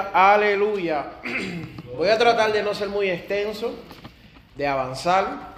Aleluya. 0.00 1.04
Voy 1.96 2.08
a 2.08 2.18
tratar 2.18 2.52
de 2.52 2.62
no 2.62 2.74
ser 2.74 2.88
muy 2.88 3.10
extenso, 3.10 3.74
de 4.56 4.66
avanzar. 4.66 5.52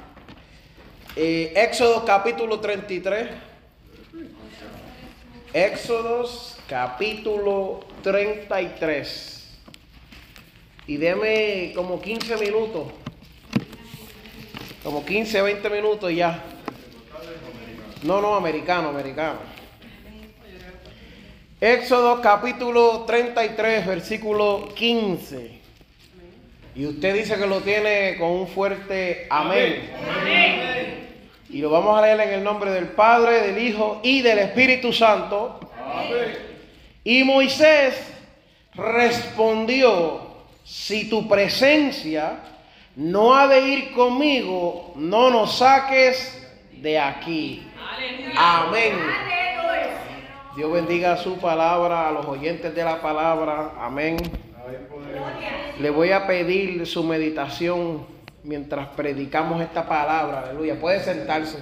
Eh, 1.17 1.53
Éxodo 1.57 2.05
capítulo 2.05 2.59
33. 2.59 3.31
Éxodos 5.53 6.59
capítulo 6.69 7.81
33. 8.03 9.59
Y 10.87 10.97
deme 10.97 11.73
como 11.75 12.01
15 12.01 12.37
minutos. 12.37 12.93
Como 14.83 15.05
15, 15.05 15.41
20 15.43 15.71
minutos 15.71 16.13
ya. 16.13 16.43
No, 18.03 18.21
no, 18.21 18.35
americano, 18.35 18.89
americano. 18.89 19.54
Éxodo 21.65 22.21
capítulo 22.21 23.05
33, 23.07 23.87
versículo 23.87 24.69
15. 24.75 25.51
Y 26.77 26.85
usted 26.85 27.15
dice 27.15 27.39
que 27.39 27.47
lo 27.47 27.63
tiene 27.63 28.19
con 28.19 28.33
un 28.33 28.49
fuerte 28.49 29.27
amén. 29.31 29.91
Y 31.49 31.63
lo 31.63 31.71
vamos 31.71 31.99
a 31.99 32.03
leer 32.03 32.21
en 32.21 32.35
el 32.35 32.45
nombre 32.45 32.71
del 32.71 32.89
Padre, 32.89 33.41
del 33.41 33.67
Hijo 33.67 33.99
y 34.03 34.21
del 34.21 34.41
Espíritu 34.41 34.93
Santo. 34.93 35.59
Y 37.03 37.25
Moisés 37.25 38.13
respondió, 38.75 40.21
si 40.65 41.09
tu 41.09 41.27
presencia 41.27 42.41
no 42.95 43.35
ha 43.35 43.49
de 43.49 43.61
ir 43.67 43.93
conmigo, 43.93 44.93
no 44.97 45.31
nos 45.31 45.57
saques 45.57 46.47
de 46.73 46.99
aquí. 46.99 47.67
Amén. 48.37 49.34
Dios 50.57 50.71
bendiga 50.71 51.17
su 51.17 51.39
palabra 51.39 52.09
a 52.09 52.13
los 52.13 52.27
oyentes 52.27 52.73
de 52.73 52.85
la 52.85 53.03
palabra. 53.03 53.73
Amén. 53.81 54.17
Le 55.81 55.91
voy 55.91 56.13
a 56.13 56.29
pedir 56.29 56.87
su 56.87 57.03
meditación 57.03 58.07
mientras 58.45 58.87
predicamos 58.89 59.61
esta 59.61 59.89
palabra. 59.89 60.43
Aleluya. 60.43 60.79
Puede 60.81 61.01
sentarse. 61.01 61.59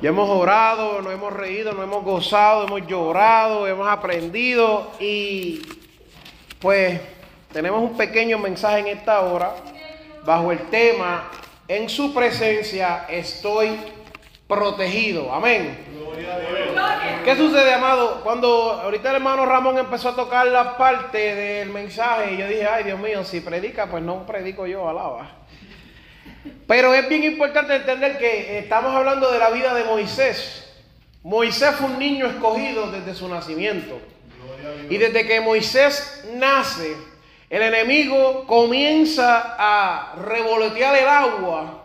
Ya 0.00 0.08
hemos 0.08 0.28
orado, 0.28 1.02
nos 1.02 1.12
hemos 1.12 1.34
reído, 1.34 1.72
nos 1.72 1.84
hemos 1.84 2.02
gozado, 2.02 2.66
hemos 2.66 2.86
llorado, 2.86 3.66
hemos 3.66 3.88
aprendido 3.88 4.90
y 4.98 5.60
pues 6.60 6.98
tenemos 7.52 7.82
un 7.82 7.96
pequeño 7.96 8.38
mensaje 8.38 8.78
en 8.78 8.86
esta 8.86 9.20
hora 9.20 9.54
bajo 10.24 10.50
el 10.50 10.60
tema 10.70 11.30
en 11.68 11.88
su 11.88 12.14
presencia 12.14 13.06
estoy 13.08 13.76
protegido. 14.46 15.32
Amén. 15.32 15.85
¿Qué 17.24 17.36
sucede, 17.36 17.74
amado? 17.74 18.20
Cuando 18.22 18.72
ahorita 18.72 19.10
el 19.10 19.16
hermano 19.16 19.44
Ramón 19.44 19.76
empezó 19.78 20.10
a 20.10 20.16
tocar 20.16 20.46
la 20.46 20.76
parte 20.76 21.34
del 21.34 21.70
mensaje, 21.70 22.36
yo 22.36 22.48
dije, 22.48 22.66
ay 22.66 22.84
Dios 22.84 22.98
mío, 22.98 23.24
si 23.24 23.40
predica, 23.40 23.86
pues 23.86 24.02
no 24.02 24.24
predico 24.24 24.66
yo, 24.66 24.88
alaba. 24.88 25.30
Pero 26.66 26.94
es 26.94 27.08
bien 27.08 27.24
importante 27.24 27.76
entender 27.76 28.18
que 28.18 28.58
estamos 28.58 28.94
hablando 28.94 29.30
de 29.30 29.38
la 29.38 29.50
vida 29.50 29.74
de 29.74 29.84
Moisés. 29.84 30.74
Moisés 31.22 31.74
fue 31.74 31.86
un 31.88 31.98
niño 31.98 32.26
escogido 32.26 32.90
desde 32.90 33.14
su 33.14 33.28
nacimiento. 33.28 34.00
Y 34.88 34.96
desde 34.96 35.26
que 35.26 35.40
Moisés 35.40 36.24
nace, 36.34 36.96
el 37.50 37.62
enemigo 37.62 38.46
comienza 38.46 39.56
a 39.58 40.14
revolotear 40.16 40.96
el 40.96 41.08
agua, 41.08 41.84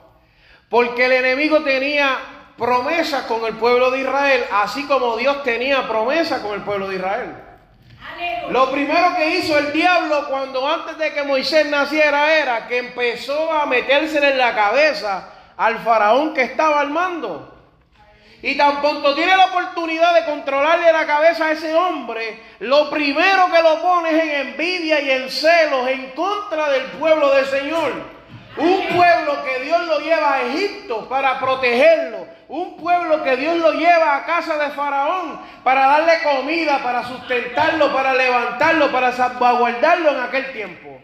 porque 0.70 1.06
el 1.06 1.12
enemigo 1.12 1.62
tenía 1.64 2.18
promesas 2.62 3.24
con 3.24 3.44
el 3.46 3.56
pueblo 3.56 3.90
de 3.90 4.02
Israel, 4.02 4.46
así 4.52 4.86
como 4.86 5.18
Dios 5.18 5.42
tenía 5.42 5.88
promesas 5.88 6.42
con 6.42 6.54
el 6.54 6.62
pueblo 6.62 6.90
de 6.90 6.98
Israel. 6.98 7.36
Lo 8.52 8.70
primero 8.70 9.16
que 9.16 9.38
hizo 9.38 9.58
el 9.58 9.74
diablo 9.74 10.28
cuando 10.30 10.68
antes 10.68 10.96
de 11.00 11.12
que 11.12 11.24
Moisés 11.24 11.66
naciera 11.66 12.36
era 12.36 12.68
que 12.68 12.78
empezó 12.78 13.52
a 13.52 13.66
metérsele 13.66 14.34
en 14.34 14.38
la 14.38 14.54
cabeza 14.54 15.28
al 15.58 15.80
faraón 15.80 16.36
que 16.36 16.44
estaba 16.44 16.82
al 16.82 16.92
mando. 16.92 17.52
Y 18.44 18.56
tan 18.56 18.80
pronto 18.80 19.16
tiene 19.16 19.36
la 19.36 19.46
oportunidad 19.46 20.14
de 20.14 20.26
controlarle 20.26 20.94
la 20.94 21.08
cabeza 21.08 21.48
a 21.48 21.52
ese 21.54 21.74
hombre, 21.74 22.44
lo 22.60 22.92
primero 22.92 23.48
que 23.52 23.62
lo 23.64 23.82
pone 23.82 24.10
es 24.12 24.24
en 24.24 24.48
envidia 24.50 25.02
y 25.02 25.10
en 25.10 25.32
celos 25.32 25.88
en 25.88 26.12
contra 26.12 26.70
del 26.70 26.84
pueblo 26.92 27.32
del 27.32 27.46
Señor. 27.46 27.92
Un 28.58 28.88
pueblo 28.96 29.44
que 29.46 29.64
Dios 29.64 29.84
lo 29.88 30.00
lleva 30.00 30.36
a 30.36 30.42
Egipto 30.44 31.10
para 31.10 31.40
protegerlo. 31.40 32.21
Un 32.52 32.76
pueblo 32.76 33.24
que 33.24 33.38
Dios 33.38 33.56
lo 33.60 33.72
lleva 33.72 34.18
a 34.18 34.26
casa 34.26 34.58
de 34.58 34.72
Faraón 34.72 35.40
para 35.64 35.88
darle 35.88 36.22
comida, 36.22 36.84
para 36.84 37.02
sustentarlo, 37.02 37.94
para 37.94 38.14
levantarlo, 38.14 38.92
para 38.92 39.14
salvaguardarlo 39.14 40.12
en 40.12 40.20
aquel 40.20 40.52
tiempo. 40.52 41.00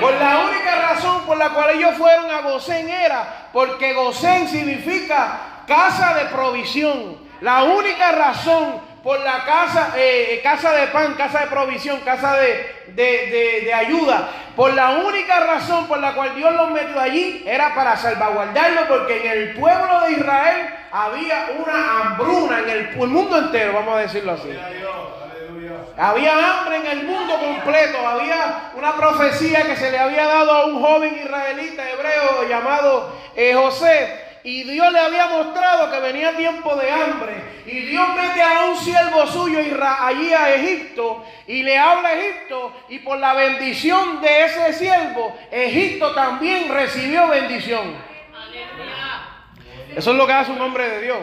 Por 0.00 0.14
la 0.14 0.38
única 0.38 0.80
razón 0.88 1.26
por 1.26 1.36
la 1.36 1.50
cual 1.50 1.76
ellos 1.76 1.96
fueron 1.96 2.30
a 2.30 2.40
Gosén 2.40 2.88
era 2.88 3.50
porque 3.52 3.92
Gosén 3.92 4.48
significa 4.48 5.64
casa 5.66 6.14
de 6.14 6.24
provisión. 6.30 7.28
La 7.42 7.64
única 7.64 8.12
razón 8.12 8.80
por 9.02 9.18
la 9.20 9.44
casa, 9.44 9.94
eh, 9.96 10.40
casa 10.42 10.72
de 10.72 10.88
pan, 10.88 11.14
casa 11.14 11.40
de 11.40 11.46
provisión, 11.46 12.00
casa 12.00 12.36
de, 12.36 12.84
de, 12.88 13.62
de, 13.64 13.74
ayuda. 13.74 14.28
Por 14.54 14.74
la 14.74 14.90
única 14.90 15.40
razón 15.40 15.86
por 15.86 15.98
la 15.98 16.12
cual 16.14 16.34
Dios 16.34 16.54
los 16.54 16.70
metió 16.70 17.00
allí 17.00 17.42
era 17.46 17.74
para 17.74 17.96
salvaguardarlo, 17.96 18.88
porque 18.88 19.24
en 19.24 19.30
el 19.30 19.54
pueblo 19.54 20.00
de 20.02 20.12
Israel 20.12 20.74
había 20.92 21.48
una 21.58 22.00
hambruna 22.00 22.58
en 22.58 22.70
el, 22.70 22.78
el 22.78 23.08
mundo 23.08 23.38
entero, 23.38 23.72
vamos 23.72 23.96
a 23.96 24.00
decirlo 24.00 24.32
así. 24.32 24.50
Había 25.96 26.32
hambre 26.32 26.76
en 26.76 26.86
el 26.86 27.02
mundo 27.04 27.38
completo. 27.38 28.06
Había 28.06 28.70
una 28.74 28.96
profecía 28.96 29.62
que 29.64 29.76
se 29.76 29.90
le 29.90 29.98
había 29.98 30.26
dado 30.26 30.50
a 30.50 30.66
un 30.66 30.80
joven 30.80 31.14
israelita 31.22 31.90
hebreo 31.90 32.48
llamado 32.48 33.14
eh, 33.36 33.52
José 33.54 34.29
y 34.42 34.62
Dios 34.64 34.92
le 34.92 34.98
había 34.98 35.26
mostrado 35.26 35.90
que 35.90 36.00
venía 36.00 36.36
tiempo 36.36 36.74
de 36.76 36.90
hambre. 36.90 37.62
Y 37.66 37.80
Dios 37.80 38.08
mete 38.14 38.42
a 38.42 38.64
un 38.66 38.76
siervo 38.76 39.26
suyo 39.26 39.58
allí 39.58 40.32
a 40.32 40.54
Egipto 40.54 41.24
y 41.46 41.62
le 41.62 41.76
habla 41.76 42.08
a 42.08 42.14
Egipto. 42.14 42.72
Y 42.88 43.00
por 43.00 43.18
la 43.18 43.34
bendición 43.34 44.20
de 44.20 44.44
ese 44.44 44.72
siervo, 44.72 45.36
Egipto 45.50 46.14
también 46.14 46.72
recibió 46.72 47.28
bendición. 47.28 47.94
Eso 49.94 50.10
es 50.10 50.16
lo 50.16 50.26
que 50.26 50.32
hace 50.32 50.52
un 50.52 50.60
hombre 50.60 50.88
de 50.88 51.02
Dios. 51.02 51.18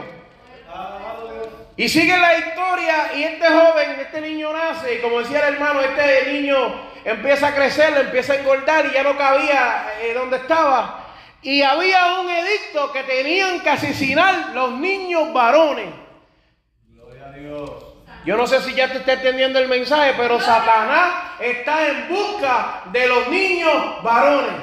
Y 1.76 1.88
sigue 1.90 2.18
la 2.18 2.38
historia 2.38 3.12
y 3.16 3.24
este 3.24 3.48
joven, 3.48 4.00
este 4.00 4.20
niño 4.20 4.52
nace 4.52 4.96
y 4.96 4.98
como 5.00 5.20
decía 5.20 5.48
el 5.48 5.54
hermano, 5.54 5.80
este 5.82 6.34
niño 6.34 6.58
empieza 7.06 7.50
a 7.50 7.56
crecer, 7.56 7.96
empieza 7.98 8.34
a 8.34 8.38
engordar 8.38 8.88
y 8.88 8.94
ya 8.94 9.04
no 9.04 9.16
cabía 9.16 9.94
eh, 10.02 10.14
donde 10.14 10.38
estaba. 10.38 11.07
Y 11.48 11.62
había 11.62 12.20
un 12.20 12.30
edicto 12.30 12.92
que 12.92 13.04
tenían 13.04 13.62
que 13.62 13.70
asesinar 13.70 14.50
los 14.50 14.74
niños 14.74 15.32
varones. 15.32 15.88
Gloria 16.90 17.28
a 17.28 17.32
Dios. 17.32 17.72
Yo 18.26 18.36
no 18.36 18.46
sé 18.46 18.62
si 18.62 18.74
ya 18.74 18.92
te 18.92 18.98
está 18.98 19.14
entendiendo 19.14 19.58
el 19.58 19.70
mensaje, 19.70 20.14
pero 20.18 20.42
Satanás 20.42 21.14
está 21.40 21.88
en 21.88 22.10
busca 22.10 22.82
de 22.92 23.08
los 23.08 23.30
niños 23.30 24.04
varones. 24.04 24.56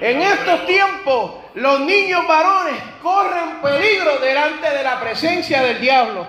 En 0.00 0.22
estos 0.22 0.66
tiempos, 0.66 1.34
los 1.54 1.78
niños 1.78 2.26
varones 2.26 2.82
corren 3.00 3.60
peligro 3.62 4.18
delante 4.18 4.68
de 4.68 4.82
la 4.82 4.98
presencia 4.98 5.62
del 5.62 5.80
diablo. 5.80 6.26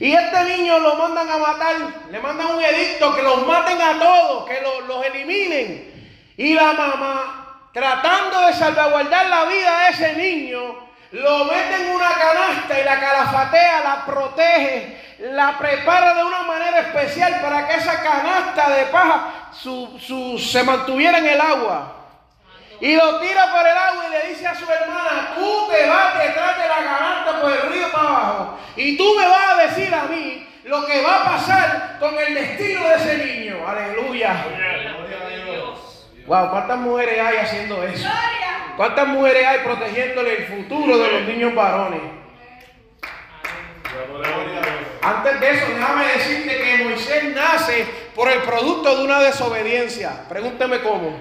Y 0.00 0.12
este 0.12 0.56
niño 0.56 0.80
lo 0.80 0.96
mandan 0.96 1.30
a 1.30 1.38
matar, 1.38 1.76
le 2.10 2.18
mandan 2.18 2.48
un 2.48 2.64
edicto 2.64 3.14
que 3.14 3.22
los 3.22 3.46
maten 3.46 3.80
a 3.80 3.96
todos, 4.00 4.48
que 4.48 4.58
los, 4.88 5.06
eliminen. 5.06 5.91
Y 6.36 6.54
la 6.54 6.72
mamá, 6.72 7.68
tratando 7.72 8.46
de 8.46 8.52
salvaguardar 8.54 9.26
la 9.26 9.44
vida 9.44 9.78
de 9.78 9.88
ese 9.90 10.12
niño, 10.14 10.90
lo 11.12 11.44
mete 11.44 11.74
en 11.74 11.94
una 11.94 12.08
canasta 12.08 12.80
y 12.80 12.84
la 12.84 12.98
calafatea, 12.98 13.80
la 13.82 14.06
protege, 14.06 15.16
la 15.18 15.58
prepara 15.58 16.14
de 16.14 16.24
una 16.24 16.42
manera 16.42 16.80
especial 16.80 17.40
para 17.42 17.68
que 17.68 17.74
esa 17.74 18.02
canasta 18.02 18.70
de 18.70 18.86
paja 18.86 19.50
se 19.52 20.62
mantuviera 20.64 21.18
en 21.18 21.26
el 21.26 21.40
agua. 21.40 21.96
Y 22.80 22.96
lo 22.96 23.20
tira 23.20 23.52
por 23.52 23.60
el 23.60 23.76
agua 23.76 24.04
y 24.08 24.10
le 24.10 24.28
dice 24.30 24.46
a 24.46 24.54
su 24.54 24.64
hermana, 24.68 25.34
tú 25.36 25.68
te 25.70 25.88
vas 25.88 26.18
detrás 26.18 26.56
de 26.56 26.68
la 26.68 26.76
canasta 26.76 27.40
por 27.40 27.52
el 27.52 27.72
río 27.72 27.92
para 27.92 28.08
abajo. 28.08 28.58
Y 28.74 28.96
tú 28.96 29.14
me 29.16 29.26
vas 29.26 29.50
a 29.50 29.56
decir 29.66 29.94
a 29.94 30.04
mí 30.04 30.48
lo 30.64 30.84
que 30.86 31.02
va 31.02 31.22
a 31.22 31.24
pasar 31.24 31.96
con 32.00 32.18
el 32.18 32.34
destino 32.34 32.88
de 32.88 32.94
ese 32.94 33.18
niño. 33.18 33.68
Aleluya. 33.68 34.34
Wow, 36.26 36.50
¿cuántas 36.50 36.78
mujeres 36.78 37.20
hay 37.20 37.36
haciendo 37.38 37.82
eso? 37.82 38.08
¿Cuántas 38.76 39.08
mujeres 39.08 39.46
hay 39.46 39.58
protegiéndole 39.60 40.36
el 40.36 40.44
futuro 40.46 40.98
de 40.98 41.12
los 41.12 41.22
niños 41.22 41.54
varones? 41.54 42.00
Antes 45.02 45.40
de 45.40 45.50
eso, 45.50 45.66
déjame 45.74 46.06
decirte 46.06 46.62
que 46.62 46.84
Moisés 46.84 47.24
nace 47.34 47.86
por 48.14 48.30
el 48.30 48.40
producto 48.42 48.96
de 48.96 49.04
una 49.04 49.20
desobediencia. 49.20 50.28
Pregúnteme 50.28 50.80
cómo. 50.80 51.20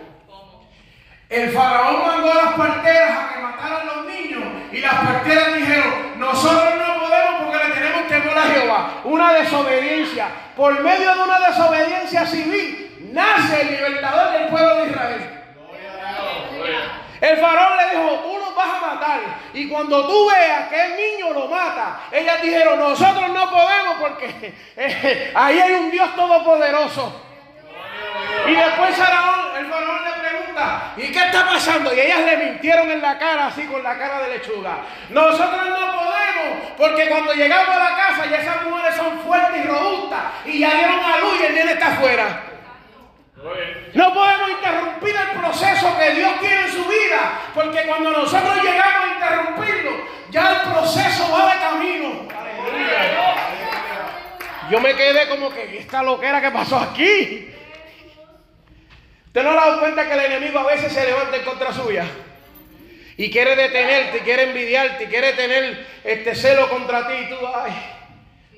El 1.29 1.49
faraón 1.51 2.07
mandó 2.07 2.31
a 2.31 2.35
las 2.35 2.53
parteras 2.53 3.11
a 3.11 3.33
que 3.33 3.39
mataran 3.41 3.81
a 3.81 3.95
los 3.95 4.05
niños 4.05 4.43
y 4.71 4.79
las 4.79 4.93
parteras 4.93 5.55
dijeron, 5.55 6.19
nosotros 6.19 6.73
no 6.77 6.99
podemos 6.99 7.41
porque 7.41 7.67
le 7.67 7.73
tenemos 7.73 8.07
temor 8.07 8.37
a 8.37 8.43
Jehová. 8.43 9.01
Una 9.05 9.33
desobediencia. 9.33 10.27
Por 10.55 10.79
medio 10.81 11.15
de 11.15 11.21
una 11.21 11.39
desobediencia 11.39 12.25
civil 12.25 13.09
nace 13.13 13.61
el 13.61 13.71
libertador 13.71 14.31
del 14.33 14.49
pueblo 14.49 14.75
de 14.75 14.89
Israel. 14.89 15.41
El 17.31 17.37
faraón 17.37 17.77
le 17.77 17.97
dijo, 17.97 18.19
tú 18.19 18.37
nos 18.37 18.55
vas 18.55 18.67
a 18.67 18.93
matar. 18.93 19.19
Y 19.53 19.69
cuando 19.69 20.05
tú 20.05 20.29
veas 20.29 20.67
que 20.67 20.85
el 20.85 20.95
niño 20.97 21.33
lo 21.33 21.47
mata, 21.47 22.01
ellas 22.11 22.41
dijeron, 22.41 22.79
nosotros 22.79 23.29
no 23.29 23.49
podemos 23.49 23.95
porque 23.99 24.53
eh, 24.77 25.31
ahí 25.33 25.59
hay 25.59 25.73
un 25.73 25.91
Dios 25.91 26.15
todopoderoso. 26.15 27.21
Y 28.47 28.55
después 28.55 28.89
el 28.89 28.95
faraón 28.95 30.03
le 30.03 30.29
pregunta, 30.29 30.93
¿y 30.97 31.11
qué 31.11 31.19
está 31.19 31.45
pasando? 31.45 31.93
Y 31.93 31.99
ellas 31.99 32.19
le 32.21 32.37
mintieron 32.37 32.89
en 32.91 33.01
la 33.01 33.17
cara, 33.17 33.47
así 33.47 33.65
con 33.65 33.81
la 33.83 33.97
cara 33.97 34.21
de 34.23 34.37
lechuga. 34.37 34.79
Nosotros 35.09 35.69
no 35.69 35.91
podemos, 35.93 36.71
porque 36.77 37.07
cuando 37.07 37.33
llegamos 37.33 37.69
a 37.69 37.79
la 37.79 37.95
casa 37.95 38.25
ya 38.25 38.37
esas 38.37 38.63
mujeres 38.63 38.95
son 38.95 39.19
fuertes 39.21 39.63
y 39.63 39.67
robustas 39.67 40.21
y 40.45 40.59
ya 40.59 40.73
dieron 40.73 40.99
a 40.99 41.17
luz 41.19 41.39
y 41.39 41.45
el 41.45 41.55
nene 41.55 41.71
está 41.73 41.87
afuera. 41.87 42.50
No 43.93 44.13
podemos 44.13 44.49
interrumpir 44.51 45.15
el 45.15 45.39
proceso 45.39 45.97
que 45.97 46.11
Dios 46.11 46.39
tiene 46.39 46.61
en 46.61 46.71
su 46.71 46.85
vida, 46.85 47.41
porque 47.55 47.83
cuando 47.87 48.11
nosotros 48.11 48.55
llegamos 48.57 49.03
a 49.03 49.13
interrumpirlo, 49.15 49.91
ya 50.29 50.53
el 50.53 50.71
proceso 50.71 51.31
va 51.31 51.53
de 51.53 51.59
camino. 51.59 52.27
Yo 54.69 54.79
me 54.79 54.95
quedé 54.95 55.27
como 55.27 55.51
que 55.51 55.79
esta 55.79 56.03
loquera 56.03 56.39
que 56.39 56.51
pasó 56.51 56.77
aquí. 56.77 57.49
¿Usted 59.25 59.43
no 59.43 59.51
ha 59.51 59.55
dado 59.55 59.79
cuenta 59.79 60.07
que 60.07 60.13
el 60.13 60.19
enemigo 60.19 60.59
a 60.59 60.67
veces 60.67 60.93
se 60.93 61.03
levanta 61.03 61.37
en 61.37 61.43
contra 61.43 61.73
suya? 61.73 62.05
Y 63.17 63.29
quiere 63.29 63.55
detenerte, 63.55 64.17
y 64.17 64.21
quiere 64.21 64.43
envidiarte, 64.43 65.03
y 65.03 65.07
quiere 65.07 65.33
tener 65.33 65.87
este 66.03 66.35
celo 66.35 66.69
contra 66.69 67.07
ti. 67.07 67.13
Y 67.13 67.29
tú, 67.29 67.35
ay, 67.53 67.71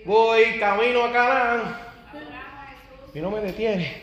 voy 0.05 0.59
camino 0.59 1.05
a 1.05 1.11
Canaán. 1.11 1.77
Y 3.13 3.19
no 3.19 3.31
me 3.31 3.41
detiene. 3.41 4.02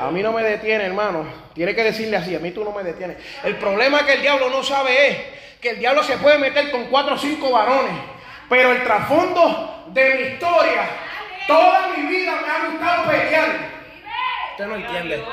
A 0.00 0.10
mí 0.10 0.22
no 0.22 0.32
me 0.32 0.42
detiene, 0.42 0.84
hermano. 0.84 1.26
Tiene 1.54 1.74
que 1.74 1.84
decirle 1.84 2.16
así, 2.16 2.34
a 2.34 2.38
mí 2.38 2.50
tú 2.50 2.64
no 2.64 2.72
me 2.72 2.82
detienes. 2.82 3.18
El 3.44 3.56
problema 3.56 4.04
que 4.04 4.14
el 4.14 4.22
diablo 4.22 4.50
no 4.50 4.62
sabe 4.62 5.08
es 5.08 5.16
que 5.60 5.70
el 5.70 5.78
diablo 5.78 6.02
se 6.02 6.16
puede 6.18 6.38
meter 6.38 6.70
con 6.70 6.86
cuatro 6.86 7.14
o 7.14 7.18
cinco 7.18 7.50
varones. 7.50 7.94
Pero 8.48 8.72
el 8.72 8.82
trasfondo 8.82 9.84
de 9.88 10.14
mi 10.14 10.22
historia, 10.34 10.88
toda 11.46 11.88
mi 11.96 12.02
vida 12.06 12.32
me 12.40 12.48
ha 12.48 12.70
gustado 12.70 13.10
pelear. 13.10 13.48
Usted 14.50 14.66
no 14.66 14.74
entiende. 14.74 15.24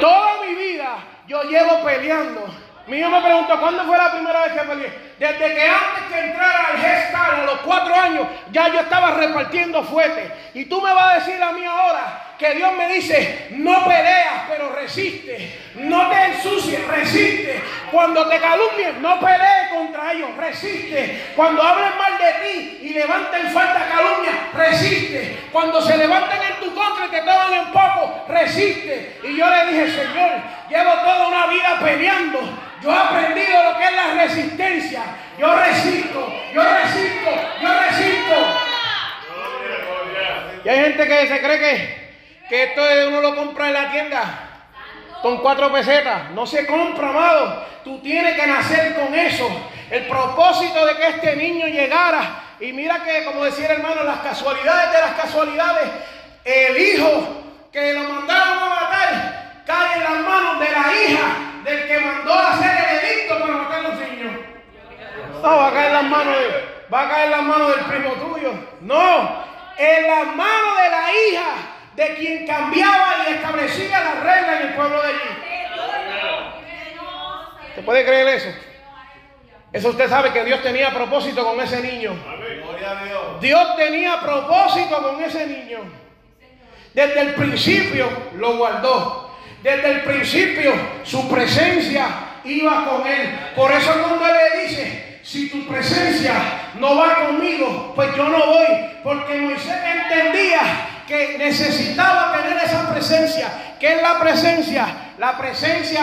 Toda 0.00 0.42
mi 0.42 0.54
vida 0.54 0.98
yo 1.26 1.42
llevo 1.42 1.84
peleando. 1.84 2.65
Mi 2.86 2.98
hijo 2.98 3.10
me 3.10 3.20
preguntó, 3.20 3.58
¿cuándo 3.60 3.84
fue 3.84 3.98
la 3.98 4.12
primera 4.12 4.42
vez 4.42 4.52
que 4.52 4.60
peleé? 4.60 5.06
Desde 5.18 5.54
que 5.54 5.68
antes 5.68 6.04
que 6.12 6.20
entrara 6.20 6.66
al 6.72 6.78
gestal, 6.78 7.40
a 7.40 7.44
los 7.44 7.58
cuatro 7.60 7.94
años, 7.94 8.26
ya 8.52 8.68
yo 8.68 8.80
estaba 8.80 9.12
repartiendo 9.12 9.82
fuertes. 9.82 10.30
Y 10.54 10.66
tú 10.66 10.80
me 10.80 10.92
vas 10.94 11.12
a 11.12 11.18
decir 11.18 11.42
a 11.42 11.52
mí 11.52 11.64
ahora 11.64 12.22
que 12.38 12.54
Dios 12.54 12.72
me 12.74 12.88
dice, 12.88 13.48
no 13.52 13.84
peleas, 13.84 14.44
pero 14.48 14.72
resiste. 14.72 15.58
No 15.76 16.08
te 16.10 16.24
ensucies, 16.26 16.86
resiste. 16.86 17.60
Cuando 17.90 18.28
te 18.28 18.38
calumnien, 18.38 19.02
no 19.02 19.18
pelees 19.18 19.70
contra 19.74 20.12
ellos, 20.12 20.36
resiste. 20.36 21.32
Cuando 21.34 21.62
hablen 21.62 21.96
mal 21.96 22.18
de 22.18 22.32
ti 22.44 22.78
y 22.82 22.88
levanten 22.90 23.50
falta 23.50 23.88
calumnia, 23.88 24.50
resiste. 24.54 25.48
Cuando 25.50 25.80
se 25.80 25.96
levanten 25.96 26.38
en 26.42 26.60
tu 26.60 26.74
contra 26.74 27.06
y 27.06 27.08
te 27.08 27.20
toman 27.20 27.52
en 27.52 27.72
poco, 27.72 28.26
resiste. 28.28 29.20
Y 29.24 29.36
yo 29.36 29.48
le 29.48 29.66
dije, 29.72 29.90
Señor, 29.90 30.30
llevo 30.68 30.92
toda 30.92 31.28
una 31.28 31.46
vida 31.46 31.78
peleando. 31.82 32.65
Yo 32.82 32.92
he 32.92 32.96
aprendido 32.96 33.72
lo 33.72 33.78
que 33.78 33.84
es 33.84 33.92
la 33.92 34.22
resistencia. 34.22 35.02
Yo 35.38 35.54
resisto, 35.54 36.32
yo 36.54 36.62
resisto, 36.62 37.30
yo 37.60 37.68
resisto. 37.80 38.34
Y 40.64 40.68
hay 40.68 40.80
gente 40.80 41.06
que 41.06 41.28
se 41.28 41.40
cree 41.40 41.58
que 41.58 42.06
que 42.48 42.62
esto 42.64 42.82
uno 43.08 43.20
lo 43.20 43.34
compra 43.34 43.68
en 43.68 43.72
la 43.72 43.90
tienda 43.90 44.24
con 45.22 45.38
cuatro 45.38 45.72
pesetas. 45.72 46.30
No 46.30 46.46
se 46.46 46.66
compra, 46.66 47.08
amado. 47.08 47.66
Tú 47.82 48.00
tienes 48.00 48.38
que 48.38 48.46
nacer 48.46 48.94
con 48.94 49.14
eso. 49.14 49.48
El 49.90 50.04
propósito 50.06 50.84
de 50.86 50.96
que 50.96 51.08
este 51.08 51.36
niño 51.36 51.66
llegara. 51.66 52.42
Y 52.60 52.72
mira 52.72 53.02
que, 53.04 53.24
como 53.24 53.44
decía 53.44 53.66
el 53.66 53.72
hermano, 53.72 54.02
las 54.04 54.20
casualidades 54.20 54.92
de 54.92 55.00
las 55.00 55.12
casualidades, 55.20 55.90
el 56.44 56.76
hijo 56.76 57.42
que 57.72 57.92
lo 57.92 58.04
mandaron 58.04 58.58
a 58.58 58.68
matar 58.68 59.62
cae 59.66 59.96
en 59.96 60.04
las 60.04 60.20
manos 60.20 60.60
de 60.60 60.70
la 60.70 60.92
hija 60.94 61.45
del 61.66 61.88
que 61.88 61.98
mandó 61.98 62.32
a 62.32 62.52
hacer 62.52 62.70
el 62.70 62.98
edicto 62.98 63.40
para 63.40 63.52
matar 63.54 63.78
a 63.80 63.88
los 63.88 63.98
niños. 64.00 64.32
No, 65.42 65.56
va 65.56 65.68
a 65.68 65.72
caer 65.72 65.86
en 65.88 65.92
las 65.92 66.04
manos 66.04 66.36
va 66.92 67.02
a 67.02 67.08
caer 67.08 67.24
en 67.24 67.30
las 67.32 67.42
manos 67.42 67.76
del 67.76 67.84
primo 67.86 68.12
tuyo. 68.12 68.52
No, 68.82 69.44
en 69.76 70.06
las 70.06 70.36
manos 70.36 70.76
de 70.82 70.90
la 70.90 71.08
hija 71.12 71.46
de 71.96 72.14
quien 72.14 72.46
cambiaba 72.46 73.16
y 73.28 73.32
establecía 73.32 74.00
la 74.00 74.14
regla 74.14 74.60
en 74.60 74.68
el 74.68 74.74
pueblo 74.74 75.02
de 75.02 75.08
allí. 75.08 75.42
¿Se 77.74 77.82
puede 77.82 78.06
creer 78.06 78.28
eso? 78.28 78.48
Eso 79.72 79.88
usted 79.90 80.08
sabe 80.08 80.32
que 80.32 80.44
Dios 80.44 80.62
tenía 80.62 80.90
propósito 80.94 81.44
con 81.44 81.60
ese 81.60 81.82
niño. 81.82 82.16
Dios 83.40 83.76
tenía 83.76 84.20
propósito 84.20 85.02
con 85.02 85.22
ese 85.22 85.46
niño. 85.46 85.80
Desde 86.94 87.20
el 87.20 87.34
principio 87.34 88.08
lo 88.36 88.56
guardó. 88.56 89.25
Desde 89.62 89.90
el 89.90 90.00
principio 90.02 90.72
su 91.02 91.28
presencia 91.28 92.06
iba 92.44 92.84
con 92.84 93.06
él. 93.06 93.38
Por 93.54 93.72
eso 93.72 93.92
cuando 94.02 94.26
le 94.26 94.62
dice, 94.62 95.20
si 95.22 95.48
tu 95.48 95.66
presencia 95.66 96.34
no 96.78 96.96
va 96.96 97.26
conmigo, 97.26 97.92
pues 97.94 98.14
yo 98.16 98.28
no 98.28 98.46
voy. 98.46 98.66
Porque 99.02 99.40
Moisés 99.40 99.76
entendía 99.84 100.60
que 101.06 101.38
necesitaba 101.38 102.36
tener 102.36 102.62
esa 102.64 102.92
presencia. 102.92 103.48
¿Qué 103.78 103.94
es 103.94 104.02
la 104.02 104.18
presencia? 104.18 104.86
La 105.18 105.36
presencia 105.38 106.00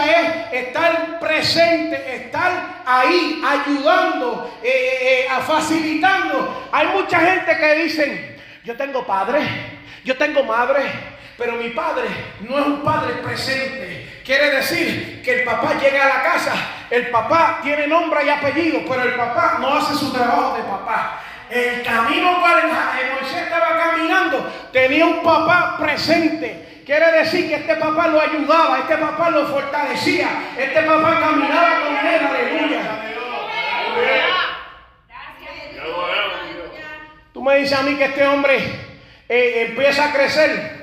es 0.51 0.65
estar 0.65 1.19
presente, 1.19 2.15
estar 2.15 2.81
ahí, 2.85 3.41
ayudando, 3.45 4.59
eh, 4.63 5.25
eh, 5.25 5.41
facilitando. 5.45 6.69
Hay 6.71 6.87
mucha 6.87 7.19
gente 7.19 7.57
que 7.57 7.75
dicen, 7.75 8.37
yo 8.63 8.75
tengo 8.77 9.05
padre, 9.05 9.41
yo 10.03 10.17
tengo 10.17 10.43
madre, 10.43 10.83
pero 11.37 11.53
mi 11.53 11.69
padre 11.69 12.09
no 12.41 12.59
es 12.59 12.65
un 12.65 12.83
padre 12.83 13.13
presente. 13.15 14.21
Quiere 14.23 14.51
decir 14.51 15.21
que 15.23 15.39
el 15.39 15.43
papá 15.43 15.73
llega 15.79 16.03
a 16.03 16.17
la 16.17 16.23
casa, 16.23 16.53
el 16.89 17.09
papá 17.09 17.59
tiene 17.61 17.87
nombre 17.87 18.25
y 18.25 18.29
apellido, 18.29 18.81
pero 18.87 19.03
el 19.03 19.15
papá 19.15 19.57
no 19.59 19.75
hace 19.75 19.95
su 19.95 20.13
trabajo 20.13 20.55
de 20.55 20.63
papá. 20.63 21.21
El 21.49 21.83
camino 21.83 22.39
cual 22.39 22.63
Moisés 23.19 23.43
estaba 23.43 23.77
caminando 23.77 24.69
tenía 24.71 25.05
un 25.05 25.21
papá 25.21 25.77
presente. 25.77 26.81
Quiere 26.85 27.11
decir 27.11 27.47
que 27.47 27.55
este 27.55 27.75
papá 27.75 28.07
lo 28.07 28.19
ayudaba, 28.19 28.79
este 28.79 28.97
papá 28.97 29.29
lo 29.29 29.47
fortalecía, 29.47 30.27
este 30.57 30.81
papá 30.83 31.19
caminaba 31.19 31.79
con 31.83 32.07
él, 32.07 32.25
aleluya. 32.25 32.81
Tú 37.33 37.41
me 37.41 37.57
dices 37.57 37.77
a 37.77 37.83
mí 37.83 37.95
que 37.95 38.05
este 38.05 38.27
hombre 38.27 38.57
eh, 39.27 39.65
empieza 39.69 40.05
a 40.05 40.13
crecer 40.13 40.82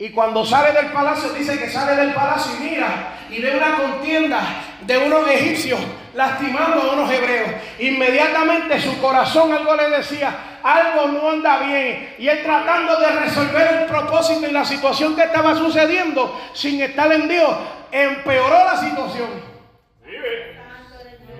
y 0.00 0.10
cuando 0.10 0.44
sale 0.46 0.72
del 0.72 0.92
palacio 0.92 1.30
dice 1.30 1.58
que 1.58 1.68
sale 1.68 1.96
del 1.96 2.14
palacio 2.14 2.52
y 2.56 2.70
mira 2.70 3.16
y 3.30 3.40
ve 3.40 3.56
una 3.56 3.76
contienda 3.76 4.40
de 4.82 4.96
unos 4.96 5.28
egipcios 5.28 5.80
lastimando 6.14 6.82
a 6.82 6.92
unos 6.94 7.10
hebreos. 7.10 7.50
Inmediatamente 7.80 8.80
su 8.80 8.96
corazón 9.00 9.52
algo 9.52 9.74
le 9.74 9.90
decía, 9.90 10.60
algo 10.62 11.08
no 11.08 11.30
anda 11.30 11.58
bien. 11.58 12.14
Y 12.16 12.28
él 12.28 12.42
tratando 12.44 12.98
de 13.00 13.08
resolver 13.08 13.80
el 13.80 13.86
propósito 13.86 14.46
y 14.46 14.52
la 14.52 14.64
situación 14.64 15.16
que 15.16 15.24
estaba 15.24 15.56
sucediendo 15.56 16.40
sin 16.52 16.80
estar 16.80 17.10
en 17.12 17.28
Dios, 17.28 17.50
empeoró 17.90 18.64
la 18.64 18.76
situación. 18.76 19.28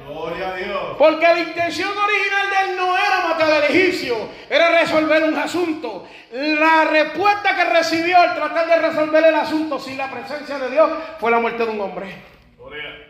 Gloria 0.08 0.48
a 0.48 0.56
Dios. 0.56 0.96
Porque 0.98 1.24
la 1.26 1.38
intención 1.38 1.90
original 1.96 2.50
de 2.50 2.70
él 2.70 2.76
no 2.76 2.96
era 2.96 3.28
matar 3.28 3.50
al 3.50 3.64
egipcio, 3.64 4.16
era 4.48 4.80
resolver 4.80 5.22
un 5.24 5.36
asunto. 5.36 6.06
La 6.32 6.84
respuesta 6.84 7.54
que 7.54 7.64
recibió 7.64 8.18
al 8.18 8.34
tratar 8.34 8.66
de 8.66 8.88
resolver 8.88 9.24
el 9.24 9.34
asunto 9.34 9.78
sin 9.78 9.96
la 9.96 10.10
presencia 10.10 10.58
de 10.58 10.70
Dios 10.70 10.90
fue 11.18 11.30
la 11.30 11.40
muerte 11.40 11.64
de 11.64 11.70
un 11.70 11.80
hombre. 11.80 12.22
Gloria. 12.56 13.08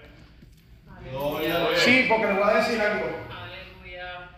Sí, 1.77 2.07
porque 2.09 2.27
le 2.27 2.35
voy 2.35 2.51
a 2.51 2.55
decir 2.55 2.81
algo. 2.81 3.07
Aleluya. 3.31 4.31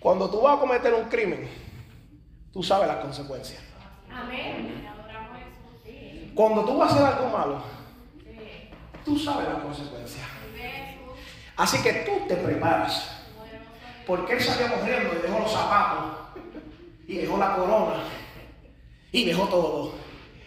Cuando 0.00 0.30
tú 0.30 0.40
vas 0.40 0.56
a 0.56 0.60
cometer 0.60 0.94
un 0.94 1.08
crimen, 1.08 1.48
tú 2.52 2.62
sabes 2.62 2.88
las 2.88 2.98
consecuencias. 2.98 3.62
Amén. 4.10 4.86
Cuando 6.34 6.64
tú 6.64 6.78
vas 6.78 6.92
a 6.92 6.94
hacer 6.94 7.06
algo 7.06 7.36
malo, 7.36 7.62
tú 9.08 9.18
sabes 9.18 9.48
las 9.48 9.62
consecuencias. 9.62 10.26
Así 11.56 11.82
que 11.82 11.92
tú 12.04 12.26
te 12.28 12.36
preparas. 12.36 13.10
Porque 14.06 14.34
él 14.34 14.40
salió 14.40 14.72
corriendo 14.74 15.14
y 15.18 15.22
dejó 15.22 15.40
los 15.40 15.52
zapatos, 15.52 16.16
y 17.06 17.16
dejó 17.16 17.36
la 17.36 17.56
corona, 17.56 18.04
y 19.12 19.24
dejó 19.24 19.48
todo. 19.48 19.94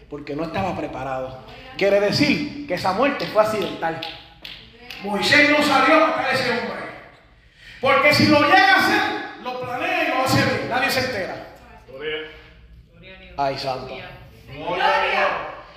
Porque 0.10 0.36
no 0.36 0.44
estaba 0.44 0.76
preparado. 0.76 1.40
Quiere 1.78 2.00
decir 2.00 2.68
que 2.68 2.76
esa 2.76 2.94
muerte 2.94 3.26
fue 3.28 3.42
accidental. 3.44 4.02
Moisés 5.04 5.50
no 5.50 5.64
salió 5.64 5.96
a 5.96 6.08
matar 6.08 6.26
a 6.26 6.32
ese 6.32 6.50
hombre. 6.52 6.82
Porque 7.80 8.14
si 8.14 8.28
lo 8.28 8.42
llega 8.42 8.74
a 8.74 8.80
hacer, 8.80 9.44
lo 9.44 9.62
planea 9.62 10.04
y 10.04 10.08
lo 10.10 10.24
hace 10.24 10.44
bien. 10.44 10.70
Nadie 10.70 10.92
se 10.92 11.00
entera. 11.00 11.56
Gloria. 11.88 12.18
Gloria 12.92 13.16
a 13.16 13.20
Dios. 13.20 13.34
Ay, 13.38 13.58
santo. 13.58 13.98
Gloria 14.48 14.86
a 14.86 15.06
Dios. 15.06 15.32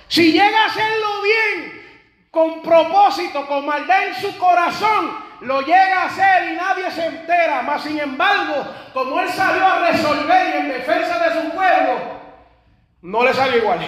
Si 0.07 0.31
llega 0.31 0.63
a 0.63 0.67
hacerlo 0.67 1.07
bien, 1.23 1.74
con 2.35 2.61
propósito, 2.61 3.47
con 3.47 3.65
maldad 3.65 4.09
en 4.09 4.15
su 4.15 4.37
corazón, 4.37 5.09
lo 5.39 5.61
llega 5.61 6.01
a 6.01 6.05
hacer 6.07 6.51
y 6.51 6.55
nadie 6.57 6.91
se 6.91 7.05
entera. 7.05 7.61
Mas 7.61 7.83
sin 7.83 7.97
embargo, 7.97 8.67
como 8.93 9.21
él 9.21 9.29
salió 9.29 9.65
a 9.65 9.89
resolver 9.89 10.53
y 10.53 10.57
en 10.57 10.67
defensa 10.67 11.17
de 11.17 11.41
su 11.41 11.51
pueblo, 11.51 11.97
no 13.03 13.23
le 13.23 13.33
salió 13.33 13.57
igual. 13.59 13.79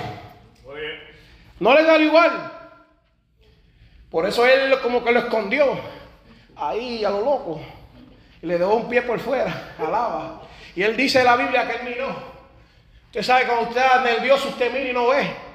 No 1.59 1.73
le 1.73 1.85
salió 1.85 2.07
igual. 2.07 2.53
Por 4.09 4.25
eso 4.25 4.45
él 4.45 4.79
como 4.79 5.03
que 5.03 5.11
lo 5.11 5.19
escondió 5.19 5.77
ahí 6.55 7.03
a 7.03 7.09
lo 7.09 7.19
loco. 7.19 7.61
Y 8.41 8.45
le 8.45 8.57
dejó 8.57 8.75
un 8.75 8.87
pie 8.87 9.01
por 9.01 9.19
fuera, 9.19 9.75
alaba. 9.77 10.43
Y 10.73 10.83
él 10.83 10.95
dice 10.95 11.19
en 11.19 11.25
la 11.25 11.35
Biblia 11.35 11.67
que 11.67 11.75
él 11.75 11.83
miró. 11.83 12.15
Usted 13.07 13.23
sabe, 13.23 13.45
cuando 13.45 13.63
usted 13.63 13.81
está 13.81 14.01
nervioso, 14.03 14.47
usted 14.47 14.71
mira 14.71 14.89
y 14.89 14.93
no 14.93 15.07
ve. 15.09 15.46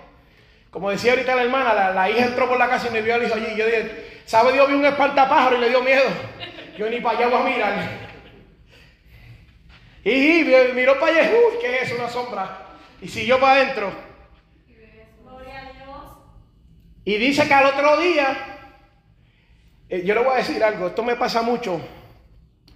Como 0.73 0.91
decía 0.91 1.13
ahorita 1.13 1.37
la 1.37 1.43
hermana, 1.43 1.93
la, 1.93 2.11
hija 2.11 2.25
entró 2.25 2.49
por 2.49 2.59
la 2.59 2.67
casa 2.67 2.89
y 2.89 2.93
me 2.93 3.03
vio 3.03 3.15
al 3.15 3.23
hijo 3.23 3.35
allí. 3.35 3.55
Yo 3.55 3.67
dije, 3.67 4.23
¿sabe 4.25 4.55
Dios? 4.55 4.67
Vi 4.67 4.75
un 4.75 4.87
espantapájaro 4.87 5.59
y 5.59 5.61
le 5.61 5.69
dio 5.69 5.83
miedo. 5.83 6.05
Yo 6.79 6.89
ni 6.89 6.99
para 6.99 7.19
allá 7.19 7.29
voy 7.29 7.41
a 7.41 7.55
mirar. 7.55 8.03
Y, 10.03 10.45
miró 10.75 10.99
para 10.99 11.13
allá, 11.13 11.31
uy, 11.31 11.59
¿qué 11.61 11.83
es? 11.83 11.93
Una 11.93 12.09
sombra. 12.09 12.69
Y 13.03 13.09
siguió 13.09 13.39
para 13.39 13.61
adentro. 13.61 13.93
Y 17.05 17.17
dice 17.19 17.47
que 17.47 17.53
al 17.53 17.67
otro 17.67 18.01
día, 18.01 18.35
eh, 19.91 20.03
yo 20.07 20.15
le 20.15 20.23
voy 20.23 20.33
a 20.33 20.37
decir 20.37 20.65
algo, 20.65 20.87
esto 20.87 21.03
me 21.03 21.17
pasa 21.17 21.43
mucho, 21.43 21.81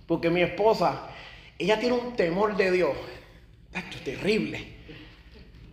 porque 0.06 0.28
mi 0.28 0.42
esposa, 0.42 1.08
ella 1.58 1.80
tiene 1.80 1.94
un 1.94 2.14
temor 2.14 2.56
de 2.56 2.72
Dios. 2.72 2.94
Tacho, 3.72 4.00
terrible. 4.04 4.74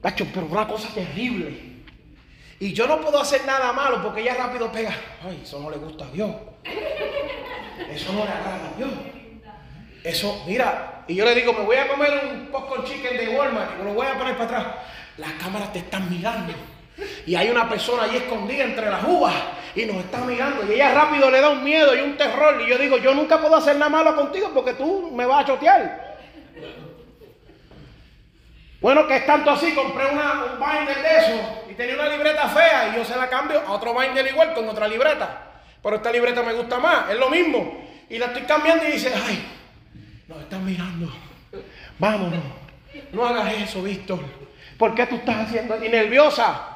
Tacho, 0.01 0.25
pero 0.33 0.45
una 0.45 0.67
cosa 0.67 0.87
terrible. 0.93 1.72
Y 2.63 2.71
yo 2.71 2.87
no 2.87 3.01
puedo 3.01 3.19
hacer 3.19 3.45
nada 3.45 3.73
malo 3.73 4.01
porque 4.01 4.21
ella 4.21 4.35
rápido 4.35 4.71
pega. 4.71 4.95
Ay, 5.21 5.41
eso 5.43 5.59
no 5.59 5.69
le 5.69 5.75
gusta 5.75 6.05
a 6.05 6.11
Dios. 6.11 6.31
Eso 7.91 8.13
no 8.13 8.23
le 8.23 8.31
agrada 8.31 8.69
a 8.73 8.77
Dios. 8.77 8.89
Eso, 10.01 10.41
mira, 10.47 11.03
y 11.05 11.15
yo 11.15 11.25
le 11.25 11.35
digo, 11.35 11.51
me 11.51 11.65
voy 11.65 11.75
a 11.75 11.89
comer 11.89 12.21
un 12.23 12.47
popcorn 12.47 12.85
chicken 12.85 13.17
de 13.17 13.37
Walmart 13.37 13.71
y 13.75 13.79
me 13.79 13.83
lo 13.83 13.93
voy 13.93 14.07
a 14.07 14.17
poner 14.17 14.37
para 14.37 14.45
atrás. 14.45 14.75
Las 15.17 15.33
cámaras 15.33 15.73
te 15.73 15.79
están 15.79 16.09
mirando. 16.09 16.53
Y 17.25 17.35
hay 17.35 17.49
una 17.49 17.67
persona 17.67 18.03
ahí 18.03 18.15
escondida 18.15 18.63
entre 18.63 18.89
las 18.89 19.03
uvas 19.03 19.33
y 19.75 19.85
nos 19.85 19.97
está 19.97 20.19
mirando. 20.19 20.65
Y 20.65 20.75
ella 20.75 20.93
rápido 20.93 21.29
le 21.29 21.41
da 21.41 21.49
un 21.49 21.65
miedo 21.65 21.93
y 21.93 21.99
un 21.99 22.15
terror. 22.15 22.61
Y 22.61 22.69
yo 22.69 22.77
digo, 22.77 22.95
yo 22.95 23.13
nunca 23.13 23.41
puedo 23.41 23.57
hacer 23.57 23.75
nada 23.75 23.89
malo 23.89 24.15
contigo 24.15 24.51
porque 24.53 24.75
tú 24.75 25.11
me 25.13 25.25
vas 25.25 25.43
a 25.43 25.47
chotear. 25.47 26.15
Bueno, 28.79 29.05
que 29.05 29.17
es 29.17 29.25
tanto 29.25 29.51
así, 29.51 29.73
compré 29.73 30.05
una, 30.05 30.45
un 30.45 30.59
binder 30.59 31.01
de 31.01 31.17
eso 31.17 31.62
y 31.73 31.75
tenía 31.75 31.95
una 31.95 32.07
libreta 32.07 32.47
fea 32.49 32.89
y 32.89 32.97
yo 32.97 33.03
se 33.03 33.15
la 33.15 33.27
cambio 33.27 33.59
a 33.65 33.71
otro 33.71 33.97
binder 33.97 34.27
igual 34.27 34.53
con 34.53 34.69
otra 34.69 34.87
libreta. 34.87 35.53
Pero 35.81 35.95
esta 35.95 36.11
libreta 36.11 36.43
me 36.43 36.53
gusta 36.53 36.77
más, 36.77 37.09
es 37.09 37.17
lo 37.17 37.31
mismo. 37.31 37.83
Y 38.09 38.19
la 38.19 38.27
estoy 38.27 38.43
cambiando 38.43 38.87
y 38.87 38.91
dice, 38.91 39.11
ay, 39.13 39.43
nos 40.27 40.39
están 40.39 40.63
mirando. 40.63 41.11
Vámonos. 41.97 42.43
No 43.11 43.25
hagas 43.25 43.53
eso, 43.53 43.81
Víctor. 43.81 44.19
¿Por 44.77 44.93
qué 44.93 45.07
tú 45.07 45.15
estás 45.15 45.47
haciendo? 45.47 45.83
Y 45.83 45.89
nerviosa. 45.89 46.67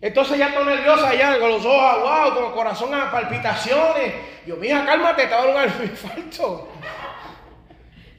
Entonces 0.00 0.36
ya 0.36 0.48
estoy 0.48 0.64
nerviosa, 0.64 1.14
ya 1.14 1.38
con 1.38 1.50
los 1.50 1.64
ojos 1.64 1.80
aguados, 1.80 2.34
con 2.34 2.44
el 2.46 2.52
corazón 2.52 2.94
a 2.94 3.12
palpitaciones. 3.12 4.14
Yo, 4.46 4.56
mija, 4.56 4.84
cálmate, 4.84 5.26
te 5.26 5.34
va 5.34 5.42
a 5.42 5.46
dar 5.46 5.68
un 5.78 5.82
infarto. 5.84 6.72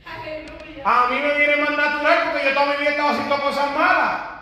Aleluya. 0.06 0.84
A 0.86 1.08
mí 1.10 1.20
me 1.20 1.38
viene 1.38 1.58
más 1.58 1.72
natural 1.72 2.20
porque 2.32 2.46
yo 2.46 2.53
toda 2.53 2.65
mi 2.68 2.77
vida 2.77 2.91
estaba 2.91 3.12
haciendo 3.12 3.41
cosas 3.41 3.72
malas. 3.77 4.38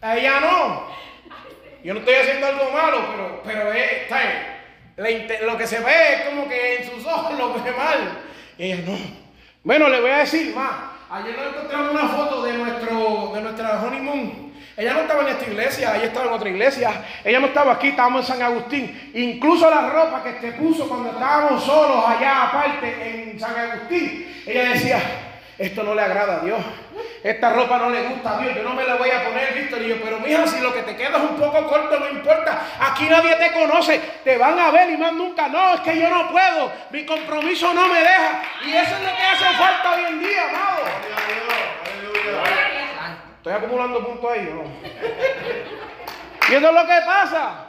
A 0.00 0.16
ella 0.16 0.40
no. 0.40 0.88
Yo 1.82 1.94
no 1.94 2.00
estoy 2.00 2.14
haciendo 2.14 2.46
algo 2.46 2.70
malo, 2.70 3.04
pero, 3.10 3.42
pero 3.44 3.72
es, 3.72 4.02
está 4.02 4.20
lo 5.44 5.56
que 5.56 5.66
se 5.66 5.78
ve 5.78 6.14
es 6.14 6.20
como 6.22 6.48
que 6.48 6.76
en 6.76 6.90
sus 6.90 7.06
ojos 7.06 7.38
lo 7.38 7.54
ve 7.54 7.70
mal. 7.72 8.18
Ella 8.58 8.82
no. 8.84 8.98
Bueno, 9.62 9.88
le 9.88 10.00
voy 10.00 10.10
a 10.10 10.18
decir 10.18 10.54
más. 10.54 10.72
Ayer 11.10 11.36
nos 11.36 11.54
encontramos 11.54 11.90
una 11.92 12.08
foto 12.08 12.42
de, 12.42 12.52
nuestro, 12.54 13.32
de 13.34 13.40
nuestra 13.40 13.80
honeymoon. 13.80 14.48
Ella 14.76 14.94
no 14.94 15.00
estaba 15.00 15.22
en 15.22 15.28
esta 15.28 15.46
iglesia, 15.46 15.96
ella 15.96 16.06
estaba 16.06 16.26
en 16.26 16.32
otra 16.32 16.48
iglesia. 16.48 17.04
Ella 17.24 17.40
no 17.40 17.46
estaba 17.46 17.72
aquí, 17.72 17.88
estábamos 17.88 18.22
en 18.22 18.36
San 18.36 18.42
Agustín. 18.42 19.10
Incluso 19.14 19.70
la 19.70 19.88
ropa 19.88 20.22
que 20.22 20.32
te 20.32 20.52
puso 20.52 20.88
cuando 20.88 21.10
estábamos 21.10 21.64
solos 21.64 22.04
allá 22.06 22.44
aparte 22.44 23.30
en 23.30 23.40
San 23.40 23.56
Agustín. 23.56 24.42
Ella 24.46 24.70
decía, 24.70 25.00
esto 25.58 25.82
no 25.82 25.94
le 25.94 26.02
agrada 26.02 26.36
a 26.36 26.44
Dios. 26.44 26.60
Esta 27.22 27.50
ropa 27.50 27.78
no 27.78 27.90
le 27.90 28.02
gusta 28.02 28.36
a 28.36 28.40
Dios. 28.40 28.54
Yo 28.56 28.62
no 28.62 28.74
me 28.74 28.84
la 28.84 28.96
voy 28.96 29.10
a 29.10 29.24
poner, 29.24 29.54
Víctor. 29.54 29.82
Y 29.82 29.88
yo, 29.88 29.96
pero 30.02 30.20
mija, 30.20 30.46
si 30.46 30.60
lo 30.60 30.72
que 30.72 30.82
te 30.82 30.96
queda 30.96 31.16
es 31.16 31.22
un 31.22 31.36
poco 31.36 31.66
corto, 31.66 31.98
no 31.98 32.08
importa. 32.08 32.66
Aquí 32.80 33.08
nadie 33.08 33.36
te 33.36 33.52
conoce. 33.52 33.98
Te 34.24 34.36
van 34.36 34.58
a 34.58 34.70
ver 34.70 34.90
y 34.90 34.96
más 34.96 35.12
nunca. 35.12 35.48
No, 35.48 35.74
es 35.74 35.80
que 35.80 35.98
yo 35.98 36.08
no 36.08 36.30
puedo. 36.30 36.72
Mi 36.90 37.04
compromiso 37.04 37.72
no 37.74 37.88
me 37.88 37.98
deja. 37.98 38.42
Y 38.64 38.72
eso 38.74 38.94
es 38.94 39.02
lo 39.02 39.16
que 39.16 39.22
hace 39.22 39.56
falta 39.56 39.94
hoy 39.94 40.04
en 40.08 40.20
día, 40.20 40.48
amado. 40.48 40.84
Estoy 43.36 43.52
acumulando 43.52 44.04
puntos 44.04 44.30
ahí, 44.30 44.48
¿o 44.52 44.56
¿no? 44.56 44.64
Y 46.48 46.54
eso 46.54 46.68
es 46.68 46.74
lo 46.74 46.86
que 46.86 47.00
pasa. 47.06 47.64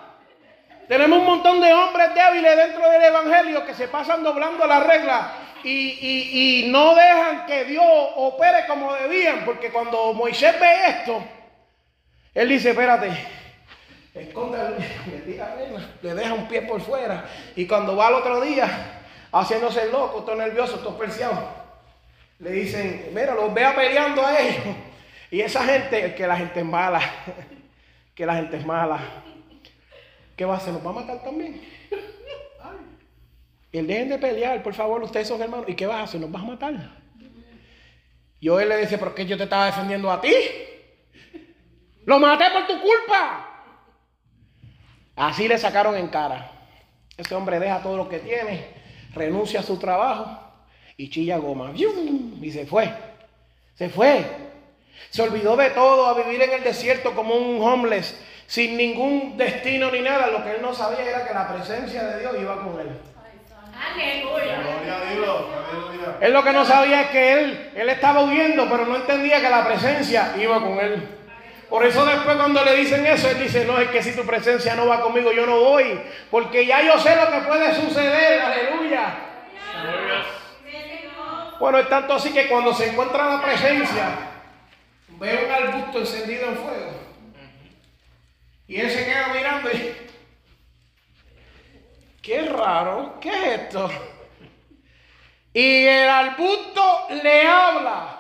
Tenemos 0.88 1.20
un 1.20 1.26
montón 1.26 1.62
de 1.62 1.72
hombres 1.72 2.16
débiles 2.16 2.58
dentro 2.58 2.90
del 2.90 3.04
Evangelio 3.04 3.64
que 3.64 3.76
se 3.76 3.88
pasan 3.88 4.24
doblando 4.24 4.66
la 4.66 4.80
regla 4.80 5.32
y, 5.64 6.66
no 6.70 6.96
dejan 6.96 7.46
que 7.46 7.66
Dios 7.66 7.84
opere 8.16 8.66
como 8.68 8.94
debían. 8.94 9.46
Porque 9.46 9.72
cuando 9.72 10.14
Moisés 10.14 10.60
ve 10.60 10.88
esto, 10.88 11.24
él 12.34 12.50
dice, 12.50 12.72
espérate, 12.72 13.12
esconde, 14.14 14.58
el- 14.60 15.12
le 15.12 15.20
tira 15.22 15.54
arena, 15.54 15.96
le 16.02 16.14
deja 16.16 16.34
un 16.34 16.48
pie 16.48 16.62
por 16.64 16.82
fuera. 16.82 17.26
Y 17.56 17.66
cuando 17.66 17.96
va 17.96 18.08
al 18.08 18.16
otro 18.16 18.42
día, 18.42 19.02
haciéndose 19.32 19.92
loco, 19.92 20.24
todo 20.24 20.36
nervioso, 20.36 20.80
todo 20.80 20.98
perseado, 20.98 21.48
le 22.40 22.52
dicen, 22.52 23.10
mira, 23.14 23.34
los 23.36 23.54
vea 23.54 23.76
peleando 23.76 24.26
a 24.26 24.40
ellos. 24.40 24.76
Y 25.32 25.42
esa 25.42 25.64
gente, 25.64 26.16
que 26.16 26.26
la 26.26 26.38
gente 26.38 26.60
es 26.60 26.66
mala, 26.66 27.02
que 28.16 28.26
la 28.26 28.36
gente 28.36 28.58
es 28.58 28.66
mala. 28.66 29.00
¿Qué 30.36 30.46
va 30.46 30.56
a 30.56 30.58
hacer? 30.58 30.74
¿Nos 30.74 30.86
va 30.86 30.92
a 30.92 30.94
matar 30.94 31.22
también? 31.22 31.62
Él 33.72 33.86
dejen 33.86 34.10
de 34.10 34.18
pelear, 34.18 34.64
por 34.64 34.74
favor, 34.74 35.04
ustedes 35.04 35.28
son 35.28 35.42
hermanos. 35.42 35.68
¿Y 35.68 35.76
qué 35.76 35.86
vas 35.86 35.98
a 35.98 36.04
hacer? 36.04 36.20
¿Nos 36.20 36.32
vas 36.32 36.42
a 36.42 36.46
matar? 36.46 37.00
Yo 38.42 38.60
él 38.60 38.70
le 38.70 38.78
dice, 38.78 38.98
¿pero 38.98 39.14
qué 39.14 39.26
yo 39.26 39.38
te 39.38 39.44
estaba 39.44 39.66
defendiendo 39.66 40.10
a 40.12 40.22
ti? 40.22 40.34
Lo 42.06 42.20
maté 42.20 42.46
por 42.52 42.66
tu 42.66 42.82
culpa. 42.82 43.46
Así 45.16 45.48
le 45.48 45.58
sacaron 45.58 45.96
en 45.96 46.08
cara. 46.08 46.52
Ese 47.18 47.36
hombre 47.36 47.60
deja 47.60 47.82
todo 47.84 47.98
lo 47.98 48.08
que 48.08 48.20
tiene, 48.20 48.68
renuncia 49.14 49.60
a 49.60 49.64
su 49.64 49.78
trabajo 49.78 50.40
y 50.96 51.10
chilla 51.10 51.38
goma. 51.38 51.74
Y 51.76 52.52
se 52.52 52.66
fue. 52.66 52.92
Se 53.76 53.90
fue. 53.90 54.26
Se 55.10 55.22
olvidó 55.22 55.56
de 55.58 55.70
todo 55.72 56.08
a 56.08 56.14
vivir 56.14 56.42
en 56.42 56.54
el 56.54 56.64
desierto 56.64 57.14
como 57.14 57.36
un 57.36 57.62
homeless. 57.62 58.18
sin 58.48 58.78
ningún 58.78 59.38
destino 59.38 59.92
ni 59.92 60.00
nada. 60.00 60.28
Lo 60.28 60.44
que 60.44 60.56
él 60.56 60.62
no 60.62 60.74
sabía 60.74 61.08
era 61.08 61.28
que 61.28 61.34
la 61.34 61.54
presencia 61.54 62.04
de 62.08 62.22
Dios 62.22 62.36
iba 62.40 62.64
con 62.64 62.80
él. 62.80 62.90
Él 66.22 66.34
lo 66.34 66.44
que 66.44 66.52
no 66.52 66.66
sabía 66.66 67.02
es 67.02 67.10
que 67.10 67.34
él, 67.34 67.72
él 67.76 67.90
estaba 67.90 68.22
huyendo, 68.22 68.68
pero 68.70 68.86
no 68.86 68.96
entendía 68.98 69.42
que 69.42 69.50
la 69.50 69.66
presencia 69.66 70.34
iba 70.38 70.60
con 70.60 70.80
él. 70.80 71.08
Por 71.70 71.86
eso 71.86 72.04
después 72.06 72.36
cuando 72.36 72.64
le 72.66 72.76
dicen 72.76 73.06
eso, 73.06 73.30
él 73.30 73.40
dice, 73.40 73.64
no, 73.64 73.78
es 73.78 73.90
que 73.90 74.02
si 74.02 74.16
tu 74.16 74.26
presencia 74.26 74.76
no 74.76 74.88
va 74.88 75.02
conmigo, 75.02 75.32
yo 75.32 75.46
no 75.46 75.60
voy. 75.60 76.02
Porque 76.32 76.66
ya 76.66 76.82
yo 76.82 76.98
sé 76.98 77.16
lo 77.16 77.32
que 77.32 77.48
puede 77.48 77.76
suceder. 77.76 78.42
Aleluya. 78.42 79.16
Bueno, 81.60 81.78
es 81.78 81.90
tanto 81.90 82.14
así 82.14 82.34
que 82.34 82.48
cuando 82.48 82.74
se 82.74 82.90
encuentra 82.90 83.30
la 83.30 83.42
presencia, 83.42 84.10
ve 85.10 85.46
un 85.46 85.52
arbusto 85.52 86.00
encendido 86.00 86.48
en 86.48 86.56
fuego. 86.56 87.00
Y 88.68 88.80
él 88.80 88.90
se 88.90 89.06
queda 89.06 89.28
mirando 89.28 89.70
y... 89.72 90.09
Qué 92.22 92.42
raro, 92.44 93.20
¿qué 93.20 93.30
es 93.30 93.62
esto? 93.62 93.90
Y 95.54 95.86
el 95.86 96.10
arbusto 96.10 97.08
le 97.24 97.48
habla. 97.48 98.16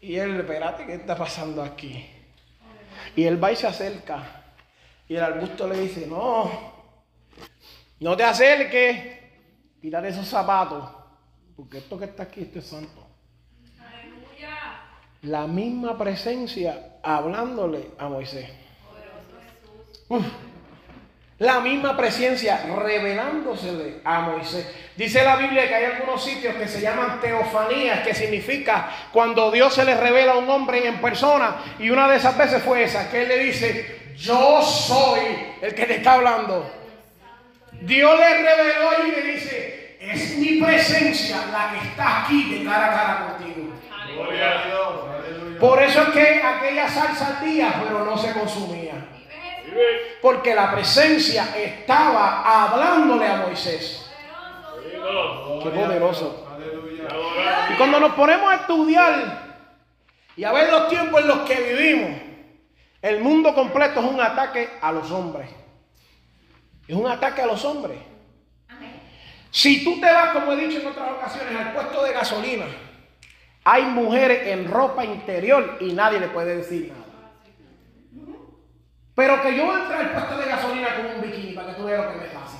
Y 0.00 0.16
él, 0.16 0.40
espérate, 0.40 0.86
¿qué 0.86 0.94
está 0.94 1.16
pasando 1.16 1.62
aquí? 1.62 2.08
Y 3.16 3.24
él 3.24 3.42
va 3.42 3.52
y 3.52 3.56
se 3.56 3.66
acerca. 3.66 4.44
Y 5.08 5.16
el 5.16 5.22
arbusto 5.22 5.66
le 5.68 5.80
dice, 5.80 6.06
no, 6.06 6.50
no 8.00 8.16
te 8.16 8.24
acerques, 8.24 9.20
quítate 9.80 10.08
esos 10.08 10.26
zapatos. 10.26 10.90
Porque 11.56 11.78
esto 11.78 11.98
que 11.98 12.06
está 12.06 12.24
aquí, 12.24 12.42
esto 12.42 12.58
es 12.58 12.66
santo. 12.66 13.06
Aleluya. 13.78 14.56
La 15.22 15.46
misma 15.46 15.96
presencia 15.96 16.98
hablándole 17.02 17.90
a 17.98 18.08
Moisés. 18.08 18.50
Uf. 20.08 20.24
La 21.38 21.58
misma 21.58 21.96
presencia 21.96 22.64
revelándosele 22.76 23.96
a 24.04 24.20
Moisés. 24.20 24.66
Dice 24.96 25.24
la 25.24 25.34
Biblia 25.34 25.66
que 25.66 25.74
hay 25.74 25.84
algunos 25.84 26.24
sitios 26.24 26.54
que 26.54 26.68
se 26.68 26.80
llaman 26.80 27.20
teofanías, 27.20 28.06
que 28.06 28.14
significa 28.14 28.88
cuando 29.12 29.50
Dios 29.50 29.74
se 29.74 29.84
le 29.84 29.96
revela 29.96 30.32
a 30.32 30.36
un 30.36 30.48
hombre 30.48 30.86
en 30.86 31.00
persona. 31.00 31.56
Y 31.80 31.90
una 31.90 32.08
de 32.08 32.16
esas 32.18 32.38
veces 32.38 32.62
fue 32.62 32.84
esa, 32.84 33.10
que 33.10 33.22
él 33.22 33.28
le 33.28 33.38
dice, 33.38 34.14
yo 34.16 34.62
soy 34.62 35.22
el 35.60 35.74
que 35.74 35.86
te 35.86 35.96
está 35.96 36.12
hablando. 36.12 36.70
Dios 37.80 38.16
le 38.16 38.34
reveló 38.38 38.90
y 39.04 39.10
le 39.10 39.32
dice, 39.32 39.96
es 40.00 40.36
mi 40.38 40.62
presencia 40.62 41.38
la 41.50 41.72
que 41.72 41.88
está 41.88 42.22
aquí 42.22 42.58
de 42.58 42.64
cara 42.64 42.86
a 42.86 42.94
cara 42.94 43.26
contigo. 43.26 43.72
Gloria 44.14 44.50
a 44.50 44.66
Dios. 44.66 44.88
Aleluya. 45.18 45.58
Por 45.58 45.82
eso 45.82 46.02
es 46.02 46.08
que 46.10 46.42
aquella 46.42 46.88
salsa 46.88 47.38
ardía, 47.38 47.82
pero 47.82 48.04
no 48.04 48.16
se 48.16 48.32
consumía. 48.32 49.03
Porque 50.22 50.54
la 50.54 50.72
presencia 50.72 51.56
estaba 51.56 52.64
hablándole 52.64 53.26
a 53.26 53.36
Moisés. 53.36 54.10
Qué 55.62 55.70
poderoso. 55.70 56.46
Y 57.72 57.76
cuando 57.76 58.00
nos 58.00 58.14
ponemos 58.14 58.52
a 58.52 58.56
estudiar 58.56 59.56
y 60.36 60.44
a 60.44 60.52
ver 60.52 60.70
los 60.70 60.88
tiempos 60.88 61.20
en 61.20 61.28
los 61.28 61.38
que 61.40 61.54
vivimos, 61.54 62.20
el 63.02 63.20
mundo 63.20 63.54
completo 63.54 64.00
es 64.00 64.06
un 64.06 64.20
ataque 64.20 64.70
a 64.80 64.92
los 64.92 65.10
hombres. 65.10 65.50
Es 66.88 66.94
un 66.94 67.06
ataque 67.06 67.42
a 67.42 67.46
los 67.46 67.64
hombres. 67.64 67.98
Si 69.50 69.84
tú 69.84 70.00
te 70.00 70.12
vas, 70.12 70.32
como 70.32 70.52
he 70.52 70.56
dicho 70.56 70.80
en 70.80 70.88
otras 70.88 71.10
ocasiones, 71.12 71.54
al 71.54 71.72
puesto 71.72 72.02
de 72.02 72.12
gasolina, 72.12 72.64
hay 73.62 73.84
mujeres 73.84 74.48
en 74.48 74.70
ropa 74.70 75.04
interior 75.04 75.78
y 75.80 75.92
nadie 75.92 76.18
le 76.20 76.28
puede 76.28 76.56
decir 76.56 76.92
nada. 76.92 77.03
Pero 79.14 79.42
que 79.42 79.56
yo 79.56 79.76
entre 79.78 79.96
al 79.96 80.10
puesto 80.10 80.36
de 80.38 80.46
gasolina 80.46 80.96
con 80.96 81.06
un 81.06 81.20
bikini 81.20 81.52
para 81.52 81.68
que 81.68 81.74
tú 81.74 81.84
veas 81.84 82.04
lo 82.04 82.12
que 82.12 82.18
me 82.18 82.26
pasa. 82.26 82.58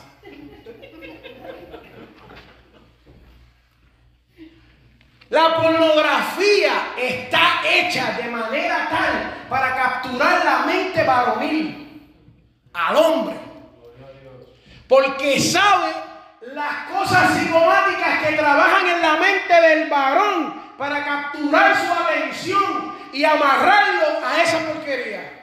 La 5.31 5.57
pornografía 5.57 6.93
está 6.97 7.61
hecha 7.67 8.13
de 8.13 8.31
manera 8.31 8.89
tal 8.89 9.47
para 9.49 9.75
capturar 9.75 10.45
la 10.45 10.59
mente 10.61 11.03
varonil 11.03 12.09
al 12.73 12.97
hombre. 12.97 13.35
Porque 14.87 15.41
sabe 15.41 15.93
las 16.41 16.89
cosas 16.89 17.37
psicomáticas 17.37 18.23
que 18.23 18.37
trabajan 18.37 18.87
en 18.87 19.03
la 19.03 19.17
mente 19.17 19.61
del 19.61 19.91
varón 19.91 20.63
para 20.79 21.05
capturar 21.05 21.77
su 21.77 21.93
atención 21.93 22.95
y 23.13 23.25
amarrarlo 23.25 24.25
a 24.25 24.41
esa 24.41 24.59
porquería. 24.61 25.34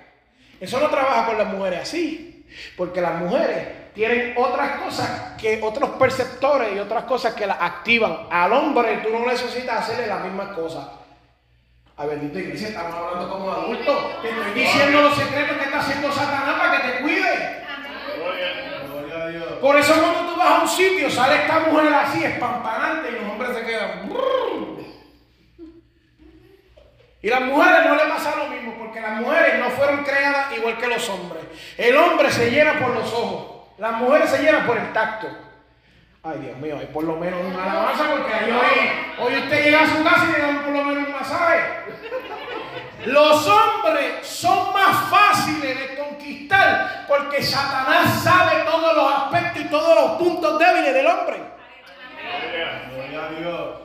Eso 0.62 0.80
no 0.80 0.88
trabaja 0.89 1.26
con 1.26 1.38
las 1.38 1.47
mujeres 1.47 1.82
así. 1.82 2.45
Porque 2.78 3.02
las 3.02 3.15
mujeres 3.15 3.93
tienen 3.93 4.34
otras 4.38 4.80
cosas 4.80 5.34
que 5.39 5.60
otros 5.62 5.91
perceptores 5.91 6.76
y 6.76 6.80
otras 6.80 7.04
cosas 7.06 7.34
que 7.34 7.47
las 7.47 7.58
activan. 7.60 8.28
Al 8.30 8.54
hombre 8.54 8.97
tú 9.04 9.10
no 9.10 9.26
necesitas 9.26 9.80
hacerle 9.80 10.08
las 10.08 10.21
mismas 10.24 10.50
cosas. 10.50 10.88
A 11.97 12.06
bendito 12.06 12.39
iglesia, 12.39 12.69
estamos 12.69 12.93
hablando 12.95 13.30
como 13.30 13.52
adultos. 13.52 14.21
Te 14.21 14.30
estoy 14.30 14.52
diciendo 14.54 15.02
los 15.02 15.15
secretos 15.15 15.58
que 15.58 15.63
está 15.65 15.80
haciendo 15.80 16.12
Satanás 16.12 16.56
para 16.60 16.82
que 16.82 16.88
te 16.88 17.02
cuide. 17.02 17.63
Gloria. 18.17 18.47
Gloria 18.88 19.24
a 19.24 19.28
Dios. 19.28 19.45
Por 19.62 19.78
eso 19.78 19.93
cuando 19.93 20.32
tú 20.32 20.38
vas 20.39 20.60
a 20.60 20.62
un 20.62 20.67
sitio, 20.67 21.10
sale 21.10 21.36
esta 21.41 21.60
mujer 21.60 21.93
así, 21.93 22.24
espampanante, 22.24 23.10
y 23.10 23.21
los 23.21 23.32
hombres 23.32 23.56
se 23.56 23.65
quedan. 23.65 24.10
"Brrr". 24.10 24.40
Y 27.21 27.29
las 27.29 27.41
mujeres 27.41 27.86
no 27.86 27.95
le 27.95 28.05
pasa 28.05 28.36
lo 28.36 28.47
mismo, 28.47 28.73
porque 28.79 28.99
las 28.99 29.21
mujeres 29.21 29.60
no 29.60 29.69
fueron 29.69 30.03
creadas 30.03 30.57
igual 30.57 30.77
que 30.77 30.88
los 30.88 31.07
hombres. 31.10 31.43
El 31.77 31.95
hombre 31.95 32.31
se 32.31 32.49
llena 32.49 32.79
por 32.79 32.95
los 32.95 33.13
ojos, 33.13 33.69
las 33.77 33.93
mujeres 33.93 34.29
se 34.29 34.41
llenan 34.41 34.65
por 34.65 34.77
el 34.77 34.91
tacto. 34.91 35.27
Ay, 36.23 36.39
Dios 36.39 36.57
mío, 36.57 36.77
hay 36.79 36.88
por 36.88 37.03
lo 37.03 37.15
menos 37.15 37.39
una 37.43 37.63
alabanza, 37.63 38.05
porque 38.12 38.34
ahí 38.34 38.51
hoy, 38.51 39.25
hoy 39.25 39.39
usted 39.39 39.63
llega 39.63 39.81
a 39.81 39.88
su 39.88 40.03
casa 40.03 40.25
y 40.29 40.31
le 40.34 40.39
dan 40.39 40.63
por 40.63 40.73
lo 40.73 40.84
menos 40.84 41.07
un 41.07 41.13
masaje. 41.13 41.62
Los 43.05 43.47
hombres 43.47 44.27
son 44.27 44.73
más 44.73 45.10
fáciles 45.10 45.79
de 45.79 45.95
conquistar 45.97 47.05
porque 47.07 47.41
Satanás 47.41 48.23
sabe 48.23 48.63
todos 48.63 48.95
los 48.95 49.13
aspectos 49.13 49.62
y 49.63 49.65
todos 49.65 49.95
los 49.95 50.12
puntos 50.19 50.60
débiles 50.60 50.93
del 50.93 51.07
hombre. 51.07 51.38
Gloria. 52.21 52.89
Gloria 52.93 53.25
a 53.25 53.31
Dios. 53.31 53.79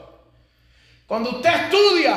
Cuando 1.07 1.31
usted 1.31 1.51
estudia, 1.51 2.17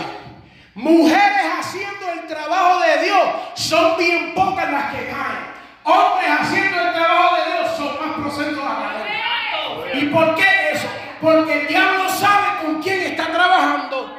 mujeres 0.79 1.45
haciendo 1.59 2.11
el 2.13 2.27
trabajo 2.27 2.79
de 2.79 3.03
Dios 3.03 3.29
son 3.55 3.97
bien 3.97 4.33
pocas 4.33 4.71
las 4.71 4.93
que 4.93 5.07
caen. 5.07 5.59
Hombres 5.83 6.29
haciendo 6.39 6.81
el 6.81 6.93
trabajo 6.93 7.35
de 7.35 7.51
Dios 7.51 7.77
son 7.77 7.99
más 7.99 8.19
procentos 8.19 8.63
a 8.63 8.93
caer. 8.93 9.97
¿Y 9.97 10.05
por 10.07 10.35
qué 10.35 10.71
eso? 10.71 10.87
Porque 11.21 11.61
el 11.61 11.67
diablo 11.67 12.09
sabe 12.09 12.63
con 12.63 12.81
quién 12.81 13.01
está 13.01 13.27
trabajando. 13.27 14.17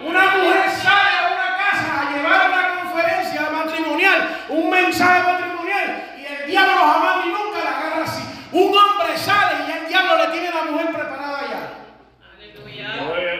Una 0.00 0.36
mujer 0.36 0.70
sale 0.70 1.16
a 1.18 1.32
una 1.32 1.56
casa 1.56 2.00
a 2.00 2.12
llevar 2.12 2.50
una 2.50 2.80
conferencia 2.80 3.50
matrimonial, 3.50 4.44
un 4.48 4.70
mensaje 4.70 5.22
matrimonial, 5.22 6.14
y 6.18 6.24
el 6.24 6.50
diablo 6.50 6.74
jamás 6.74 7.24
ni 7.24 7.32
nunca 7.32 7.58
la 7.62 7.78
agarra 7.78 8.04
así. 8.04 8.22
Un 8.50 8.76
hombre 8.76 9.16
sale 9.16 9.68
y 9.68 9.70
el 9.70 9.88
diablo 9.88 10.18
le 10.18 10.26
tiene 10.32 10.48
a 10.48 10.54
la 10.54 10.62
mujer 10.64 10.92
preparada 10.92 11.40
ya. 11.48 12.34
Aleluya. 12.34 12.96
Gloria. 12.96 13.32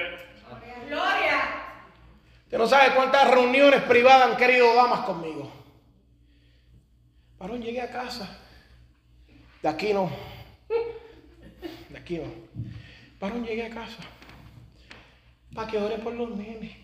Gloria. 0.88 1.62
Usted 2.52 2.64
no 2.64 2.68
sabe 2.68 2.94
cuántas 2.94 3.30
reuniones 3.30 3.82
privadas 3.84 4.30
han 4.30 4.36
querido 4.36 4.74
damas 4.74 5.06
conmigo. 5.06 5.50
Varón, 7.38 7.62
llegué 7.62 7.80
a 7.80 7.90
casa. 7.90 8.28
De 9.62 9.70
aquí 9.70 9.94
no. 9.94 10.10
De 11.88 11.96
aquí 11.96 12.18
no. 12.18 12.30
Varón, 13.18 13.46
llegué 13.46 13.64
a 13.64 13.70
casa. 13.70 14.02
Para 15.54 15.66
que 15.66 15.78
ore 15.78 15.96
por 15.96 16.12
los 16.12 16.28
nenes. 16.36 16.76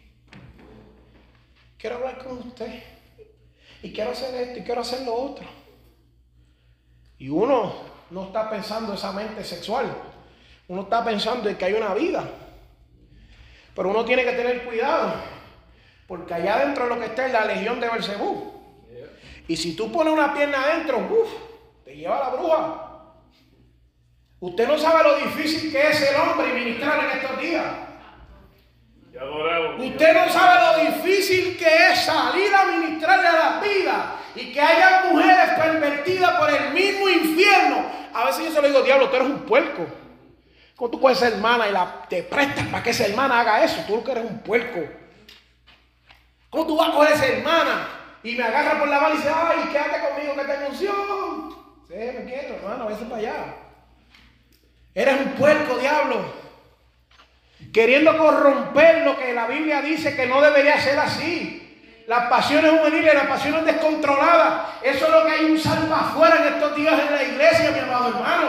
Quiero 1.76 1.96
hablar 1.96 2.24
con 2.24 2.38
usted. 2.38 2.82
Y 3.82 3.92
quiero 3.92 4.12
hacer 4.12 4.34
esto 4.36 4.60
y 4.60 4.62
quiero 4.62 4.80
hacer 4.80 5.02
lo 5.02 5.12
otro. 5.12 5.44
Y 7.18 7.28
uno 7.28 7.74
no 8.08 8.24
está 8.24 8.48
pensando 8.48 8.94
esa 8.94 9.12
mente 9.12 9.44
sexual. 9.44 9.94
Uno 10.66 10.84
está 10.84 11.04
pensando 11.04 11.46
en 11.46 11.58
que 11.58 11.66
hay 11.66 11.74
una 11.74 11.92
vida. 11.92 12.26
Pero 13.74 13.90
uno 13.90 14.02
tiene 14.06 14.24
que 14.24 14.32
tener 14.32 14.64
cuidado. 14.64 15.36
Porque 16.08 16.32
allá 16.32 16.54
adentro 16.54 16.86
lo 16.86 16.98
que 16.98 17.04
está 17.04 17.26
es 17.26 17.32
la 17.32 17.44
legión 17.44 17.78
de 17.78 17.90
Belcebú. 17.90 18.54
Y 19.46 19.56
si 19.56 19.76
tú 19.76 19.92
pones 19.92 20.12
una 20.12 20.32
pierna 20.32 20.62
adentro, 20.62 20.98
uf, 20.98 21.28
te 21.84 21.94
lleva 21.94 22.18
la 22.18 22.28
bruja. 22.30 22.84
Usted 24.40 24.66
no 24.66 24.78
sabe 24.78 25.02
lo 25.02 25.16
difícil 25.16 25.70
que 25.70 25.88
es 25.88 26.10
el 26.10 26.16
hombre 26.16 26.48
y 26.48 26.64
ministrar 26.64 27.04
en 27.04 27.18
estos 27.18 27.40
días. 27.40 27.64
Usted 29.78 30.14
no 30.14 30.32
sabe 30.32 30.60
lo 30.64 30.90
difícil 30.90 31.58
que 31.58 31.92
es 31.92 31.98
salir 32.00 32.54
a 32.54 32.78
ministrarle 32.78 33.28
a 33.28 33.32
las 33.32 33.62
vidas 33.62 34.06
y 34.34 34.50
que 34.52 34.60
haya 34.60 35.10
mujeres 35.10 35.50
pervertidas 35.58 36.30
por 36.38 36.50
el 36.50 36.72
mismo 36.72 37.08
infierno. 37.08 37.84
A 38.14 38.24
veces 38.24 38.46
yo 38.46 38.52
se 38.52 38.62
lo 38.62 38.68
digo, 38.68 38.82
diablo, 38.82 39.10
tú 39.10 39.16
eres 39.16 39.28
un 39.28 39.40
puerco. 39.40 39.86
¿Cómo 40.74 40.90
tú 40.90 41.00
puedes 41.00 41.18
ser 41.18 41.34
hermana 41.34 41.68
y 41.68 41.72
la, 41.72 42.06
te 42.08 42.22
prestas 42.22 42.66
para 42.68 42.82
que 42.82 42.90
esa 42.90 43.06
hermana 43.06 43.40
haga 43.40 43.62
eso? 43.62 43.84
Tú 43.86 43.96
lo 43.96 44.04
que 44.04 44.12
eres 44.12 44.24
un 44.24 44.38
puerco. 44.38 45.07
¿Cómo 46.50 46.66
tú 46.66 46.76
vas 46.76 46.88
a 46.88 46.92
coger 46.92 47.12
esa 47.12 47.26
hermana 47.26 47.88
y 48.22 48.34
me 48.34 48.42
agarra 48.42 48.78
por 48.78 48.88
la 48.88 49.00
mano 49.00 49.14
y 49.14 49.18
dice, 49.18 49.30
ay, 49.34 49.68
quédate 49.70 50.00
conmigo 50.08 50.34
que 50.34 50.44
tengo 50.44 50.68
unción. 50.68 51.68
Sí, 51.88 51.94
me 51.94 52.24
quieto, 52.24 52.54
hermano, 52.54 52.84
a 52.84 52.88
veces 52.88 53.04
para 53.04 53.16
allá. 53.16 53.54
Eres 54.94 55.20
un 55.20 55.32
puerco, 55.32 55.78
diablo. 55.78 56.48
Queriendo 57.72 58.16
corromper 58.16 59.04
lo 59.04 59.16
que 59.16 59.32
la 59.32 59.46
Biblia 59.46 59.82
dice 59.82 60.16
que 60.16 60.26
no 60.26 60.40
debería 60.40 60.80
ser 60.80 60.98
así. 60.98 61.64
Las 62.06 62.28
pasiones 62.28 62.70
juveniles, 62.70 63.14
las 63.14 63.26
pasiones 63.26 63.64
descontroladas. 63.64 64.76
Eso 64.82 65.06
es 65.06 65.12
lo 65.12 65.26
que 65.26 65.32
hay 65.32 65.44
un 65.44 65.58
salva 65.58 66.00
afuera 66.00 66.36
en 66.36 66.54
estos 66.54 66.74
días 66.74 66.98
en 66.98 67.14
la 67.14 67.22
iglesia, 67.22 67.70
mi 67.70 67.78
amado 67.80 68.08
hermano. 68.08 68.48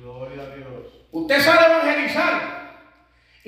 Gloria 0.00 0.42
a 0.42 0.56
Dios. 0.56 1.06
Usted 1.12 1.40
sale 1.40 1.60
a 1.60 1.66
evangelizar. 1.66 2.57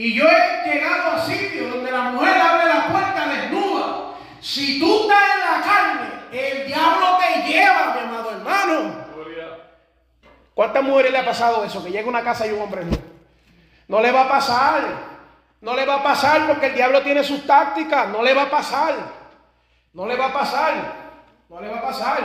Y 0.01 0.15
yo 0.15 0.25
he 0.27 0.67
llegado 0.67 1.11
a 1.11 1.27
sitios 1.27 1.71
donde 1.71 1.93
la 1.93 2.05
mujer 2.05 2.41
abre 2.41 2.65
la 2.65 2.87
puerta 2.87 3.29
desnuda. 3.29 4.15
Si 4.41 4.81
tú 4.81 5.03
estás 5.03 5.23
en 5.35 5.41
la 5.41 5.63
carne, 5.63 6.09
el 6.33 6.67
diablo 6.67 7.19
te 7.19 7.47
lleva, 7.47 7.95
mi 7.95 8.09
amado 8.09 8.31
hermano. 8.31 9.05
¿Cuántas 10.55 10.83
mujeres 10.85 11.13
le 11.13 11.19
ha 11.19 11.25
pasado 11.27 11.63
eso? 11.65 11.85
Que 11.85 11.91
llega 11.91 12.07
a 12.07 12.09
una 12.09 12.25
casa 12.25 12.47
y 12.47 12.51
un 12.51 12.63
hombre 12.63 12.83
no. 12.87 12.97
No 13.89 14.01
le 14.01 14.11
va 14.11 14.23
a 14.23 14.29
pasar. 14.31 14.85
No 15.61 15.77
le 15.77 15.85
va 15.85 15.97
a 15.97 16.03
pasar 16.03 16.47
porque 16.47 16.69
el 16.69 16.75
diablo 16.77 17.03
tiene 17.03 17.23
sus 17.23 17.47
tácticas. 17.47 18.09
No 18.09 18.23
le 18.23 18.33
va 18.33 18.45
a 18.45 18.51
pasar. 18.51 18.95
No 19.93 20.07
le 20.07 20.17
va 20.17 20.29
a 20.29 20.33
pasar. 20.33 20.73
No 21.51 21.61
le 21.61 21.69
va 21.69 21.77
a 21.77 21.83
pasar. 21.83 22.21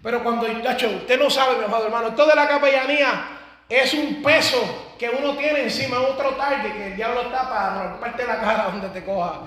Pero 0.00 0.22
cuando, 0.22 0.46
tacho, 0.62 0.88
usted 0.88 1.18
no 1.18 1.28
sabe, 1.28 1.58
mi 1.58 1.64
amado 1.64 1.86
hermano, 1.86 2.10
esto 2.10 2.24
de 2.28 2.36
la 2.36 2.46
capellanía 2.46 3.24
es 3.68 3.92
un 3.92 4.22
peso 4.22 4.91
que 5.02 5.10
uno 5.10 5.36
tiene 5.36 5.64
encima 5.64 6.00
otro 6.00 6.30
target 6.36 6.74
que 6.74 6.86
el 6.86 6.94
diablo 6.94 7.22
está 7.22 7.48
para 7.48 7.88
romperte 7.88 8.24
la 8.24 8.38
cara 8.38 8.68
donde 8.70 8.88
te 8.90 9.04
coja. 9.04 9.40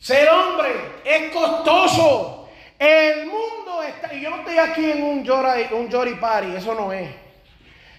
Ser 0.00 0.30
hombre 0.30 0.70
es 1.04 1.30
costoso. 1.30 2.48
El 2.78 3.26
mundo 3.26 3.82
está. 3.86 4.14
Y 4.14 4.22
yo 4.22 4.30
no 4.30 4.36
estoy 4.36 4.56
aquí 4.56 4.92
en 4.92 5.02
un 5.02 5.22
llora, 5.22 5.56
un 5.72 6.18
party, 6.18 6.56
eso 6.56 6.74
no 6.74 6.90
es. 6.90 7.10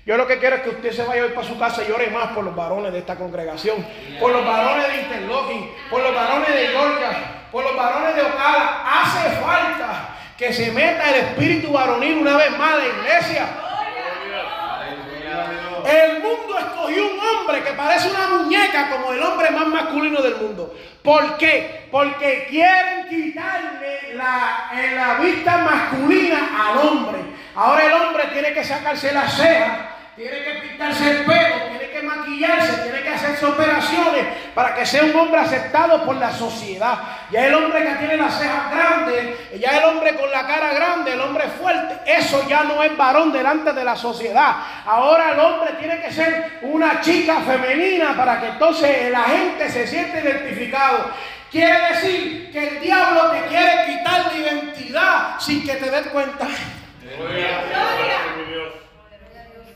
Yo 0.03 0.17
lo 0.17 0.25
que 0.25 0.39
quiero 0.39 0.55
es 0.55 0.61
que 0.63 0.69
usted 0.69 0.91
se 0.93 1.03
vaya 1.03 1.25
hoy 1.25 1.29
para 1.29 1.47
su 1.47 1.59
casa 1.59 1.83
y 1.83 1.89
llore 1.89 2.09
más 2.09 2.29
por 2.29 2.43
los 2.43 2.55
varones 2.55 2.91
de 2.91 2.99
esta 2.99 3.15
congregación, 3.15 3.85
por 4.19 4.31
los 4.31 4.43
varones 4.43 4.87
de 4.87 5.01
Interlocking, 5.03 5.71
por 5.91 6.01
los 6.01 6.15
varones 6.15 6.55
de 6.55 6.67
Georgia, 6.69 7.49
por 7.51 7.63
los 7.63 7.75
varones 7.75 8.15
de 8.15 8.23
Ocala. 8.23 8.83
Hace 8.83 9.29
falta 9.43 10.17
que 10.35 10.51
se 10.51 10.71
meta 10.71 11.07
el 11.11 11.15
espíritu 11.17 11.71
varonil 11.71 12.17
una 12.17 12.35
vez 12.35 12.49
más 12.57 12.73
a 12.73 12.77
la 12.77 12.85
iglesia. 12.87 13.47
Gloria 13.59 15.45
a 15.45 15.51
Dios. 15.51 15.89
El 15.89 16.21
mundo 16.21 16.57
escogió 16.57 17.05
un 17.05 17.19
hombre 17.19 17.63
que 17.63 17.72
parece 17.83 18.09
una 18.09 18.27
muñeca 18.37 18.89
como 18.89 19.11
el 19.11 19.21
hombre 19.21 19.51
más 19.51 19.67
masculino 19.67 20.21
del 20.21 20.35
mundo. 20.35 20.73
¿Por 21.03 21.37
qué? 21.37 21.87
Porque 21.91 22.47
quieren 22.49 23.07
quitarle 23.09 24.13
la, 24.15 24.69
eh, 24.73 24.95
la 24.95 25.15
vista 25.15 25.57
masculina 25.57 26.69
al 26.69 26.77
hombre. 26.77 27.19
Ahora 27.55 27.85
el 27.85 27.93
hombre 27.93 28.23
tiene 28.31 28.53
que 28.53 28.63
sacarse 28.63 29.11
las 29.11 29.35
cejas, 29.35 29.79
tiene 30.15 30.43
que 30.43 30.67
pintarse 30.67 31.11
el 31.11 31.25
pelo, 31.25 31.55
maquillarse, 32.03 32.83
tiene 32.83 33.01
que 33.01 33.09
hacerse 33.09 33.45
operaciones 33.45 34.25
para 34.53 34.75
que 34.75 34.85
sea 34.85 35.03
un 35.03 35.15
hombre 35.15 35.39
aceptado 35.41 36.03
por 36.05 36.15
la 36.17 36.31
sociedad. 36.31 36.97
Ya 37.31 37.47
el 37.47 37.53
hombre 37.55 37.83
que 37.83 37.95
tiene 37.95 38.17
las 38.17 38.37
cejas 38.37 38.71
grandes, 38.71 39.59
ya 39.59 39.77
el 39.77 39.85
hombre 39.85 40.15
con 40.15 40.29
la 40.31 40.45
cara 40.45 40.73
grande, 40.73 41.13
el 41.13 41.21
hombre 41.21 41.45
fuerte, 41.59 41.99
eso 42.05 42.47
ya 42.47 42.63
no 42.63 42.83
es 42.83 42.95
varón 42.95 43.31
delante 43.31 43.73
de 43.73 43.83
la 43.83 43.95
sociedad. 43.95 44.55
Ahora 44.85 45.31
el 45.31 45.39
hombre 45.39 45.73
tiene 45.79 45.99
que 46.01 46.11
ser 46.11 46.59
una 46.61 47.01
chica 47.01 47.41
femenina 47.41 48.15
para 48.15 48.39
que 48.39 48.47
entonces 48.47 49.11
la 49.11 49.23
gente 49.23 49.69
se 49.69 49.87
siente 49.87 50.21
identificado. 50.21 51.11
Quiere 51.51 51.93
decir 51.93 52.51
que 52.51 52.67
el 52.67 52.81
diablo 52.81 53.29
te 53.31 53.41
quiere 53.47 53.85
quitar 53.85 54.25
la 54.25 54.37
identidad 54.37 55.39
sin 55.39 55.63
que 55.65 55.75
te 55.75 55.91
des 55.91 56.07
cuenta. 56.07 56.47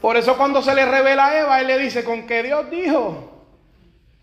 Por 0.02 0.16
eso 0.18 0.38
cuando 0.38 0.62
se 0.62 0.76
le 0.76 0.86
revela 0.86 1.28
a 1.28 1.40
Eva, 1.40 1.62
él 1.62 1.68
le 1.68 1.78
dice, 1.80 2.04
con 2.04 2.28
que 2.28 2.44
Dios 2.44 2.70
dijo. 2.70 3.46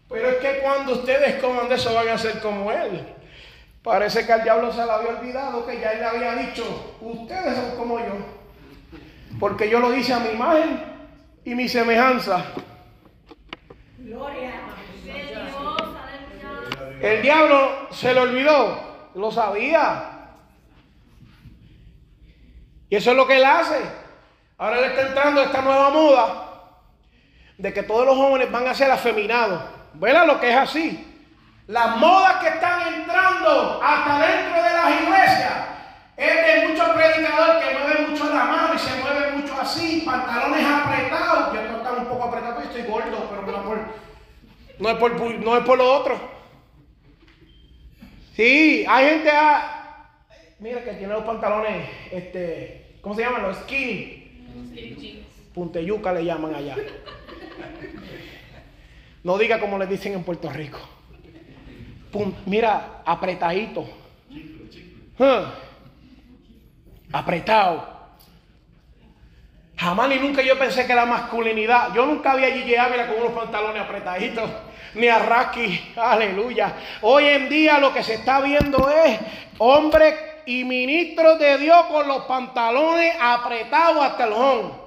Pero 0.09 0.29
es 0.29 0.37
que 0.37 0.59
cuando 0.61 0.93
ustedes 0.93 1.43
coman 1.43 1.69
de 1.69 1.75
eso 1.75 1.93
van 1.95 2.09
a 2.09 2.19
ser 2.19 2.41
como 2.41 2.71
él. 2.71 3.05
Parece 3.83 4.25
que 4.25 4.33
al 4.33 4.43
diablo 4.43 4.73
se 4.73 4.85
le 4.85 4.91
había 4.91 5.11
olvidado 5.11 5.67
que 5.67 5.81
ya 5.81 5.93
él 5.93 6.01
le 6.01 6.07
había 6.07 6.35
dicho, 6.37 6.97
ustedes 7.01 7.57
son 7.57 7.77
como 7.77 7.99
yo. 7.99 8.15
Porque 9.39 9.69
yo 9.69 9.81
lo 9.81 9.95
hice 9.95 10.13
a 10.15 10.21
mi 10.21 10.31
imagen 10.31 10.81
y 11.45 11.55
mi 11.55 11.69
semejanza. 11.69 12.45
Gloria. 13.99 14.53
El 17.01 17.21
diablo 17.21 17.89
se 17.91 18.15
le 18.15 18.21
olvidó, 18.21 19.11
lo 19.15 19.31
sabía. 19.31 20.31
Y 22.89 22.97
eso 22.97 23.11
es 23.11 23.17
lo 23.17 23.27
que 23.27 23.37
él 23.37 23.45
hace. 23.45 24.04
Ahora 24.57 24.81
le 24.81 24.87
está 24.89 25.09
entrando 25.09 25.43
esta 25.43 25.63
nueva 25.63 25.91
moda 25.91 26.45
de 27.59 27.73
que 27.73 27.83
todos 27.83 28.07
los 28.07 28.17
jóvenes 28.17 28.51
van 28.51 28.67
a 28.67 28.75
ser 28.75 28.91
afeminados. 28.91 29.63
¿Verdad 29.95 30.27
lo 30.27 30.41
que 30.41 30.51
es 30.51 30.57
así? 30.57 31.11
Las 31.67 31.97
modas 31.97 32.35
que 32.37 32.49
están 32.49 32.95
entrando 32.95 33.81
hasta 33.83 34.27
dentro 34.27 34.63
de 34.63 34.71
las 34.71 35.01
iglesias 35.01 35.53
es 36.17 36.47
de 36.47 36.69
muchos 36.69 36.89
predicadores 36.91 37.65
que 37.65 37.79
mueven 37.79 38.11
mucho 38.11 38.33
la 38.33 38.45
mano 38.45 38.75
y 38.75 38.79
se 38.79 38.97
mueven 39.01 39.41
mucho 39.41 39.61
así, 39.61 40.03
pantalones 40.05 40.65
apretados. 40.65 41.55
Yo 41.55 41.63
no 41.63 41.77
están 41.79 41.99
un 42.01 42.07
poco 42.07 42.25
apretados, 42.25 42.65
yo 42.65 42.71
estoy 42.71 42.83
gordo, 42.83 43.31
pero 43.31 43.43
no 43.43 43.65
por, 43.65 43.79
no 44.79 44.89
es 44.91 44.97
por, 44.97 45.35
no 45.41 45.57
es 45.57 45.65
por 45.65 45.79
lo 45.79 45.93
otro. 45.93 46.35
Sí, 48.37 48.85
hay 48.89 49.09
gente, 49.09 49.31
ah, 49.33 50.11
mira 50.59 50.83
que 50.83 50.93
tiene 50.95 51.13
los 51.13 51.25
pantalones, 51.25 51.89
este, 52.11 52.99
¿cómo 53.01 53.15
se 53.15 53.23
llaman? 53.23 53.43
Los 53.43 53.57
skinny. 53.59 54.24
Punteyuca 55.55 56.13
le 56.13 56.25
llaman 56.25 56.55
allá. 56.55 56.77
No 59.23 59.39
diga 59.39 59.61
como 59.61 59.79
le 59.79 59.87
dicen 59.87 60.13
en 60.13 60.25
Puerto 60.25 60.51
Rico. 60.51 60.81
Mira, 62.47 63.03
apretadito. 63.05 63.89
Huh. 65.19 65.47
Apretado. 67.13 67.95
Jamás 69.77 70.09
ni 70.09 70.19
nunca 70.19 70.43
yo 70.43 70.59
pensé 70.59 70.87
que 70.87 70.95
la 70.95 71.07
masculinidad. 71.07 71.95
Yo 71.95 72.07
nunca 72.07 72.35
vi 72.37 72.45
a 72.45 72.51
Gigi 72.51 72.77
Ávila 72.77 73.07
con 73.07 73.21
unos 73.23 73.33
pantalones 73.33 73.83
apretaditos. 73.83 74.51
Ni 74.95 75.09
a 75.09 75.19
Raki. 75.19 75.93
Aleluya. 75.97 76.75
Hoy 77.03 77.25
en 77.27 77.49
día 77.49 77.79
lo 77.79 77.93
que 77.93 78.03
se 78.03 78.15
está 78.15 78.41
viendo 78.41 78.91
es 78.91 79.19
hombres 79.59 80.34
y 80.47 80.65
ministros 80.65 81.39
de 81.39 81.59
Dios 81.59 81.87
con 81.87 82.07
los 82.09 82.25
pantalones 82.25 83.15
apretados 83.21 84.05
hasta 84.05 84.25
el 84.25 84.33
home. 84.33 84.85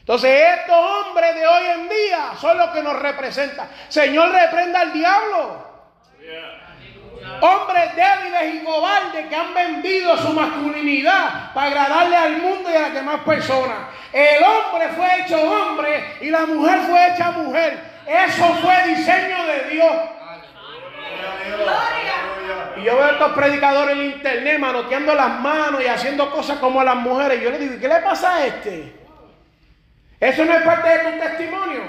Entonces 0.00 0.42
estos 0.58 0.76
hombres 0.76 1.34
de 1.36 1.46
hoy 1.46 1.66
en 1.66 1.88
día 1.88 2.32
son 2.40 2.58
los 2.58 2.70
que 2.70 2.82
nos 2.82 2.98
representan. 2.98 3.70
Señor, 3.88 4.32
reprenda 4.32 4.80
al 4.80 4.92
diablo. 4.92 5.70
Hombres 7.40 7.94
débiles 7.94 8.54
y 8.54 8.64
cobardes 8.64 9.26
que 9.26 9.36
han 9.36 9.54
vendido 9.54 10.16
su 10.18 10.32
masculinidad 10.32 11.52
para 11.54 11.68
agradarle 11.68 12.16
al 12.16 12.38
mundo 12.38 12.70
y 12.70 12.74
a 12.74 12.80
las 12.82 12.94
demás 12.94 13.20
personas. 13.20 13.78
El 14.12 14.42
hombre 14.42 14.88
fue 14.96 15.20
hecho 15.20 15.40
hombre 15.40 16.16
y 16.20 16.30
la 16.30 16.44
mujer 16.44 16.80
fue 16.80 17.12
hecha 17.12 17.30
mujer. 17.30 17.78
Eso 18.06 18.54
fue 18.54 18.88
diseño 18.88 19.46
de 19.46 19.70
Dios. 19.70 19.92
Gloria 21.12 21.30
a 21.30 21.44
Dios. 21.44 21.68
Aleluya. 21.68 22.39
Y 22.80 22.84
yo 22.84 22.96
veo 22.96 23.04
a 23.04 23.10
estos 23.10 23.32
predicadores 23.32 23.96
en 23.96 24.04
internet 24.06 24.58
manoteando 24.58 25.14
las 25.14 25.40
manos 25.40 25.82
y 25.82 25.86
haciendo 25.86 26.30
cosas 26.30 26.58
como 26.58 26.80
a 26.80 26.84
las 26.84 26.96
mujeres. 26.96 27.42
Yo 27.42 27.50
le 27.50 27.58
digo, 27.58 27.74
¿qué 27.80 27.88
le 27.88 27.96
pasa 27.96 28.36
a 28.36 28.46
este? 28.46 28.94
Eso 30.18 30.44
no 30.44 30.54
es 30.54 30.62
parte 30.62 30.88
de 30.88 30.98
tu 30.98 31.18
testimonio. 31.18 31.82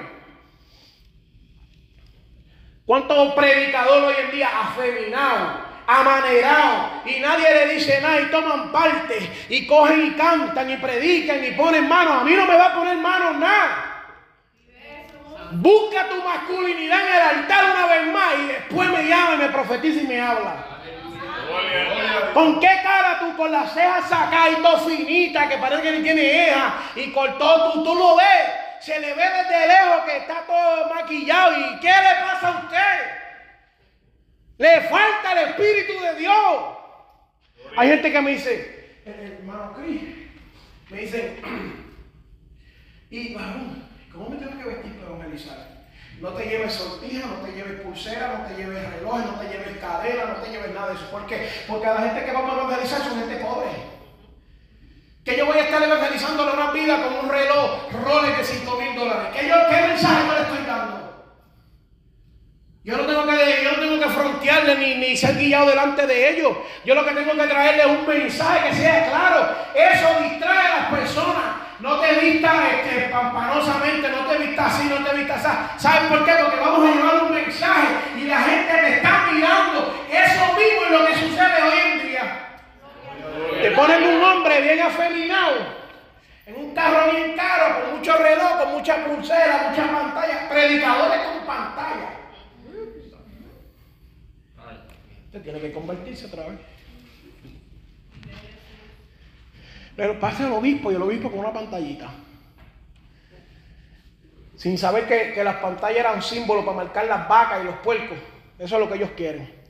¿Cuántos 2.85 3.33
predicadores 3.33 4.03
hoy 4.03 4.25
en 4.25 4.31
día 4.31 4.49
afeminados, 4.59 5.59
amanerados, 5.87 7.05
y 7.05 7.19
nadie 7.19 7.53
le 7.53 7.73
dice 7.75 8.01
nada 8.01 8.19
y 8.21 8.25
toman 8.25 8.71
parte 8.71 9.45
y 9.49 9.67
cogen 9.67 10.07
y 10.07 10.11
cantan 10.11 10.69
y 10.69 10.77
predican 10.77 11.43
y 11.43 11.51
ponen 11.51 11.87
manos? 11.87 12.21
A 12.21 12.23
mí 12.23 12.33
no 12.33 12.45
me 12.45 12.57
va 12.57 12.65
a 12.65 12.75
poner 12.75 12.97
manos 12.97 13.37
nada. 13.37 13.87
Busca 15.53 16.07
tu 16.07 16.21
masculinidad 16.23 16.99
en 17.01 17.13
el 17.13 17.21
altar 17.21 17.65
una 17.65 17.85
vez 17.85 18.07
más 18.13 18.33
y 18.39 18.47
después 18.47 18.89
me 18.89 19.07
llama 19.07 19.35
y 19.35 19.37
me 19.37 19.49
profetiza 19.49 20.01
y 20.01 20.07
me 20.07 20.19
habla. 20.19 20.70
¿Con 22.33 22.59
qué 22.59 22.67
cara 22.83 23.19
tú 23.19 23.35
con 23.35 23.51
las 23.51 23.73
cejas 23.73 24.07
sacadas 24.09 24.57
y 24.57 24.61
todo 24.61 24.77
finita 24.79 25.49
que 25.49 25.57
parece 25.57 25.81
que 25.81 25.91
ni 25.91 26.03
tiene 26.03 26.21
cejas 26.21 26.73
y 26.95 27.11
cortó 27.11 27.71
tú, 27.73 27.83
tú 27.83 27.95
lo 27.95 28.15
ves? 28.15 28.25
Se 28.81 28.99
le 28.99 29.13
ve 29.13 29.23
desde 29.23 29.67
lejos 29.67 30.05
que 30.05 30.17
está 30.17 30.41
todo 30.47 30.93
maquillado. 30.93 31.53
¿Y 31.53 31.79
qué 31.79 31.87
le 31.87 32.25
pasa 32.25 32.47
a 32.47 32.59
usted? 32.65 33.11
Le 34.57 34.81
falta 34.81 35.33
el 35.33 35.49
Espíritu 35.49 35.99
de 36.01 36.15
Dios. 36.15 36.77
Hay 37.77 37.89
gente 37.89 38.11
que 38.11 38.21
me 38.21 38.31
dice, 38.31 39.01
"Eh, 39.05 39.37
hermano 39.39 39.73
Cris, 39.73 40.01
me 40.89 40.97
dicen, 40.97 41.41
y 43.09 43.33
varón, 43.33 43.87
¿cómo 44.11 44.29
me 44.29 44.37
tengo 44.37 44.57
que 44.57 44.69
vestir 44.69 44.93
para 44.99 45.15
evangelizar? 45.15 45.70
No 46.21 46.29
te 46.29 46.45
lleves 46.45 46.73
sortija, 46.73 47.25
no 47.25 47.43
te 47.43 47.51
lleves 47.51 47.81
pulsera, 47.81 48.37
no 48.37 48.45
te 48.45 48.53
lleves 48.53 48.87
reloj, 48.93 49.25
no 49.25 49.39
te 49.39 49.47
lleves 49.47 49.77
cadena, 49.77 50.25
no 50.25 50.35
te 50.35 50.51
lleves 50.51 50.71
nada 50.71 50.89
de 50.89 50.93
eso. 50.93 51.09
¿Por 51.09 51.25
qué? 51.25 51.49
Porque 51.67 51.87
a 51.87 51.95
la 51.95 52.01
gente 52.01 52.25
que 52.25 52.31
vamos 52.31 52.51
a 52.51 52.61
evangelizar 52.61 53.01
son 53.01 53.19
gente 53.19 53.43
pobre. 53.43 53.69
Que 55.25 55.35
yo 55.35 55.47
voy 55.47 55.57
a 55.57 55.63
estar 55.63 55.81
evangelizándole 55.81 56.53
una 56.53 56.71
vida 56.71 57.03
con 57.03 57.25
un 57.25 57.29
reloj 57.29 57.91
Rolex 58.05 58.37
de 58.37 58.43
5 58.43 58.81
mil 58.81 58.95
dólares. 58.95 59.29
¿Qué, 59.35 59.47
yo, 59.47 59.55
¿Qué 59.67 59.87
mensaje 59.87 60.27
yo 60.27 60.33
le 60.33 60.41
estoy 60.41 60.65
dando? 60.67 61.01
Yo 62.83 62.97
no 62.97 63.05
tengo 63.05 63.25
que, 63.25 63.63
yo 63.63 63.71
no 63.71 63.79
tengo 63.79 63.99
que 63.99 64.09
frontearle 64.09 64.77
ni, 64.77 64.95
ni 64.95 65.17
ser 65.17 65.35
guiado 65.37 65.69
delante 65.69 66.05
de 66.05 66.29
ellos. 66.29 66.55
Yo 66.85 66.93
lo 66.93 67.03
que 67.03 67.15
tengo 67.15 67.31
que 67.31 67.47
traerle 67.47 67.81
es 67.81 67.99
un 67.99 68.07
mensaje 68.07 68.69
que 68.69 68.75
sea 68.75 69.09
claro. 69.09 69.55
Eso 69.73 70.07
distrae 70.21 70.67
a 70.67 70.79
las 70.81 70.89
personas. 70.91 71.60
No 71.81 71.99
te 71.99 72.13
vistas 72.19 72.55
este, 72.73 73.09
pampanosamente, 73.09 74.07
no 74.09 74.27
te 74.27 74.37
vistas 74.37 74.73
así, 74.73 74.87
no 74.87 75.03
te 75.03 75.17
vistas 75.17 75.43
así. 75.43 75.57
¿Sabes 75.79 76.09
por 76.09 76.23
qué? 76.23 76.31
Porque 76.43 76.59
vamos 76.59 76.87
a 76.87 76.93
llevar 76.93 77.23
un 77.23 77.33
mensaje 77.33 77.87
y 78.17 78.25
la 78.25 78.39
gente 78.39 78.71
te 78.71 78.93
está 78.97 79.31
mirando. 79.31 80.05
Eso 80.11 80.45
mismo 80.53 80.85
es 80.85 80.91
lo 80.91 81.05
que 81.07 81.15
sucede 81.15 81.63
hoy 81.63 81.79
en 81.91 82.07
día. 82.07 82.49
Te 83.61 83.71
ponen 83.71 84.03
un 84.03 84.23
hombre 84.23 84.61
bien 84.61 84.79
afeminado, 84.79 85.55
en 86.45 86.55
un 86.55 86.75
carro 86.75 87.11
bien 87.13 87.35
caro, 87.35 87.81
con 87.81 87.97
mucho 87.97 88.15
reloj, 88.15 88.59
con 88.59 88.71
mucha 88.73 89.03
pulsera, 89.03 89.69
muchas 89.69 89.89
pantallas, 89.89 90.51
predicadores 90.51 91.19
con 91.21 91.45
pantalla. 91.47 92.09
Usted 95.25 95.41
tiene 95.41 95.59
que 95.61 95.73
convertirse 95.73 96.27
otra 96.27 96.47
vez. 96.47 96.59
Pero 99.95 100.19
pasa 100.19 100.47
el 100.47 100.53
obispo 100.53 100.91
y 100.91 100.95
el 100.95 101.01
obispo 101.01 101.29
con 101.29 101.39
una 101.39 101.53
pantallita. 101.53 102.09
Sin 104.55 104.77
saber 104.77 105.07
que, 105.07 105.33
que 105.33 105.43
las 105.43 105.57
pantallas 105.57 105.99
eran 105.99 106.21
símbolos 106.21 106.63
para 106.63 106.77
marcar 106.77 107.05
las 107.05 107.27
vacas 107.27 107.61
y 107.61 107.65
los 107.65 107.75
puercos. 107.77 108.17
Eso 108.59 108.75
es 108.75 108.81
lo 108.81 108.87
que 108.87 108.97
ellos 108.97 109.11
quieren. 109.15 109.61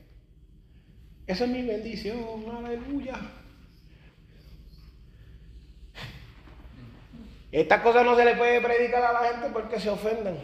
Esa 1.27 1.45
es 1.45 1.49
mi 1.49 1.61
bendición, 1.61 2.25
aleluya. 2.57 3.15
Estas 7.51 7.81
cosas 7.81 8.05
no 8.05 8.15
se 8.15 8.25
le 8.25 8.35
puede 8.35 8.61
predicar 8.61 9.03
a 9.03 9.13
la 9.13 9.29
gente 9.29 9.49
porque 9.51 9.79
se 9.79 9.89
ofenden. 9.89 10.37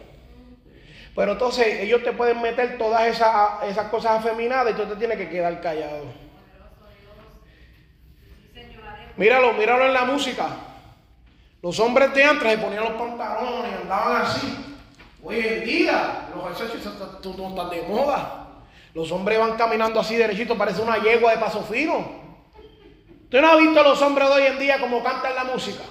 Pero 1.14 1.32
entonces 1.32 1.80
ellos 1.80 2.02
te 2.02 2.12
pueden 2.12 2.40
meter 2.40 2.78
todas 2.78 3.06
esas, 3.06 3.64
esas 3.64 3.88
cosas 3.88 4.18
afeminadas 4.18 4.72
y 4.72 4.76
tú 4.76 4.86
te 4.86 4.96
tienes 4.96 5.16
que 5.18 5.28
quedar 5.28 5.60
callado. 5.60 6.04
Míralo, 9.18 9.52
míralo 9.54 9.84
en 9.84 9.92
la 9.92 10.04
música. 10.04 10.46
Los 11.60 11.80
hombres 11.80 12.14
de 12.14 12.22
antes 12.22 12.52
se 12.52 12.58
ponían 12.58 12.84
los 12.84 12.92
pantalones 12.92 13.72
y 13.72 13.82
andaban 13.82 14.22
así. 14.22 14.76
Hoy 15.24 15.40
en 15.40 15.64
día, 15.64 16.28
los 16.32 16.52
ejercicios 16.52 16.94
no 17.36 17.48
están 17.48 17.70
de 17.70 17.82
moda. 17.82 18.46
Los 18.94 19.10
hombres 19.10 19.40
van 19.40 19.56
caminando 19.56 19.98
así 19.98 20.14
derechito, 20.14 20.56
parece 20.56 20.80
una 20.82 20.98
yegua 20.98 21.32
de 21.32 21.38
paso 21.38 21.64
fino. 21.64 22.28
¿Usted 23.24 23.42
no 23.42 23.48
ha 23.48 23.56
visto 23.56 23.80
a 23.80 23.82
los 23.82 24.00
hombres 24.00 24.28
de 24.28 24.34
hoy 24.34 24.46
en 24.46 24.58
día 24.60 24.78
como 24.78 25.02
cantan 25.02 25.34
la 25.34 25.44
música? 25.44 25.82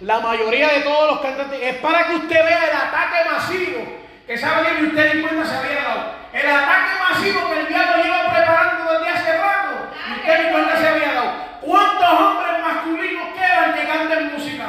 La 0.00 0.20
mayoría 0.20 0.68
de 0.68 0.80
todos 0.80 1.10
los 1.10 1.20
cantantes 1.20 1.60
es 1.62 1.76
para 1.76 2.06
que 2.06 2.16
usted 2.16 2.44
vea 2.44 2.64
el 2.64 2.76
ataque 2.76 3.30
masivo 3.30 3.78
que 4.26 4.38
sabe 4.38 4.74
que 4.74 4.84
usted 4.84 5.14
ni 5.14 5.20
cuenta 5.20 5.44
se 5.44 5.54
había 5.54 5.82
dado. 5.82 6.12
El 6.32 6.48
ataque 6.48 6.92
masivo 7.10 7.40
que 7.50 7.60
el 7.60 7.68
diablo 7.68 8.02
lleva 8.02 8.34
preparando 8.34 8.92
desde 8.92 9.08
hace 9.08 9.36
rato 9.36 9.90
y 10.08 10.20
usted 10.20 10.44
ni 10.44 10.50
cuenta 10.50 10.76
se 10.78 10.88
había 10.88 11.12
dado. 11.12 11.47
¿Cuántos 11.68 12.08
hombres 12.08 12.62
masculinos 12.62 13.34
quedan 13.34 13.74
que 13.74 13.86
canten 13.86 14.32
música? 14.32 14.68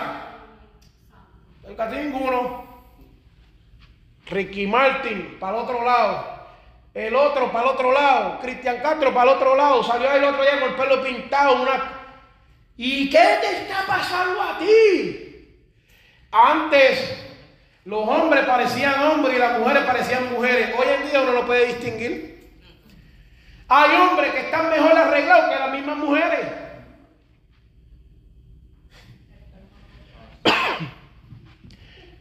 Casi 1.77 1.95
ninguno. 1.95 2.65
Ricky 4.25 4.67
Martin 4.67 5.37
para 5.39 5.57
el 5.57 5.63
otro 5.63 5.85
lado. 5.85 6.39
El 6.93 7.15
otro 7.15 7.53
para 7.53 7.63
el 7.63 7.69
otro 7.69 7.93
lado. 7.93 8.39
Cristian 8.41 8.81
Castro 8.81 9.13
para 9.13 9.31
el 9.31 9.37
otro 9.37 9.55
lado. 9.55 9.81
Salió 9.81 10.11
el 10.11 10.25
otro 10.25 10.41
día 10.41 10.59
con 10.59 10.71
el 10.71 10.75
pelo 10.75 11.01
pintado. 11.01 11.65
¿Y 12.75 13.09
qué 13.09 13.37
te 13.39 13.61
está 13.61 13.85
pasando 13.87 14.41
a 14.41 14.57
ti? 14.57 15.55
Antes 16.33 17.17
los 17.85 18.05
hombres 18.09 18.43
parecían 18.43 19.01
hombres 19.03 19.37
y 19.37 19.39
las 19.39 19.57
mujeres 19.57 19.83
parecían 19.83 20.33
mujeres. 20.33 20.75
Hoy 20.77 20.87
en 20.97 21.09
día 21.09 21.21
uno 21.21 21.31
lo 21.31 21.45
puede 21.45 21.67
distinguir. 21.67 22.59
Hay 23.69 23.95
hombres 23.95 24.33
que 24.33 24.39
están 24.41 24.69
mejor 24.69 24.97
arreglados 24.97 25.49
que 25.49 25.59
las 25.59 25.71
mismas 25.71 25.95
mujeres. 25.95 26.68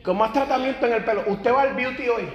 Con 0.09 0.16
más 0.16 0.33
tratamiento 0.33 0.87
en 0.87 0.94
el 0.94 1.05
pelo. 1.05 1.23
Usted 1.27 1.53
va 1.53 1.61
al 1.61 1.75
beauty 1.75 2.09
hoy. 2.09 2.27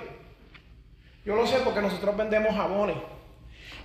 Yo 1.25 1.35
lo 1.35 1.47
sé 1.47 1.57
porque 1.63 1.81
nosotros 1.81 2.15
vendemos 2.15 2.55
jabones. 2.55 2.97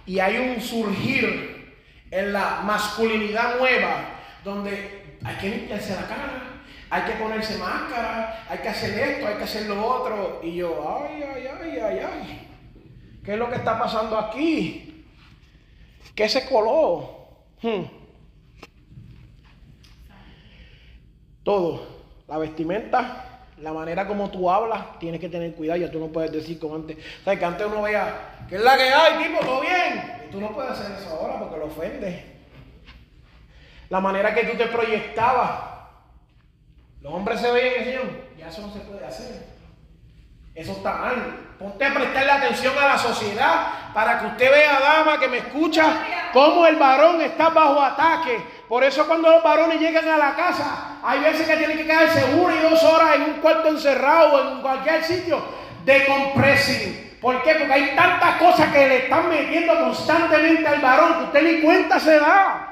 Y 0.05 0.19
hay 0.19 0.37
un 0.37 0.61
surgir 0.61 1.75
en 2.11 2.35
la 2.35 2.61
masculinidad 2.65 3.59
nueva 3.59 4.11
donde 4.45 5.17
hay 5.25 5.37
que 5.37 5.49
limpiarse 5.49 5.95
la 5.95 6.07
cara, 6.07 6.61
hay 6.91 7.03
que 7.05 7.13
ponerse 7.13 7.57
máscara, 7.57 8.45
hay 8.51 8.59
que 8.59 8.69
hacer 8.69 8.99
esto, 8.99 9.27
hay 9.27 9.37
que 9.37 9.45
hacer 9.45 9.67
lo 9.67 9.83
otro. 9.83 10.41
Y 10.43 10.57
yo, 10.57 11.07
ay, 11.07 11.23
ay, 11.23 11.47
ay, 11.47 11.79
ay, 11.79 11.99
ay. 12.01 12.49
¿Qué 13.25 13.33
es 13.33 13.39
lo 13.39 13.49
que 13.49 13.57
está 13.57 13.79
pasando 13.79 14.19
aquí? 14.19 15.07
¿Qué 16.15 16.29
se 16.29 16.47
coló? 16.47 17.39
Hmm. 17.63 17.85
Todo. 21.43 21.87
La 22.29 22.37
vestimenta, 22.37 23.28
la 23.61 23.73
manera 23.73 24.07
como 24.07 24.31
tú 24.31 24.51
hablas, 24.51 24.99
tienes 24.99 25.21
que 25.21 25.29
tener 25.29 25.55
cuidado. 25.55 25.79
Ya 25.79 25.91
tú 25.91 25.99
no 25.99 26.09
puedes 26.09 26.33
decir 26.33 26.59
como 26.59 26.77
antes. 26.77 26.97
¿Sabes? 27.25 27.39
Que 27.39 27.45
antes 27.45 27.67
uno 27.67 27.83
veía, 27.83 28.15
¿qué 28.49 28.57
es 28.57 28.63
la 28.63 28.77
que 28.77 28.85
hay, 28.85 29.25
tipo? 29.25 29.41
¿Todo 29.41 29.61
bien? 29.61 30.23
Y 30.27 30.31
tú 30.31 30.41
no 30.41 30.53
puedes 30.53 30.73
hacer 30.73 30.97
eso 30.97 31.11
ahora 31.11 31.39
porque 31.39 31.59
lo 31.59 31.67
ofende. 31.67 32.37
La 33.89 34.01
manera 34.01 34.35
que 34.35 34.45
tú 34.45 34.57
te 34.57 34.67
proyectabas. 34.67 35.51
Los 37.01 37.13
hombres 37.13 37.41
se 37.41 37.51
veían 37.51 37.85
decían, 37.85 38.21
ya 38.37 38.49
eso 38.49 38.63
no 38.63 38.73
se 38.73 38.81
puede 38.81 39.05
hacer. 39.05 39.47
Eso 40.55 40.73
está 40.73 40.93
mal. 40.95 41.47
Ponte 41.59 41.85
a 41.85 41.95
prestarle 41.95 42.31
atención 42.31 42.77
a 42.79 42.89
la 42.89 42.99
sociedad 42.99 43.93
para 43.95 44.21
que 44.21 44.27
usted 44.27 44.51
vea, 44.51 44.81
dama, 44.81 45.19
que 45.19 45.29
me 45.29 45.39
escucha, 45.39 46.05
cómo 46.33 46.67
el 46.67 46.77
varón 46.77 47.21
está 47.21 47.49
bajo 47.51 47.81
ataque. 47.81 48.39
Por 48.69 48.85
eso 48.85 49.07
cuando 49.07 49.31
los 49.31 49.43
varones 49.43 49.81
llegan 49.81 50.07
a 50.09 50.19
la 50.19 50.35
casa, 50.35 50.99
hay 51.03 51.21
veces 51.21 51.49
que 51.49 51.57
tienen 51.57 51.79
que 51.79 51.87
quedarse 51.87 52.23
una 52.35 52.55
y 52.55 52.59
dos 52.59 52.83
horas 52.83 53.17
en 53.17 53.23
un 53.23 53.33
cuarto 53.41 53.69
encerrado, 53.69 54.53
en 54.53 54.61
cualquier 54.61 55.03
sitio, 55.03 55.43
de 55.85 56.05
compressing. 56.05 57.19
¿Por 57.21 57.43
qué? 57.43 57.55
Porque 57.55 57.73
hay 57.73 57.97
tantas 57.97 58.37
cosas 58.37 58.73
que 58.73 58.87
le 58.87 58.97
están 59.05 59.29
metiendo 59.29 59.75
constantemente 59.79 60.67
al 60.67 60.81
varón 60.81 61.15
que 61.15 61.25
usted 61.25 61.43
ni 61.43 61.63
cuenta 61.63 61.99
se 61.99 62.19
da. 62.19 62.69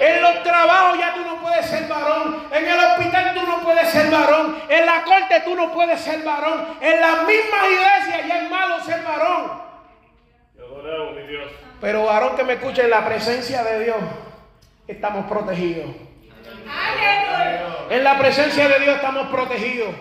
En 0.00 0.22
los 0.22 0.42
trabajos 0.42 0.98
ya 0.98 1.14
tú 1.14 1.20
no 1.20 1.36
puedes 1.36 1.66
ser 1.66 1.86
varón. 1.86 2.48
En 2.50 2.66
el 2.66 2.78
hospital 2.78 3.34
tú 3.34 3.46
no 3.46 3.60
puedes 3.60 3.88
ser 3.88 4.10
varón. 4.10 4.58
En 4.68 4.86
la 4.86 5.04
corte 5.04 5.42
tú 5.44 5.54
no 5.54 5.72
puedes 5.72 6.00
ser 6.00 6.22
varón. 6.24 6.76
En 6.80 7.00
las 7.00 7.22
mismas 7.24 7.64
iglesias 7.70 8.26
ya 8.26 8.42
es 8.42 8.50
malo 8.50 8.80
ser 8.80 9.02
varón. 9.02 9.62
Pero 11.80 12.06
varón 12.06 12.36
que 12.36 12.44
me 12.44 12.54
escuche 12.54 12.82
en 12.82 12.90
la 12.90 13.04
presencia 13.04 13.62
de 13.62 13.84
Dios, 13.84 13.96
estamos 14.86 15.26
protegidos. 15.26 15.90
En 17.90 18.04
la 18.04 18.18
presencia 18.18 18.68
de 18.68 18.80
Dios 18.80 18.96
estamos 18.96 19.28
protegidos. 19.28 19.94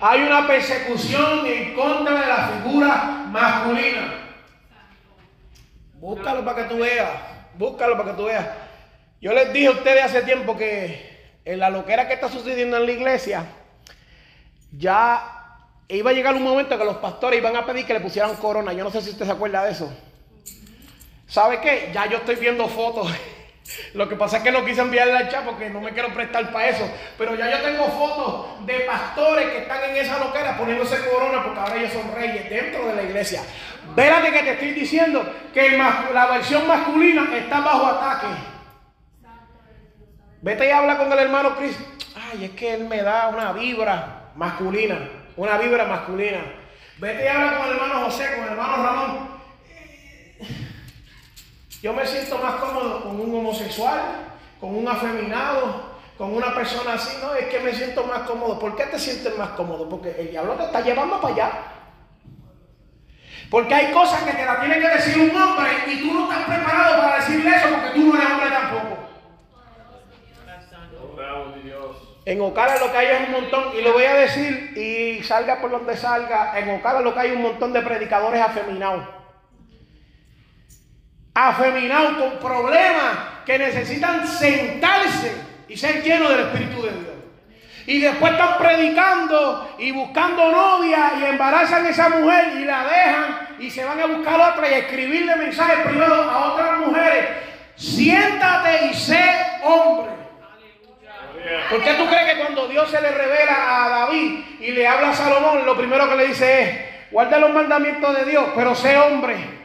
Hay 0.00 0.22
una 0.22 0.46
persecución 0.46 1.46
en 1.46 1.74
contra 1.74 2.20
de 2.20 2.26
la 2.26 2.48
figura 2.48 3.26
masculina. 3.28 4.14
Búscalo 5.94 6.44
para 6.44 6.62
que 6.62 6.74
tú 6.74 6.80
veas. 6.80 7.10
Búscalo 7.54 7.96
para 7.96 8.10
que 8.10 8.16
tú 8.16 8.24
veas. 8.24 8.48
Yo 9.20 9.32
les 9.32 9.52
dije 9.52 9.68
a 9.68 9.72
ustedes 9.72 10.04
hace 10.04 10.22
tiempo 10.22 10.56
que 10.56 11.12
en 11.44 11.58
la 11.60 11.70
loquera 11.70 12.08
que 12.08 12.14
está 12.14 12.28
sucediendo 12.28 12.76
en 12.76 12.86
la 12.86 12.92
iglesia, 12.92 13.46
ya 14.72 15.68
iba 15.88 16.10
a 16.10 16.14
llegar 16.14 16.34
un 16.34 16.42
momento 16.42 16.76
que 16.76 16.84
los 16.84 16.96
pastores 16.96 17.38
iban 17.38 17.56
a 17.56 17.66
pedir 17.66 17.86
que 17.86 17.94
le 17.94 18.00
pusieran 18.00 18.34
corona. 18.36 18.72
Yo 18.72 18.82
no 18.82 18.90
sé 18.90 19.00
si 19.02 19.10
usted 19.10 19.26
se 19.26 19.32
acuerda 19.32 19.64
de 19.64 19.72
eso. 19.72 19.92
¿Sabe 21.26 21.60
qué? 21.60 21.90
Ya 21.94 22.06
yo 22.06 22.18
estoy 22.18 22.36
viendo 22.36 22.66
fotos. 22.68 23.12
Lo 23.94 24.08
que 24.08 24.16
pasa 24.16 24.38
es 24.38 24.42
que 24.42 24.52
no 24.52 24.64
quise 24.64 24.80
enviarle 24.80 25.16
al 25.16 25.28
chat 25.28 25.44
porque 25.44 25.70
no 25.70 25.80
me 25.80 25.92
quiero 25.92 26.12
prestar 26.12 26.50
para 26.52 26.68
eso. 26.68 26.88
Pero 27.16 27.34
ya 27.34 27.50
yo 27.50 27.58
tengo 27.62 27.86
fotos 27.86 28.66
de 28.66 28.80
pastores 28.80 29.46
que 29.50 29.58
están 29.58 29.90
en 29.90 29.96
esa 29.96 30.18
loquera 30.18 30.56
poniéndose 30.56 30.98
corona 31.08 31.42
porque 31.42 31.60
ahora 31.60 31.76
ellos 31.76 31.92
son 31.92 32.14
reyes 32.14 32.50
dentro 32.50 32.86
de 32.86 32.94
la 32.94 33.02
iglesia. 33.02 33.42
Vérate 33.94 34.30
que 34.30 34.42
te 34.42 34.50
estoy 34.52 34.70
diciendo 34.72 35.24
que 35.52 35.76
la 35.76 36.26
versión 36.26 36.66
masculina 36.66 37.28
está 37.36 37.60
bajo 37.60 37.86
ataque. 37.86 38.26
Vete 40.40 40.66
y 40.66 40.70
habla 40.70 40.98
con 40.98 41.12
el 41.12 41.18
hermano 41.18 41.56
Chris. 41.56 41.78
Ay, 42.16 42.46
es 42.46 42.50
que 42.52 42.74
él 42.74 42.84
me 42.86 43.02
da 43.02 43.28
una 43.28 43.52
vibra 43.52 44.32
masculina. 44.34 44.98
Una 45.36 45.56
vibra 45.56 45.84
masculina. 45.84 46.40
Vete 46.98 47.24
y 47.24 47.28
habla 47.28 47.58
con 47.58 47.66
el 47.68 47.72
hermano 47.74 48.04
José, 48.04 48.34
con 48.34 48.44
el 48.44 48.50
hermano 48.50 48.82
Ramón. 48.82 49.28
Yo 51.82 51.92
me 51.92 52.06
siento 52.06 52.38
más 52.38 52.54
cómodo 52.54 53.02
con 53.02 53.20
un 53.20 53.34
homosexual, 53.34 54.00
con 54.60 54.76
un 54.76 54.86
afeminado, 54.86 55.90
con 56.16 56.32
una 56.32 56.54
persona 56.54 56.92
así, 56.92 57.18
no, 57.20 57.34
es 57.34 57.46
que 57.46 57.58
me 57.58 57.74
siento 57.74 58.04
más 58.04 58.20
cómodo. 58.20 58.56
¿Por 58.56 58.76
qué 58.76 58.84
te 58.84 59.00
sientes 59.00 59.36
más 59.36 59.50
cómodo? 59.50 59.88
Porque 59.88 60.14
el 60.16 60.30
diablo 60.30 60.52
te 60.54 60.62
está 60.62 60.80
llevando 60.80 61.20
para 61.20 61.34
allá. 61.34 61.50
Porque 63.50 63.74
hay 63.74 63.92
cosas 63.92 64.22
que 64.22 64.32
te 64.32 64.46
las 64.46 64.60
tiene 64.60 64.78
que 64.78 64.88
decir 64.88 65.28
un 65.28 65.36
hombre 65.36 65.70
y 65.88 66.00
tú 66.02 66.14
no 66.14 66.30
estás 66.30 66.46
preparado 66.46 67.02
para 67.02 67.16
decirle 67.16 67.50
eso 67.50 67.66
porque 67.70 67.90
tú 67.90 68.06
no 68.06 68.14
eres 68.14 68.30
hombre 68.30 68.50
tampoco. 68.50 68.98
En 72.24 72.40
Ocala 72.40 72.78
lo 72.78 72.92
que 72.92 72.98
hay 72.98 73.06
es 73.08 73.26
un 73.26 73.32
montón, 73.32 73.76
y 73.76 73.82
lo 73.82 73.92
voy 73.92 74.04
a 74.04 74.14
decir, 74.14 74.72
y 74.78 75.24
salga 75.24 75.60
por 75.60 75.72
donde 75.72 75.96
salga, 75.96 76.56
en 76.56 76.70
Ocala 76.78 77.00
lo 77.00 77.12
que 77.12 77.18
hay 77.18 77.32
un 77.32 77.42
montón 77.42 77.72
de 77.72 77.82
predicadores 77.82 78.40
afeminados. 78.40 79.21
Afeminados 81.34 82.18
con 82.18 82.38
problemas 82.38 83.18
que 83.46 83.58
necesitan 83.58 84.26
sentarse 84.26 85.32
y 85.68 85.76
ser 85.76 86.02
llenos 86.02 86.28
del 86.30 86.40
Espíritu 86.40 86.82
de 86.82 86.90
Dios. 86.90 87.12
Y 87.86 88.00
después 88.00 88.32
están 88.32 88.58
predicando 88.58 89.74
y 89.78 89.90
buscando 89.90 90.52
novia 90.52 91.12
y 91.20 91.24
embarazan 91.24 91.84
a 91.86 91.88
esa 91.88 92.08
mujer 92.10 92.52
y 92.60 92.64
la 92.64 92.84
dejan 92.84 93.48
y 93.58 93.70
se 93.70 93.84
van 93.84 93.98
a 94.00 94.06
buscar 94.06 94.52
otra 94.52 94.70
y 94.70 94.74
escribirle 94.74 95.34
mensajes 95.36 95.86
privados 95.86 96.26
a 96.30 96.52
otras 96.52 96.78
mujeres. 96.80 97.28
Siéntate 97.74 98.86
y 98.86 98.94
sé 98.94 99.24
hombre. 99.64 100.12
¿Por 101.70 101.82
qué 101.82 101.94
tú 101.94 102.06
crees 102.06 102.32
que 102.32 102.40
cuando 102.40 102.68
Dios 102.68 102.88
se 102.88 103.00
le 103.00 103.10
revela 103.10 103.84
a 103.84 103.88
David 103.88 104.44
y 104.60 104.70
le 104.70 104.86
habla 104.86 105.10
a 105.10 105.14
Salomón, 105.14 105.66
lo 105.66 105.76
primero 105.76 106.08
que 106.08 106.16
le 106.16 106.26
dice 106.28 106.62
es, 106.62 107.10
guarda 107.10 107.38
los 107.38 107.50
mandamientos 107.50 108.16
de 108.16 108.30
Dios, 108.30 108.44
pero 108.54 108.74
sé 108.74 108.96
hombre? 108.96 109.61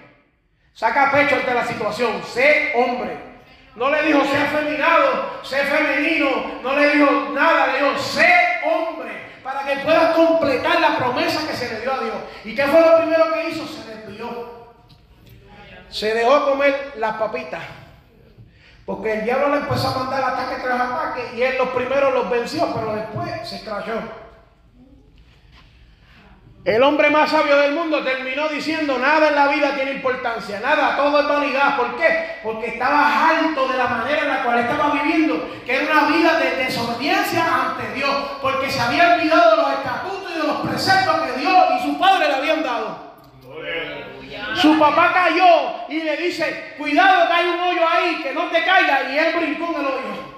Saca 0.78 1.12
pecho 1.12 1.38
ante 1.38 1.56
la 1.56 1.66
situación, 1.66 2.22
sé 2.24 2.72
hombre. 2.76 3.18
No 3.76 3.90
le 3.90 4.04
dijo, 4.04 4.24
sé 4.26 4.38
afeminado, 4.38 5.40
sé 5.42 5.58
femenino, 5.64 6.30
no 6.62 6.76
le 6.76 6.90
dijo 6.90 7.30
nada, 7.34 7.66
le 7.66 7.80
dijo, 7.80 7.98
sé 7.98 8.32
hombre, 8.64 9.40
para 9.44 9.64
que 9.64 9.78
puedas 9.78 10.16
completar 10.16 10.80
la 10.80 10.98
promesa 10.98 11.48
que 11.48 11.56
se 11.56 11.74
le 11.74 11.82
dio 11.82 11.92
a 11.92 12.00
Dios. 12.00 12.16
¿Y 12.44 12.54
qué 12.54 12.64
fue 12.66 12.80
lo 12.80 12.98
primero 13.00 13.34
que 13.34 13.50
hizo? 13.50 13.66
Se 13.66 13.90
desvió. 13.90 14.68
Se 15.90 16.14
dejó 16.14 16.52
comer 16.52 16.94
las 16.98 17.16
papitas. 17.16 17.64
Porque 18.86 19.14
el 19.14 19.24
diablo 19.24 19.50
le 19.50 19.58
empezó 19.62 19.88
a 19.88 19.98
mandar 19.98 20.24
ataque 20.26 20.62
tras 20.62 20.80
ataque 20.80 21.32
y 21.36 21.42
él 21.42 21.58
los 21.58 21.70
primeros 21.70 22.14
los 22.14 22.30
venció, 22.30 22.72
pero 22.76 22.94
después 22.94 23.50
se 23.50 23.56
estrelló. 23.56 24.27
El 26.68 26.84
hombre 26.84 27.10
más 27.10 27.32
sabio 27.32 27.56
del 27.60 27.72
mundo 27.72 28.04
terminó 28.04 28.50
diciendo, 28.50 29.00
nada 29.00 29.30
en 29.30 29.36
la 29.36 29.48
vida 29.48 29.74
tiene 29.74 29.94
importancia, 29.94 30.60
nada, 30.60 30.98
todo 30.98 31.22
es 31.22 31.26
vanidad. 31.26 31.78
¿Por 31.78 31.96
qué? 31.96 32.40
Porque 32.44 32.68
estaba 32.68 33.30
alto 33.30 33.70
de 33.70 33.78
la 33.78 33.88
manera 33.88 34.24
en 34.24 34.28
la 34.28 34.44
cual 34.44 34.60
estaba 34.60 34.92
viviendo, 34.92 35.50
que 35.66 35.76
era 35.78 35.94
una 35.94 36.08
vida 36.14 36.38
de 36.38 36.66
desobediencia 36.66 37.46
ante 37.70 37.94
Dios, 37.94 38.14
porque 38.42 38.70
se 38.70 38.82
había 38.82 39.14
olvidado 39.14 39.52
de 39.52 39.58
los 39.62 39.72
estatutos 39.72 40.30
y 40.30 40.42
de 40.42 40.46
los 40.46 40.58
preceptos 40.58 41.22
que 41.22 41.40
Dios 41.40 41.66
y 41.80 41.84
su 41.88 41.98
padre 41.98 42.28
le 42.28 42.36
habían 42.36 42.62
dado. 42.62 43.14
Su 44.56 44.78
papá 44.78 45.14
cayó 45.14 45.88
y 45.88 46.02
le 46.02 46.18
dice, 46.18 46.76
cuidado 46.78 47.28
que 47.30 47.34
hay 47.34 47.48
un 47.48 47.60
hoyo 47.62 47.88
ahí, 47.88 48.22
que 48.22 48.34
no 48.34 48.50
te 48.50 48.66
caiga, 48.66 49.10
y 49.10 49.18
él 49.18 49.36
brincó 49.38 49.74
en 49.74 49.80
el 49.80 49.86
hoyo. 49.86 50.36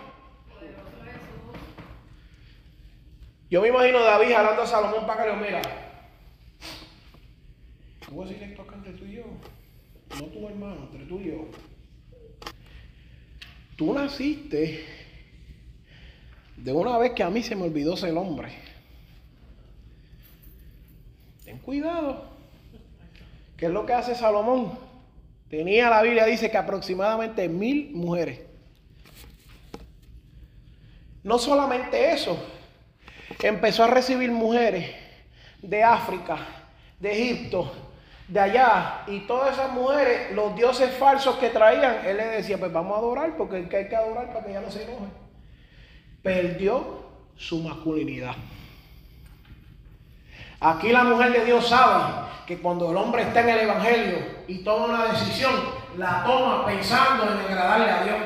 Yo 3.49 3.61
me 3.63 3.69
imagino 3.69 3.97
a 3.97 4.03
David 4.03 4.35
jalando 4.35 4.61
a 4.61 4.67
Salomón 4.67 5.07
para 5.07 5.23
que 5.23 5.29
le 5.29 5.35
mira. 5.37 5.88
Tú 8.09 8.15
vas 8.15 8.29
directo 8.29 8.63
acá 8.63 8.75
entre 8.75 8.93
tú 8.93 9.05
y 9.05 9.17
yo. 9.17 9.25
No 10.17 10.25
tu 10.25 10.47
hermano, 10.47 10.89
entre 10.91 11.05
tú 11.05 11.19
y 11.19 11.27
yo. 11.27 11.45
Tú 13.75 13.93
naciste 13.93 14.83
de 16.57 16.73
una 16.73 16.97
vez 16.97 17.13
que 17.13 17.21
a 17.21 17.29
mí 17.29 17.43
se 17.43 17.55
me 17.55 17.63
olvidó 17.63 17.95
ser 17.95 18.17
hombre. 18.17 18.51
Ten 21.45 21.59
cuidado. 21.59 22.25
¿Qué 23.55 23.67
es 23.67 23.71
lo 23.71 23.85
que 23.85 23.93
hace 23.93 24.15
Salomón? 24.15 24.79
Tenía 25.47 25.89
la 25.91 26.01
Biblia, 26.01 26.25
dice 26.25 26.49
que 26.49 26.57
aproximadamente 26.57 27.47
mil 27.47 27.91
mujeres. 27.91 28.41
No 31.23 31.37
solamente 31.37 32.11
eso, 32.11 32.43
empezó 33.43 33.83
a 33.83 33.87
recibir 33.87 34.31
mujeres 34.31 34.95
de 35.61 35.83
África, 35.83 36.39
de 36.99 37.11
Egipto, 37.11 37.88
de 38.29 38.39
allá, 38.39 39.01
y 39.07 39.21
todas 39.21 39.53
esas 39.53 39.71
mujeres, 39.71 40.31
los 40.33 40.55
dioses 40.55 40.95
falsos 40.97 41.35
que 41.37 41.49
traían, 41.49 42.05
él 42.05 42.17
le 42.17 42.25
decía, 42.27 42.59
pues 42.59 42.71
vamos 42.71 42.95
a 42.95 42.99
adorar, 42.99 43.35
porque 43.35 43.55
hay 43.57 43.87
que 43.89 43.95
adorar 43.95 44.31
para 44.31 44.45
que 44.45 44.51
ella 44.51 44.61
no 44.61 44.69
se 44.69 44.83
enoje. 44.83 45.07
Perdió 46.21 47.05
su 47.35 47.59
masculinidad. 47.63 48.35
Aquí 50.59 50.91
la 50.91 51.05
mujer 51.05 51.31
de 51.31 51.45
Dios 51.45 51.67
sabe 51.67 52.27
que 52.45 52.59
cuando 52.59 52.91
el 52.91 52.97
hombre 52.97 53.23
está 53.23 53.41
en 53.41 53.49
el 53.49 53.59
Evangelio 53.61 54.17
y 54.47 54.63
toma 54.63 54.85
una 54.85 55.05
decisión, 55.07 55.53
la 55.97 56.23
toma 56.23 56.65
pensando 56.67 57.31
en 57.31 57.39
agradarle 57.39 57.89
a 57.89 58.03
Dios. 58.03 58.17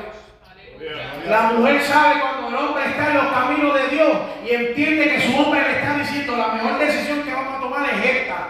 La 1.28 1.52
mujer 1.52 1.80
sabe 1.82 2.20
cuando 2.20 2.48
el 2.48 2.54
hombre 2.56 2.84
está 2.90 3.10
en 3.10 3.14
los 3.14 3.26
caminos 3.32 3.74
de 3.74 3.88
Dios 3.88 4.18
y 4.44 4.54
entiende 4.54 5.08
que 5.14 5.20
su 5.20 5.38
hombre 5.38 5.62
le 5.62 5.78
está 5.78 5.96
diciendo 5.96 6.36
la 6.36 6.48
mejor 6.48 6.78
decisión 6.78 7.22
que 7.22 7.32
vamos 7.32 7.56
a 7.56 7.60
tomar 7.60 7.88
es 7.88 8.04
esta. 8.04 8.48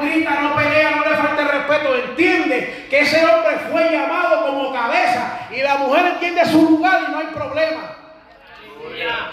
No 0.00 0.06
grita, 0.10 0.30
no 0.40 0.54
pelea, 0.56 0.90
no 0.92 1.10
le 1.10 1.16
falta 1.16 1.42
el 1.42 1.48
respeto. 1.48 1.94
Entiende 1.94 2.86
que 2.88 3.00
ese 3.00 3.24
hombre 3.24 3.56
fue 3.70 3.90
llamado 3.90 4.46
como 4.46 4.72
cabeza 4.72 5.40
y 5.50 5.60
la 5.62 5.76
mujer 5.76 6.06
entiende 6.06 6.44
su 6.46 6.62
lugar 6.70 7.00
y 7.08 7.12
no 7.12 7.18
hay 7.18 7.26
problema. 7.26 7.96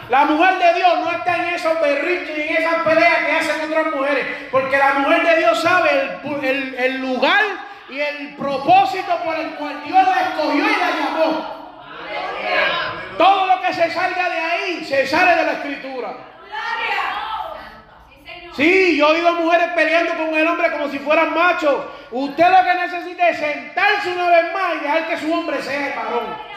La 0.09 0.25
mujer 0.25 0.57
de 0.59 0.73
Dios 0.73 0.99
no 0.99 1.11
está 1.11 1.35
en 1.37 1.53
esos 1.53 1.79
berritos 1.81 2.37
y 2.37 2.41
en 2.41 2.57
esas 2.57 2.75
peleas 2.83 3.17
que 3.25 3.31
hacen 3.31 3.61
otras 3.71 3.93
mujeres. 3.95 4.25
Porque 4.51 4.77
la 4.77 4.93
mujer 4.95 5.25
de 5.25 5.37
Dios 5.37 5.61
sabe 5.61 5.89
el, 6.23 6.45
el- 6.45 6.75
el 6.75 6.97
lugar 7.01 7.41
y 7.89 7.99
el 7.99 8.35
propósito 8.35 9.17
por 9.23 9.35
el 9.37 9.51
cual 9.51 9.81
Dios 9.85 10.07
la 10.07 10.21
escogió 10.29 10.63
y 10.65 10.79
la 10.79 10.91
llamó. 10.99 11.57
Todo 13.17 13.47
lo 13.47 13.61
que 13.61 13.73
se 13.73 13.89
salga 13.91 14.29
de 14.29 14.39
ahí 14.39 14.85
se 14.85 15.07
sale 15.07 15.35
de 15.35 15.43
la 15.45 15.51
escritura. 15.53 16.13
Sí, 18.55 18.97
yo 18.97 19.07
he 19.07 19.17
oído 19.17 19.29
a 19.29 19.33
mujeres 19.33 19.67
peleando 19.75 20.13
con 20.15 20.33
el 20.33 20.47
hombre 20.47 20.71
como 20.71 20.89
si 20.89 20.99
fueran 20.99 21.33
machos. 21.33 21.85
Usted 22.11 22.45
lo 22.49 22.63
que 22.63 22.73
necesita 22.75 23.29
es 23.29 23.37
sentarse 23.37 24.11
una 24.11 24.29
vez 24.29 24.53
más 24.53 24.75
y 24.75 24.79
dejar 24.79 25.07
que 25.07 25.17
su 25.17 25.33
hombre 25.33 25.61
sea 25.61 25.87
el 25.87 25.95
varón. 25.95 26.47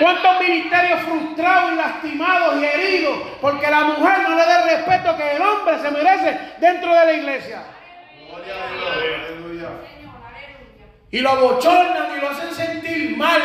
¿Cuántos 0.00 0.40
ministerios 0.40 1.00
frustrados 1.02 1.72
y 1.72 1.76
lastimados 1.76 2.56
y 2.60 2.64
heridos 2.64 3.18
porque 3.40 3.70
la 3.70 3.80
mujer 3.80 4.20
no 4.22 4.34
le 4.34 4.46
da 4.46 4.62
el 4.62 4.70
respeto 4.76 5.16
que 5.16 5.36
el 5.36 5.42
hombre 5.42 5.78
se 5.78 5.90
merece 5.90 6.38
dentro 6.58 6.94
de 6.94 7.06
la 7.06 7.12
iglesia? 7.12 7.62
Y 11.10 11.18
lo 11.20 11.30
abochornan 11.30 12.16
y 12.16 12.20
lo 12.20 12.30
hacen 12.30 12.54
sentir 12.54 13.16
mal 13.16 13.42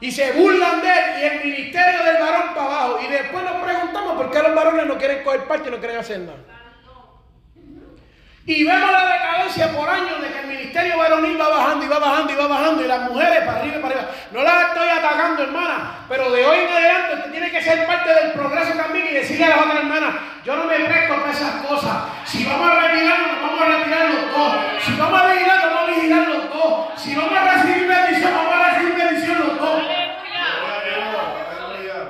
y 0.00 0.10
se 0.10 0.32
burlan 0.32 0.80
de 0.80 0.88
él 0.88 1.20
y 1.20 1.24
el 1.24 1.44
ministerio 1.44 2.04
del 2.04 2.18
varón 2.18 2.54
para 2.54 2.66
abajo. 2.66 3.00
Y 3.02 3.06
después 3.10 3.44
nos 3.44 3.62
preguntamos 3.62 4.16
por 4.16 4.30
qué 4.30 4.42
los 4.42 4.54
varones 4.54 4.86
no 4.86 4.98
quieren 4.98 5.22
coger 5.24 5.44
parte 5.44 5.68
y 5.68 5.72
no 5.72 5.78
quieren 5.78 5.98
hacer 5.98 6.20
nada. 6.20 6.61
Y 8.44 8.64
vemos 8.64 8.90
la 8.90 9.06
decadencia 9.06 9.70
por 9.72 9.88
años 9.88 10.20
de 10.20 10.32
que 10.32 10.40
el 10.40 10.46
ministerio 10.48 10.98
varonil 10.98 11.40
va 11.40 11.48
bajando 11.48 11.84
y 11.84 11.88
va 11.88 11.98
bajando 12.00 12.32
y 12.32 12.36
va 12.36 12.46
bajando 12.48 12.82
y 12.82 12.88
las 12.88 13.00
mujeres 13.08 13.38
para 13.44 13.60
arriba 13.60 13.76
y 13.76 13.80
para 13.80 13.94
arriba. 13.94 14.10
No 14.32 14.42
las 14.42 14.62
estoy 14.62 14.88
atacando, 14.88 15.42
hermana, 15.44 16.06
pero 16.08 16.28
de 16.32 16.44
hoy 16.44 16.58
en 16.58 16.72
adelante 16.72 17.14
usted 17.14 17.30
tiene 17.30 17.50
que 17.52 17.62
ser 17.62 17.86
parte 17.86 18.12
del 18.12 18.32
progreso 18.32 18.72
también 18.72 19.06
y 19.06 19.14
decirle 19.14 19.44
a 19.44 19.48
las 19.50 19.58
otras 19.58 19.76
hermanas, 19.76 20.14
yo 20.44 20.56
no 20.56 20.64
me 20.64 20.74
presto 20.74 21.14
para 21.14 21.30
esas 21.30 21.52
cosas. 21.66 21.96
Si 22.24 22.44
vamos 22.44 22.68
a 22.68 22.80
retirarnos, 22.80 23.32
nos 23.32 23.42
vamos 23.42 23.62
a 23.62 23.78
retirar 23.78 24.10
los 24.10 24.32
dos. 24.32 24.54
Si 24.84 24.96
vamos 24.96 25.20
a 25.20 25.26
vigilar, 25.32 25.56
nos 25.58 25.74
vamos 25.74 25.88
a 25.88 25.94
vigilar 25.94 26.28
los 26.28 26.50
dos. 26.50 27.00
Si 27.00 27.14
vamos 27.14 27.38
a 27.38 27.44
recibir 27.44 27.86
bendición, 27.86 28.32
vamos 28.34 28.54
a 28.54 28.70
recibir 28.70 28.94
bendición 28.96 29.38
los 29.38 29.60
dos. 29.60 29.82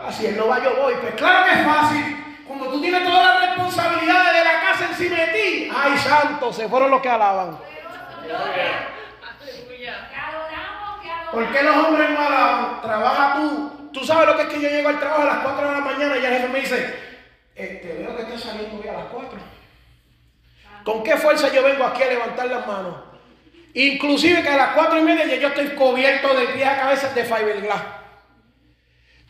Así 0.08 0.26
él 0.26 0.36
no 0.38 0.48
va, 0.48 0.62
yo 0.62 0.76
voy. 0.76 0.94
Pues 0.94 1.14
claro 1.14 1.44
que 1.44 1.60
es 1.60 1.66
fácil. 1.66 2.24
Cuando 2.46 2.68
tú 2.68 2.80
tienes 2.80 3.04
todas 3.04 3.22
las 3.22 3.48
responsabilidades 3.48 4.41
casa 4.72 4.88
encima 4.90 5.16
de 5.16 5.26
ti. 5.28 5.70
Ay, 5.74 5.98
santo, 5.98 6.52
se 6.52 6.68
fueron 6.68 6.90
los 6.90 7.00
que 7.00 7.08
alaban. 7.08 7.58
¿Por 11.30 11.50
qué 11.50 11.62
los 11.62 11.76
hombres 11.76 12.11
no 12.11 12.20
alaban? 12.20 12.81
Trabaja 12.83 13.35
tú. 13.37 13.90
Tú 13.92 14.04
sabes 14.04 14.27
lo 14.27 14.37
que 14.37 14.42
es 14.42 14.48
que 14.48 14.60
yo 14.60 14.68
llego 14.68 14.88
al 14.88 14.98
trabajo 14.98 15.23
a 15.23 15.27
las 15.27 15.38
4 15.38 15.68
de 15.68 15.73
la 15.73 15.81
mañana 15.81 16.16
y 16.16 16.25
el 16.25 16.33
jefe 16.33 16.48
me 16.48 16.60
dice, 16.60 16.94
eh, 17.54 17.81
te 17.83 18.02
veo 18.02 18.16
que 18.16 18.23
estás 18.23 18.40
saliendo 18.40 18.81
hoy 18.81 18.88
a 18.88 18.92
las 18.94 19.04
4. 19.06 19.38
¿Con 20.85 21.02
qué 21.02 21.16
fuerza 21.16 21.52
yo 21.52 21.62
vengo 21.62 21.85
aquí 21.85 22.02
a 22.02 22.06
levantar 22.06 22.46
las 22.46 22.66
manos? 22.66 22.96
Inclusive 23.75 24.42
que 24.42 24.48
a 24.48 24.56
las 24.56 24.68
4 24.75 24.98
y 24.98 25.02
media 25.02 25.27
ya 25.27 25.37
yo 25.37 25.48
estoy 25.48 25.68
cubierto 25.70 26.35
de 26.35 26.46
pies 26.46 26.66
a 26.66 26.77
cabeza 26.77 27.12
de 27.12 27.25
fiberglass. 27.25 27.83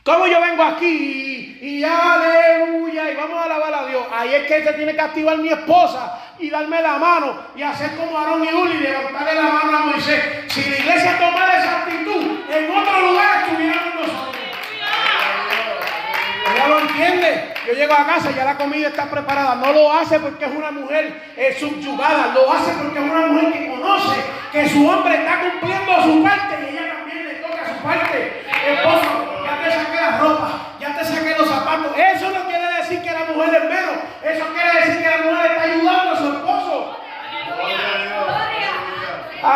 ¿Cómo 0.04 0.26
yo 0.26 0.40
vengo 0.40 0.64
aquí 0.64 1.58
y, 1.60 1.78
y 1.78 1.84
aleluya 1.84 3.10
y 3.10 3.14
vamos 3.14 3.38
a 3.38 3.44
alabar 3.44 3.72
a 3.72 3.86
Dios? 3.86 4.04
Ahí 4.12 4.34
es 4.34 4.46
que 4.46 4.64
se 4.64 4.72
tiene 4.72 4.94
que 4.94 5.00
activar 5.00 5.38
mi 5.38 5.48
esposa 5.48 6.18
y 6.40 6.50
darme 6.50 6.82
la 6.82 6.98
mano 6.98 7.36
y 7.54 7.62
hacer 7.62 7.94
como 7.96 8.18
Aarón 8.18 8.44
y 8.44 8.52
Uli, 8.52 8.78
levantarle 8.78 9.34
la 9.34 9.42
mano 9.42 9.76
a 9.76 9.80
Moisés. 9.86 10.24
Si 10.48 10.68
la 10.68 10.78
iglesia 10.78 11.18
tomara 11.18 11.56
esa 11.56 11.78
actitud, 11.82 12.40
en 12.50 12.70
otro 12.76 13.00
lugar 13.00 13.44
estuviéramos 13.44 13.94
nosotros. 13.94 14.36
Ella 16.52 16.68
lo 16.68 16.80
entiende. 16.80 17.54
Yo 17.66 17.72
llego 17.74 17.94
a 17.94 18.04
casa, 18.04 18.30
ya 18.32 18.44
la 18.44 18.56
comida 18.56 18.88
está 18.88 19.04
preparada. 19.08 19.54
No 19.54 19.72
lo 19.72 19.92
hace 19.92 20.18
porque 20.18 20.46
es 20.46 20.50
una 20.50 20.72
mujer 20.72 21.22
eh, 21.36 21.56
subyugada. 21.58 22.34
Lo 22.34 22.52
hace 22.52 22.72
porque 22.72 22.98
es 22.98 23.04
una 23.04 23.26
mujer 23.26 23.52
que 23.52 23.70
conoce 23.70 24.16
que 24.50 24.68
su 24.68 24.88
hombre 24.88 25.14
está 25.14 25.40
cumpliendo 25.40 26.02
su 26.02 26.22
parte 26.22 26.58
y 26.60 26.76
ella 26.76 26.94
también 26.94 27.28
le 27.28 27.34
toca 27.36 27.68
su 27.68 27.82
parte. 27.82 28.42
Esposo, 28.66 29.42
ya 29.44 29.62
te 29.62 29.70
saqué 29.70 29.96
la 29.96 30.18
ropa, 30.18 30.50
ya 30.78 30.96
te 30.98 31.04
saqué 31.04 31.34
los 31.38 31.48
zapatos. 31.48 31.92
Eso 31.96 32.30
no 32.30 32.46
quiere 32.46 32.66
decir 32.78 33.02
que 33.02 33.10
la 33.10 33.24
mujer 33.24 33.54
es 33.54 33.64
menos. 33.64 33.94
Eso 34.22 34.44
quiere 34.52 34.86
decir 34.86 35.02
que 35.02 35.10
la 35.10 35.18
mujer 35.18 35.50
está 35.52 35.62
ayudando 35.62 36.12
a 36.12 36.16
su 36.16 36.32
esposo. 36.32 36.96
Gloria 37.46 37.76
a 37.76 38.02
Dios. 38.02 38.28
Aleluya. 38.28 39.12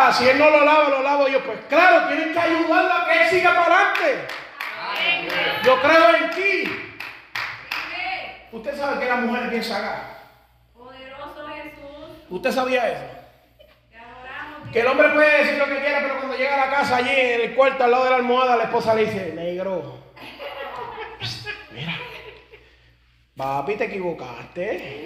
Ah, 0.07 0.13
si 0.13 0.25
él 0.25 0.39
no 0.39 0.49
lo 0.49 0.63
lava, 0.63 0.87
lo 0.87 1.03
lavo 1.03 1.27
yo. 1.27 1.43
Pues 1.43 1.59
claro, 1.67 2.07
tienen 2.07 2.31
que 2.31 2.39
ayudarlo 2.39 2.93
a 2.93 3.09
que 3.09 3.21
él 3.21 3.29
siga 3.29 3.53
para 3.55 3.91
adelante. 3.91 4.27
Yo 5.65 5.81
creo 5.81 6.15
en 6.15 6.29
ti. 6.29 6.93
Usted 8.53 8.77
sabe 8.77 8.99
que 9.01 9.05
la 9.05 9.17
mujer 9.17 9.43
es 9.43 9.49
bien 9.49 9.63
sagrada. 9.65 10.19
Poderoso 10.73 11.45
Jesús, 11.47 12.25
¿Usted 12.29 12.51
sabía 12.53 12.89
eso? 12.89 13.03
Que 14.71 14.79
el 14.79 14.87
hombre 14.87 15.09
puede 15.09 15.43
decir 15.43 15.57
lo 15.57 15.65
que 15.65 15.79
quiera, 15.79 15.99
pero 16.01 16.17
cuando 16.19 16.37
llega 16.37 16.55
a 16.55 16.67
la 16.67 16.71
casa 16.73 16.97
allí 16.97 17.09
en 17.11 17.41
el 17.41 17.55
cuarto 17.55 17.83
al 17.83 17.91
lado 17.91 18.03
de 18.05 18.09
la 18.11 18.15
almohada, 18.15 18.55
la 18.55 18.63
esposa 18.63 18.95
le 18.95 19.05
dice, 19.05 19.33
negro, 19.33 20.03
mira, 21.71 21.97
papi, 23.35 23.75
te 23.75 23.85
equivocaste. 23.85 25.05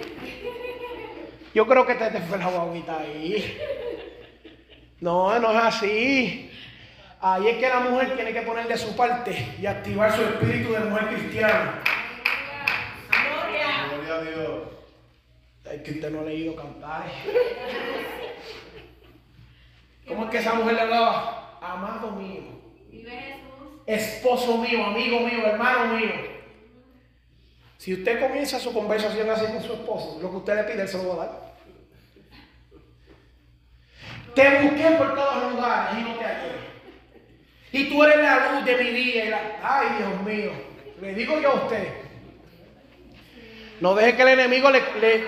Yo 1.54 1.66
creo 1.66 1.84
que 1.86 1.94
te, 1.96 2.10
te 2.10 2.20
fue 2.20 2.38
la 2.38 2.46
guaguita 2.46 2.98
ahí. 3.00 3.58
No, 5.02 5.36
no 5.40 5.50
es 5.50 5.64
así. 5.64 6.48
Ahí 7.20 7.48
es 7.48 7.58
que 7.58 7.68
la 7.68 7.80
mujer 7.80 8.14
tiene 8.14 8.32
que 8.32 8.42
poner 8.42 8.68
de 8.68 8.78
su 8.78 8.94
parte 8.94 9.56
y 9.60 9.66
activar 9.66 10.14
su 10.14 10.22
espíritu 10.22 10.72
de 10.72 10.78
mujer 10.78 11.08
cristiana. 11.08 11.82
Gloria. 13.10 13.88
Gloria 13.88 14.14
a 14.14 14.22
Dios. 14.22 14.62
Es 15.72 15.82
que 15.82 15.90
usted 15.90 16.08
no 16.08 16.20
ha 16.20 16.22
leído 16.22 16.54
cantares. 16.54 17.12
¿Cómo 20.06 20.24
es 20.24 20.30
que 20.30 20.38
esa 20.38 20.54
mujer 20.54 20.74
le 20.74 20.80
hablaba? 20.82 21.58
Amado 21.60 22.12
mío. 22.12 22.42
Vive 22.88 23.10
Jesús. 23.10 23.80
esposo 23.86 24.58
mío, 24.58 24.84
amigo 24.84 25.18
mío, 25.18 25.46
hermano 25.46 25.96
mío. 25.96 26.12
Si 27.76 27.92
usted 27.92 28.20
comienza 28.20 28.60
su 28.60 28.72
conversación 28.72 29.28
así 29.28 29.46
con 29.46 29.64
su 29.64 29.72
esposo, 29.72 30.20
lo 30.22 30.30
que 30.30 30.36
usted 30.36 30.54
le 30.54 30.62
pide, 30.62 30.82
él 30.82 30.88
se 30.88 30.98
lo 30.98 31.08
va 31.08 31.14
a 31.14 31.26
dar. 31.26 31.51
Te 34.34 34.62
busqué 34.62 34.90
por 34.98 35.14
todos 35.14 35.42
los 35.42 35.52
lugares 35.54 35.98
y 35.98 36.02
no 36.02 36.14
te 36.16 36.24
hallé. 36.24 36.52
Y 37.72 37.84
tú 37.90 38.02
eres 38.04 38.16
la 38.18 38.52
luz 38.52 38.64
de 38.64 38.76
mi 38.76 38.90
día. 38.90 39.24
y 39.24 39.28
la- 39.28 39.40
Ay, 39.62 39.86
Dios 39.98 40.22
mío. 40.22 40.52
Le 41.00 41.14
digo 41.14 41.40
yo 41.40 41.50
a 41.50 41.54
usted. 41.54 41.88
No 43.80 43.94
deje 43.94 44.14
que 44.16 44.22
el 44.22 44.28
enemigo 44.28 44.70
le, 44.70 44.80
le- 45.00 45.24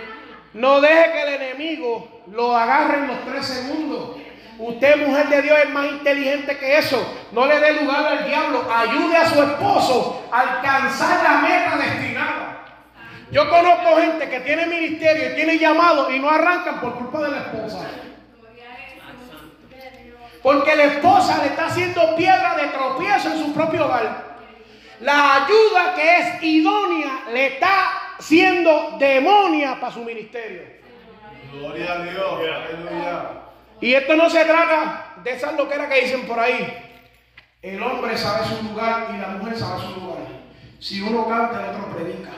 no 0.52 0.80
deje 0.80 1.12
que 1.12 1.22
el 1.22 1.42
enemigo 1.42 2.22
lo 2.32 2.57
agarre 2.57 2.98
en 2.98 3.09
los 3.09 3.24
tres 3.24 3.46
segundos. 3.46 4.16
Usted, 4.57 5.05
mujer 5.05 5.28
de 5.28 5.42
Dios, 5.42 5.59
es 5.64 5.70
más 5.70 5.86
inteligente 5.86 6.57
que 6.57 6.78
eso. 6.78 7.05
No 7.32 7.44
le 7.46 7.59
dé 7.59 7.72
lugar 7.82 8.07
al 8.07 8.24
diablo. 8.24 8.64
Ayude 8.72 9.16
a 9.16 9.26
su 9.28 9.42
esposo 9.42 10.28
a 10.30 10.40
alcanzar 10.40 11.24
la 11.24 11.38
meta 11.40 11.76
destinada. 11.76 12.64
Yo 13.32 13.50
conozco 13.50 13.96
gente 13.96 14.28
que 14.30 14.40
tiene 14.40 14.66
ministerio 14.66 15.32
y 15.32 15.34
tiene 15.34 15.59
llamado 15.59 16.09
y 16.12 16.20
no 16.20 16.30
arrancan 16.30 16.80
por 16.80 16.94
culpa 16.94 17.22
de 17.22 17.30
la 17.32 17.38
esposa. 17.38 17.90
Porque 20.45 20.76
la 20.76 20.84
esposa 20.84 21.38
le 21.38 21.47
está 21.47 21.68
haciendo 21.68 22.14
piedra 22.16 22.55
de 22.55 22.66
tropiezo 22.68 23.32
en 23.32 23.38
su 23.38 23.55
propio 23.55 23.86
hogar. 23.86 24.36
La 25.01 25.36
ayuda 25.36 25.95
que 25.95 26.18
es 26.18 26.42
idónea 26.42 27.22
le 27.32 27.47
está 27.47 28.12
siendo 28.18 28.97
demonia 28.99 29.80
para 29.80 29.95
su 29.95 30.01
ministerio. 30.05 30.64
Gloria 31.51 31.92
a 31.92 31.99
Dios. 32.03 32.40
Aleluya. 32.40 33.30
Y 33.80 33.95
esto 33.95 34.16
no 34.16 34.28
se 34.28 34.45
trata 34.45 35.14
de 35.24 35.30
esas 35.32 35.57
loqueras 35.57 35.88
que 35.88 36.03
dicen 36.03 36.26
por 36.26 36.38
ahí. 36.38 36.76
El 37.62 37.82
hombre 37.82 38.14
sabe 38.18 38.45
su 38.47 38.62
lugar 38.64 39.14
y 39.14 39.16
la 39.16 39.28
mujer 39.28 39.59
sabe 39.59 39.80
su 39.80 39.99
lugar. 39.99 40.18
Si 40.78 41.01
uno 41.01 41.26
canta, 41.26 41.62
el 41.62 41.70
otro 41.70 41.97
predica. 41.97 42.32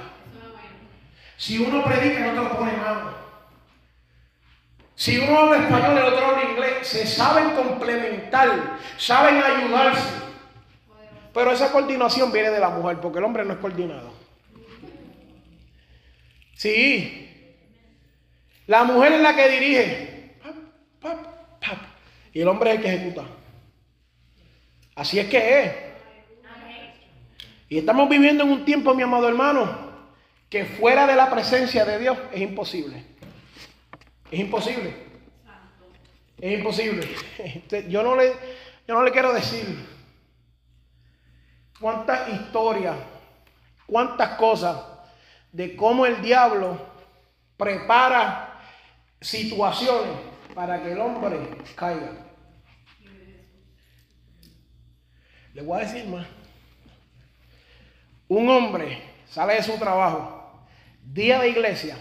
Si 1.37 1.59
uno 1.59 1.83
predica, 1.83 2.25
el 2.25 2.39
otro 2.39 2.57
pone 2.57 2.71
mano. 2.77 3.26
Si 4.97 5.19
uno 5.19 5.39
habla 5.39 5.63
español, 5.63 5.99
el 5.99 6.05
otro 6.05 6.27
habla 6.27 6.51
inglés. 6.51 6.89
Se 6.89 7.07
saben 7.07 7.51
complementar, 7.51 8.79
saben 8.97 9.43
ayudarse. 9.43 10.09
Pero 11.35 11.53
esa 11.53 11.71
coordinación 11.71 12.33
viene 12.33 12.51
de 12.51 12.59
la 12.59 12.71
mujer, 12.71 12.99
porque 12.99 13.19
el 13.19 13.25
hombre 13.25 13.45
no 13.45 13.53
es 13.53 13.59
coordinado. 13.59 14.11
Sí. 16.55 17.55
La 18.67 18.85
mujer 18.85 19.13
es 19.13 19.21
la 19.21 19.37
que 19.37 19.49
dirige. 19.51 20.35
Y 22.33 22.41
el 22.41 22.49
hombre 22.49 22.71
es 22.71 22.77
el 22.77 22.83
que 22.83 22.95
ejecuta. 22.95 23.25
Así 24.95 25.19
es 25.19 25.29
que 25.29 25.63
es. 25.63 25.73
Y 27.69 27.79
estamos 27.79 28.09
viviendo 28.09 28.45
en 28.45 28.51
un 28.51 28.65
tiempo, 28.65 28.95
mi 28.95 29.03
amado 29.03 29.29
hermano, 29.29 29.91
que 30.49 30.65
fuera 30.65 31.07
de 31.07 31.17
la 31.17 31.31
presencia 31.31 31.85
de 31.85 31.99
Dios 31.99 32.17
es 32.33 32.41
imposible. 32.41 33.16
Es 34.37 34.41
imposible. 34.41 34.95
Es 36.39 36.59
imposible. 36.59 37.09
Este, 37.39 37.89
Yo 37.89 38.03
no 38.03 38.15
le, 38.15 38.35
yo 38.87 38.95
no 38.95 39.03
le 39.03 39.11
quiero 39.11 39.33
decir 39.33 39.65
cuántas 41.81 42.29
historias, 42.29 42.97
cuántas 43.87 44.37
cosas 44.37 44.79
de 45.53 45.75
cómo 45.75 46.05
el 46.05 46.21
diablo 46.21 46.79
prepara 47.57 48.61
situaciones 49.23 50.19
para 50.55 50.83
que 50.83 50.93
el 50.93 51.01
hombre 51.01 51.39
caiga. 51.75 52.13
Le 55.55 55.63
voy 55.63 55.81
a 55.81 55.85
decir 55.85 56.07
más. 56.09 56.27
Un 58.29 58.51
hombre 58.51 59.03
sale 59.31 59.55
de 59.55 59.63
su 59.63 59.79
trabajo, 59.79 60.61
día 61.03 61.41
de 61.41 61.49
iglesia, 61.49 61.97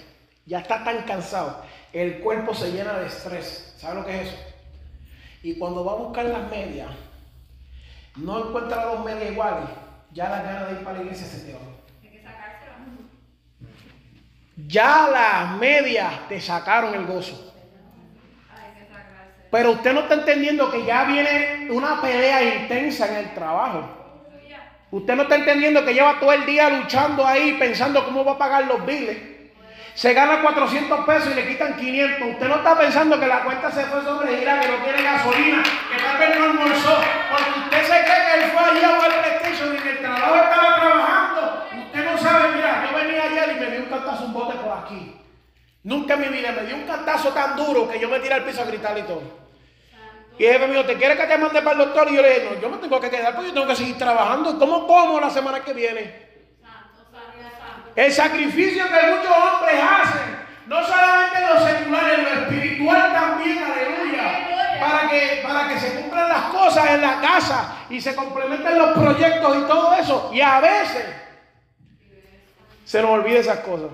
ya 0.45 0.59
está 0.59 0.83
tan 0.83 1.03
cansado, 1.03 1.63
el 1.96 2.20
cuerpo 2.20 2.54
se 2.54 2.74
llena 2.74 3.00
de 3.00 3.08
estrés. 3.08 3.74
¿Sabe 3.78 3.96
lo 3.96 4.06
que 4.06 4.22
es 4.22 4.28
eso? 4.28 4.38
Y 5.43 5.58
cuando 5.58 5.86
va 5.86 5.93
a 5.93 5.96
buscar 5.96 6.26
las 6.26 6.50
medias, 6.52 6.89
no 8.18 8.48
encuentra 8.50 8.78
las 8.78 8.86
dos 8.88 9.06
medias 9.06 9.32
iguales, 9.32 9.70
ya 10.12 10.30
las 10.30 10.43
ganas 10.43 10.68
de 10.68 10.74
ir 10.74 10.84
para 10.84 10.98
la 10.98 11.04
iglesia 11.04 11.26
se 11.26 11.46
te 11.46 11.54
van. 11.54 11.62
Hay 12.04 12.10
que 12.10 12.22
sacárselo. 12.22 12.74
Ya 14.68 15.08
las 15.10 15.58
medias 15.58 16.28
te 16.28 16.41
sacaron 16.41 16.93
el 16.96 17.06
gozo. 17.06 17.54
Pero 19.50 19.72
usted 19.72 19.93
no 19.93 20.02
está 20.02 20.16
entendiendo 20.16 20.70
que 20.70 20.86
ya 20.86 21.06
viene 21.06 21.70
una 21.72 22.02
pelea 22.02 22.62
intensa 22.62 23.08
en 23.08 23.26
el 23.26 23.34
trabajo. 23.34 23.88
Usted 24.91 25.16
no 25.16 25.24
está 25.24 25.36
entendiendo 25.36 25.86
que 25.86 25.93
lleva 25.93 26.20
todo 26.20 26.34
el 26.34 26.46
día 26.46 26.70
luchando 26.70 27.26
ahí 27.26 27.56
pensando 27.58 28.04
cómo 28.04 28.26
va 28.26 28.34
a 28.34 28.38
pagar 28.38 28.66
los 28.66 28.86
biles. 28.86 29.34
Se 29.96 30.14
gana 30.14 30.41
400 30.41 31.06
pesos 31.06 31.32
y 31.32 31.36
le 31.36 31.48
quitan 31.48 31.78
500. 31.78 32.28
Usted 32.32 32.48
no 32.50 32.56
está 32.56 32.78
pensando 32.78 33.18
que 33.18 33.28
la 33.28 33.43
cuenta 33.46 33.72
se 33.72 33.86
fue 33.86 34.04
sobre 34.04 34.38
gira, 34.38 34.60
que 34.60 34.68
no 34.68 34.84
tiene 34.84 35.02
gasolina, 35.02 35.64
que 35.64 36.04
tal 36.04 36.18
vez 36.18 36.38
no 36.38 36.46
almorzó. 36.46 36.98
Porque 37.32 37.60
usted 37.62 37.82
se 37.82 38.04
cree 38.04 38.26
que 38.26 38.43
él 38.43 38.52
fue 38.52 38.70
allí 38.70 38.84
a 38.84 38.89
jugar 38.89 39.22
PlayStation 39.22 39.74
y 39.74 39.78
en 39.78 39.88
el 39.88 40.00
trabajo 40.00 40.36
estaba 40.36 40.76
trabajando. 40.76 41.66
Usted 41.86 42.12
no 42.12 42.18
sabe, 42.18 42.56
mira, 42.56 42.86
yo 42.86 42.98
venía 42.98 43.24
ayer 43.24 43.56
y 43.56 43.60
me 43.62 43.72
dio 43.72 43.80
un 43.84 43.89
cantazo 43.89 44.26
un 44.26 44.34
bote 44.34 44.56
por 44.56 44.78
aquí. 44.78 45.16
Nunca 45.84 46.16
en 46.16 46.22
mi 46.22 46.28
vida 46.28 46.52
me 46.52 46.66
dio 46.66 46.76
un 46.76 46.84
cantazo 46.84 47.30
tan 47.30 47.56
duro 47.56 47.88
que 47.88 47.98
yo 47.98 48.10
me 48.10 48.20
tiré 48.20 48.34
al 48.34 48.43
piso 48.43 48.64
a 48.64 48.66
gritar 48.66 48.98
y 48.98 49.04
todo. 49.04 49.24
Y 50.38 50.43
el 50.43 50.54
jefe 50.54 50.68
me 50.68 50.74
dijo, 50.74 50.86
¿te 50.88 50.96
quieres 50.96 51.18
que 51.18 51.26
te 51.26 51.38
mande 51.38 51.62
para 51.62 51.72
el 51.72 51.78
doctor? 51.78 52.12
Y 52.12 52.16
yo 52.18 52.22
le 52.22 52.30
dije, 52.32 52.50
no, 52.54 52.62
yo 52.62 52.70
me 52.70 52.78
tengo 52.80 53.00
que 53.00 53.10
quedar 53.10 53.34
porque 53.34 53.48
yo 53.48 53.54
tengo 53.54 53.68
que 53.68 53.78
seguir 53.78 53.98
trabajando. 53.98 54.60
¿Cómo 54.60 54.86
como 54.86 55.22
la 55.22 55.30
semana 55.30 55.62
que 55.62 55.72
viene? 55.72 56.24
El 57.96 58.12
sacrificio 58.12 58.84
que 58.86 59.16
muchos 59.16 59.32
hombres 59.32 59.76
hacen, 59.82 60.36
no 60.68 60.86
solamente 60.86 61.38
en 61.38 61.54
lo 61.54 61.66
secular, 61.66 62.14
en 62.14 62.24
lo 62.24 62.30
espiritual 62.41 63.14
también, 63.14 63.64
aleluya. 63.64 64.80
Para 64.80 65.10
que, 65.10 65.39
para 65.41 65.70
que 65.70 65.80
se 65.80 66.02
cumplan 66.02 66.28
las 66.28 66.43
cosas 66.46 66.89
en 66.91 67.02
la 67.02 67.22
casa 67.22 67.78
y 67.89 68.02
se 68.02 68.14
complementen 68.14 68.78
los 68.78 68.91
proyectos 68.91 69.58
y 69.58 69.62
todo 69.62 69.93
eso. 69.93 70.32
Y 70.34 70.41
a 70.41 70.60
veces 70.60 71.06
se 72.84 73.02
nos 73.02 73.12
olvida 73.12 73.39
esas 73.39 73.60
cosas. 73.60 73.89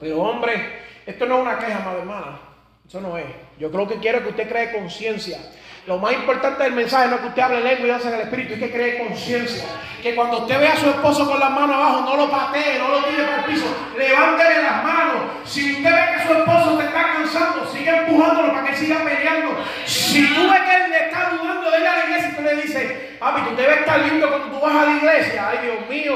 Pero 0.00 0.20
hombre, 0.20 0.80
esto 1.04 1.26
no 1.26 1.36
es 1.36 1.42
una 1.42 1.58
queja, 1.58 1.80
madre 1.80 2.00
hermana. 2.00 2.40
Eso 2.88 3.00
no 3.00 3.16
es. 3.18 3.26
Yo 3.58 3.70
creo 3.70 3.86
que 3.86 3.98
quiero 3.98 4.22
que 4.22 4.30
usted 4.30 4.48
cree 4.48 4.72
conciencia. 4.72 5.38
Lo 5.86 5.98
más 5.98 6.12
importante 6.12 6.62
del 6.62 6.74
mensaje 6.74 7.08
no 7.08 7.16
es 7.16 7.22
que 7.22 7.26
usted 7.28 7.42
hable 7.42 7.60
lengua 7.60 7.88
y 7.88 7.90
hace 7.90 8.08
en 8.08 8.14
el 8.14 8.20
espíritu, 8.20 8.54
es 8.54 8.60
que 8.60 8.70
cree 8.70 8.98
conciencia. 8.98 9.64
Que 10.00 10.14
cuando 10.14 10.38
usted 10.38 10.60
ve 10.60 10.68
a 10.68 10.76
su 10.76 10.88
esposo 10.88 11.28
con 11.28 11.40
las 11.40 11.50
manos 11.50 11.74
abajo, 11.74 12.00
no 12.02 12.16
lo 12.16 12.30
patee, 12.30 12.78
no 12.78 12.88
lo 12.88 13.04
tire 13.04 13.24
para 13.24 13.38
el 13.38 13.44
piso, 13.44 13.66
levántele 13.98 14.62
las 14.62 14.84
manos. 14.84 15.22
Si 15.44 15.72
usted 15.72 15.90
ve 15.90 16.00
que 16.12 16.26
su 16.26 16.34
esposo 16.34 16.78
te 16.78 16.84
está 16.84 17.02
cansando, 17.02 17.66
sigue 17.72 17.90
empujándolo 17.90 18.52
para 18.52 18.66
que 18.68 18.76
siga 18.76 18.98
peleando. 19.04 19.58
Si 19.84 20.32
tú 20.32 20.42
ves 20.48 20.60
que 20.60 20.84
él 20.84 20.90
le 20.90 21.04
está 21.06 21.30
dudando 21.30 21.70
de 21.70 21.80
ir 21.80 21.86
a 21.86 21.96
la 21.96 22.04
iglesia 22.04 22.36
tú 22.36 22.42
le 22.42 22.62
dices, 22.62 22.92
papi, 23.18 23.40
tú 23.42 23.56
debes 23.56 23.78
estar 23.78 23.98
lindo 24.00 24.28
cuando 24.28 24.56
tú 24.56 24.60
vas 24.60 24.76
a 24.76 24.84
la 24.86 24.96
iglesia. 24.96 25.48
Ay, 25.48 25.58
Dios 25.62 25.88
mío, 25.88 26.14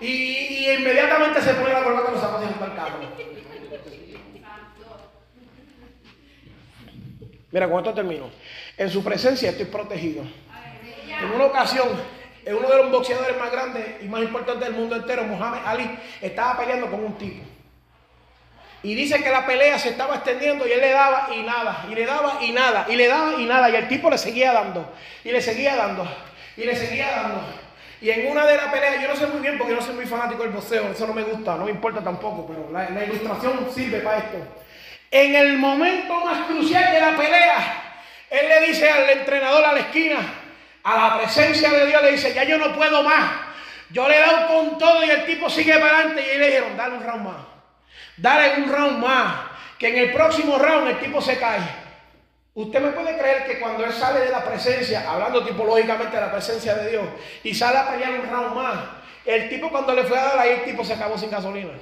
y, 0.00 0.06
y 0.06 0.70
inmediatamente 0.78 1.40
se 1.40 1.54
pone 1.54 1.72
la 1.72 1.82
corbata 1.82 2.10
y 2.10 2.12
los 2.12 2.20
zapatos 2.20 2.50
y 2.50 2.62
al 2.62 2.76
carro. 2.76 3.16
Mira, 7.52 7.70
con 7.70 7.78
esto 7.78 7.94
termino. 7.94 8.28
En 8.76 8.90
su 8.90 9.02
presencia 9.02 9.50
estoy 9.50 9.66
protegido. 9.66 10.22
En 11.20 11.30
una 11.30 11.46
ocasión, 11.46 11.88
en 12.44 12.54
uno 12.54 12.68
de 12.68 12.76
los 12.76 12.90
boxeadores 12.90 13.38
más 13.38 13.50
grandes 13.50 14.02
y 14.02 14.04
más 14.04 14.22
importantes 14.22 14.68
del 14.68 14.76
mundo 14.76 14.96
entero, 14.96 15.24
Muhammad 15.24 15.60
Ali, 15.64 15.98
estaba 16.20 16.58
peleando 16.58 16.90
con 16.90 17.02
un 17.02 17.16
tipo. 17.16 17.42
Y 18.82 18.94
dice 18.94 19.22
que 19.22 19.30
la 19.30 19.46
pelea 19.46 19.78
se 19.78 19.88
estaba 19.88 20.16
extendiendo 20.16 20.66
y 20.66 20.72
él 20.72 20.80
le 20.80 20.90
daba 20.90 21.28
y 21.34 21.42
nada, 21.42 21.86
y 21.90 21.94
le 21.94 22.04
daba 22.04 22.38
y 22.42 22.52
nada, 22.52 22.86
y 22.88 22.96
le 22.96 23.08
daba 23.08 23.34
y 23.40 23.46
nada, 23.46 23.70
y 23.70 23.76
el 23.76 23.88
tipo 23.88 24.10
le 24.10 24.18
seguía 24.18 24.52
dando, 24.52 24.92
y 25.24 25.32
le 25.32 25.40
seguía 25.40 25.74
dando, 25.74 26.06
y 26.56 26.64
le 26.64 26.76
seguía 26.76 27.10
dando. 27.10 27.40
Y 28.02 28.10
en 28.10 28.30
una 28.30 28.46
de 28.46 28.56
las 28.56 28.66
peleas, 28.66 29.00
yo 29.00 29.08
no 29.08 29.16
sé 29.16 29.26
muy 29.26 29.40
bien 29.40 29.56
porque 29.56 29.72
no 29.72 29.80
soy 29.80 29.94
muy 29.94 30.06
fanático 30.06 30.42
del 30.42 30.52
boxeo, 30.52 30.90
eso 30.92 31.06
no 31.06 31.14
me 31.14 31.22
gusta, 31.22 31.56
no 31.56 31.64
me 31.64 31.70
importa 31.70 32.04
tampoco, 32.04 32.46
pero 32.46 32.70
la 32.70 33.04
ilustración 33.04 33.66
sirve 33.74 34.00
para 34.00 34.18
esto. 34.18 34.36
En 35.10 35.34
el 35.34 35.56
momento 35.56 36.20
más 36.20 36.46
crucial 36.46 36.92
de 36.92 37.00
la 37.00 37.16
pelea, 37.16 37.85
él 38.30 38.48
le 38.48 38.66
dice 38.66 38.90
al 38.90 39.08
entrenador 39.10 39.64
a 39.64 39.72
la 39.72 39.80
esquina, 39.80 40.18
a 40.82 40.96
la 40.96 41.18
presencia 41.18 41.70
de 41.70 41.86
Dios, 41.86 42.02
le 42.02 42.12
dice, 42.12 42.34
ya 42.34 42.44
yo 42.44 42.58
no 42.58 42.74
puedo 42.74 43.02
más. 43.02 43.46
Yo 43.90 44.08
le 44.08 44.16
he 44.16 44.20
dado 44.20 44.48
con 44.48 44.78
todo 44.78 45.04
y 45.04 45.10
el 45.10 45.26
tipo 45.26 45.48
sigue 45.48 45.78
para 45.78 45.98
adelante. 45.98 46.34
Y 46.34 46.38
le 46.38 46.46
dijeron, 46.46 46.76
dale 46.76 46.96
un 46.96 47.04
round 47.04 47.24
más. 47.24 47.36
Dale 48.16 48.62
un 48.62 48.72
round 48.72 48.98
más. 48.98 49.34
Que 49.78 49.88
en 49.88 49.96
el 49.98 50.12
próximo 50.12 50.58
round 50.58 50.88
el 50.88 50.98
tipo 51.00 51.20
se 51.20 51.38
cae. 51.38 51.60
Usted 52.54 52.80
me 52.80 52.90
puede 52.92 53.18
creer 53.18 53.46
que 53.46 53.60
cuando 53.60 53.84
él 53.84 53.92
sale 53.92 54.20
de 54.20 54.30
la 54.30 54.42
presencia, 54.42 55.08
hablando 55.08 55.44
tipológicamente 55.44 56.16
de 56.16 56.22
la 56.22 56.32
presencia 56.32 56.74
de 56.74 56.90
Dios, 56.90 57.04
y 57.44 57.54
sale 57.54 57.78
a 57.78 57.90
pelear 57.90 58.12
un 58.12 58.30
round 58.30 58.54
más, 58.54 58.78
el 59.26 59.48
tipo 59.50 59.68
cuando 59.68 59.92
le 59.92 60.04
fue 60.04 60.18
a 60.18 60.24
dar 60.24 60.38
ahí, 60.38 60.50
el 60.50 60.64
tipo 60.64 60.82
se 60.82 60.94
acabó 60.94 61.18
sin 61.18 61.30
gasolina. 61.30 61.72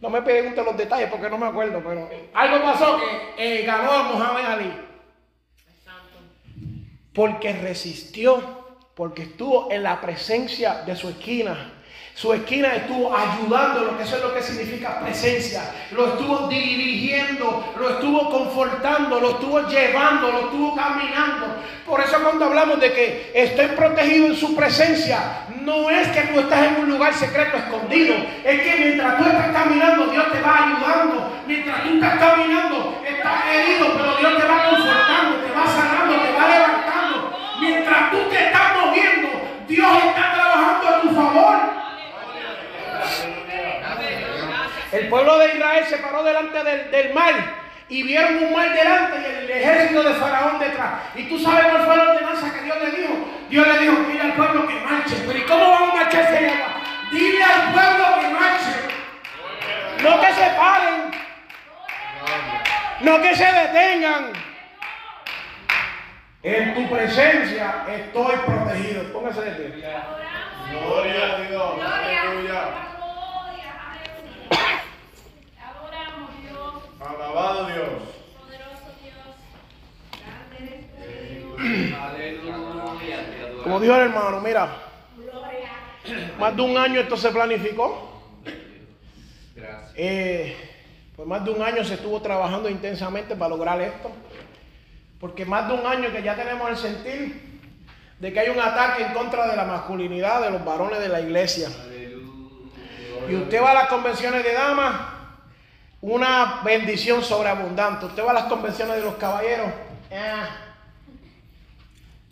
No 0.00 0.10
me 0.10 0.22
pregunten 0.22 0.64
los 0.64 0.76
detalles 0.76 1.10
porque 1.10 1.28
no 1.28 1.38
me 1.38 1.46
acuerdo, 1.46 1.80
pero 1.86 2.08
algo 2.34 2.62
pasó 2.62 2.98
que 2.98 3.60
eh, 3.60 3.66
ganó 3.66 3.92
a 3.92 4.02
Muhammad 4.04 4.46
Ali. 4.46 4.89
Porque 7.20 7.52
resistió, 7.52 8.42
porque 8.94 9.24
estuvo 9.24 9.70
en 9.70 9.82
la 9.82 10.00
presencia 10.00 10.84
de 10.86 10.96
su 10.96 11.10
esquina. 11.10 11.70
Su 12.14 12.32
esquina 12.32 12.74
estuvo 12.74 13.14
ayudando, 13.14 13.94
que 13.98 14.04
eso 14.04 14.16
es 14.16 14.22
lo 14.22 14.32
que 14.32 14.42
significa 14.42 15.00
presencia. 15.00 15.60
Lo 15.90 16.14
estuvo 16.14 16.48
dirigiendo, 16.48 17.74
lo 17.78 17.90
estuvo 17.90 18.30
confortando, 18.30 19.20
lo 19.20 19.32
estuvo 19.32 19.68
llevando, 19.68 20.32
lo 20.32 20.40
estuvo 20.46 20.74
caminando. 20.74 21.56
Por 21.86 22.00
eso 22.00 22.22
cuando 22.22 22.46
hablamos 22.46 22.80
de 22.80 22.90
que 22.90 23.32
estoy 23.34 23.66
protegido 23.76 24.28
en 24.28 24.36
su 24.36 24.56
presencia, 24.56 25.44
no 25.60 25.90
es 25.90 26.08
que 26.08 26.22
tú 26.22 26.40
estás 26.40 26.68
en 26.68 26.84
un 26.84 26.88
lugar 26.88 27.12
secreto 27.12 27.58
escondido. 27.58 28.14
Es 28.44 28.62
que 28.62 28.76
mientras 28.78 29.18
tú 29.18 29.24
estás 29.24 29.52
caminando, 29.52 30.06
Dios 30.06 30.24
te 30.32 30.40
va 30.40 30.68
ayudando. 30.68 31.42
Mientras 31.46 31.82
tú 31.82 31.94
estás 31.96 32.18
caminando, 32.18 33.02
estás 33.06 33.44
herido, 33.52 33.88
pero 33.94 34.16
Dios 34.16 34.40
te 34.40 34.48
va 34.48 34.70
confortando, 34.70 35.36
te 35.44 35.52
va 35.52 35.66
sanando, 35.66 36.14
te 36.14 36.32
va 36.32 36.48
levantando. 36.48 36.79
Mientras 37.60 38.10
tú 38.10 38.18
te 38.30 38.46
estás 38.46 38.76
moviendo, 38.80 39.28
Dios 39.68 40.04
está 40.04 40.32
trabajando 40.32 40.88
a 40.88 41.00
tu 41.02 41.14
favor. 41.14 41.56
El 44.92 45.08
pueblo 45.08 45.38
de 45.38 45.54
Israel 45.54 45.84
se 45.86 45.98
paró 45.98 46.24
delante 46.24 46.64
del, 46.64 46.90
del 46.90 47.14
mar 47.14 47.34
y 47.88 48.02
vieron 48.02 48.44
un 48.44 48.52
mar 48.52 48.72
delante 48.72 49.20
y 49.20 49.24
el 49.24 49.50
ejército 49.50 50.02
de 50.02 50.14
Faraón 50.14 50.58
detrás. 50.58 50.92
Y 51.14 51.24
tú 51.24 51.38
sabes 51.38 51.66
cuál 51.66 51.84
fue 51.84 51.96
la 51.96 52.02
ordenanza 52.04 52.52
que 52.52 52.62
Dios 52.62 52.76
le 52.80 52.90
dijo. 52.92 53.14
Dios 53.50 53.66
le 53.66 53.78
dijo, 53.78 53.96
dile 54.08 54.20
al 54.22 54.32
pueblo 54.34 54.66
que 54.66 54.74
marche. 54.74 55.16
Pero 55.26 55.38
¿y 55.38 55.42
cómo 55.42 55.70
vamos 55.70 55.90
a 55.90 55.94
marchar 55.94 56.26
si? 56.28 57.16
Dile 57.16 57.44
al 57.44 57.72
pueblo 57.72 58.04
que 58.20 58.28
marche. 58.28 58.70
No 60.02 60.20
que 60.20 60.32
se 60.32 60.50
paren. 60.50 61.10
No 63.00 63.22
que 63.22 63.34
se 63.34 63.44
detengan. 63.44 64.49
En 66.42 66.74
tu 66.74 66.88
presencia 66.94 67.84
estoy 67.88 68.36
protegido. 68.46 69.02
Póngase 69.12 69.42
de 69.42 69.50
pie. 69.50 69.84
Gloria 70.70 71.36
a 71.36 71.40
Dios. 71.40 71.76
Gloria. 71.76 72.22
Aleluya. 72.22 72.62
Adoramos 75.62 76.30
Dios. 76.40 76.74
Alabado 76.98 77.66
Dios. 77.66 77.88
Poderoso 78.38 78.88
Dios. 79.02 79.36
Aleluya. 82.00 83.62
Como 83.62 83.80
dijo 83.80 83.94
el 83.94 84.00
hermano, 84.00 84.40
mira, 84.40 84.68
Gloria. 85.16 85.70
más 86.38 86.56
de 86.56 86.62
un 86.62 86.78
año 86.78 87.00
esto 87.00 87.18
se 87.18 87.30
planificó. 87.30 88.22
Gracias. 89.54 89.92
Eh, 89.94 90.56
por 91.14 91.26
más 91.26 91.44
de 91.44 91.50
un 91.50 91.60
año 91.62 91.84
se 91.84 91.94
estuvo 91.94 92.22
trabajando 92.22 92.70
intensamente 92.70 93.36
para 93.36 93.50
lograr 93.50 93.78
esto. 93.82 94.10
Porque 95.20 95.44
más 95.44 95.68
de 95.68 95.74
un 95.74 95.86
año 95.86 96.10
que 96.10 96.22
ya 96.22 96.34
tenemos 96.34 96.68
el 96.70 96.76
sentir 96.76 97.60
de 98.18 98.32
que 98.32 98.40
hay 98.40 98.48
un 98.48 98.60
ataque 98.60 99.02
en 99.02 99.12
contra 99.12 99.46
de 99.46 99.56
la 99.56 99.64
masculinidad 99.64 100.42
de 100.42 100.50
los 100.50 100.64
varones 100.64 100.98
de 100.98 101.08
la 101.08 101.20
iglesia. 101.20 101.68
Y 103.28 103.34
usted 103.34 103.62
va 103.62 103.70
a 103.70 103.74
las 103.74 103.88
convenciones 103.88 104.42
de 104.42 104.52
damas, 104.52 104.94
una 106.00 106.62
bendición 106.64 107.22
sobreabundante. 107.22 108.06
Usted 108.06 108.24
va 108.24 108.30
a 108.30 108.34
las 108.34 108.44
convenciones 108.44 108.96
de 108.96 109.02
los 109.02 109.14
caballeros, 109.14 109.68
eh, 110.10 110.42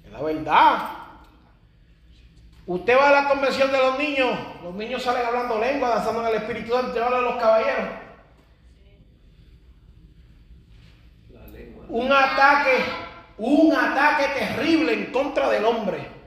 es 0.05 0.13
la 0.13 0.23
verdad. 0.23 0.99
Usted 2.67 2.99
va 2.99 3.09
a 3.09 3.23
la 3.23 3.29
convención 3.29 3.73
de 3.73 3.79
los 3.79 3.99
niños, 3.99 4.39
los 4.63 4.75
niños 4.75 5.03
salen 5.03 5.25
hablando 5.25 5.59
lengua, 5.59 5.89
danzando 5.89 6.21
en 6.21 6.29
el 6.29 6.35
Espíritu 6.35 6.73
Santo. 6.73 6.89
Usted 6.89 7.01
va 7.01 7.07
a 7.07 7.11
la 7.11 7.17
de 7.17 7.23
los 7.23 7.37
caballeros. 7.37 7.89
La 11.33 11.47
lengua. 11.47 11.78
Un 11.89 12.13
ataque, 12.13 12.85
un 13.39 13.75
ataque 13.75 14.27
terrible 14.39 14.93
en 14.93 15.07
contra 15.07 15.49
del 15.49 15.65
hombre. 15.65 16.19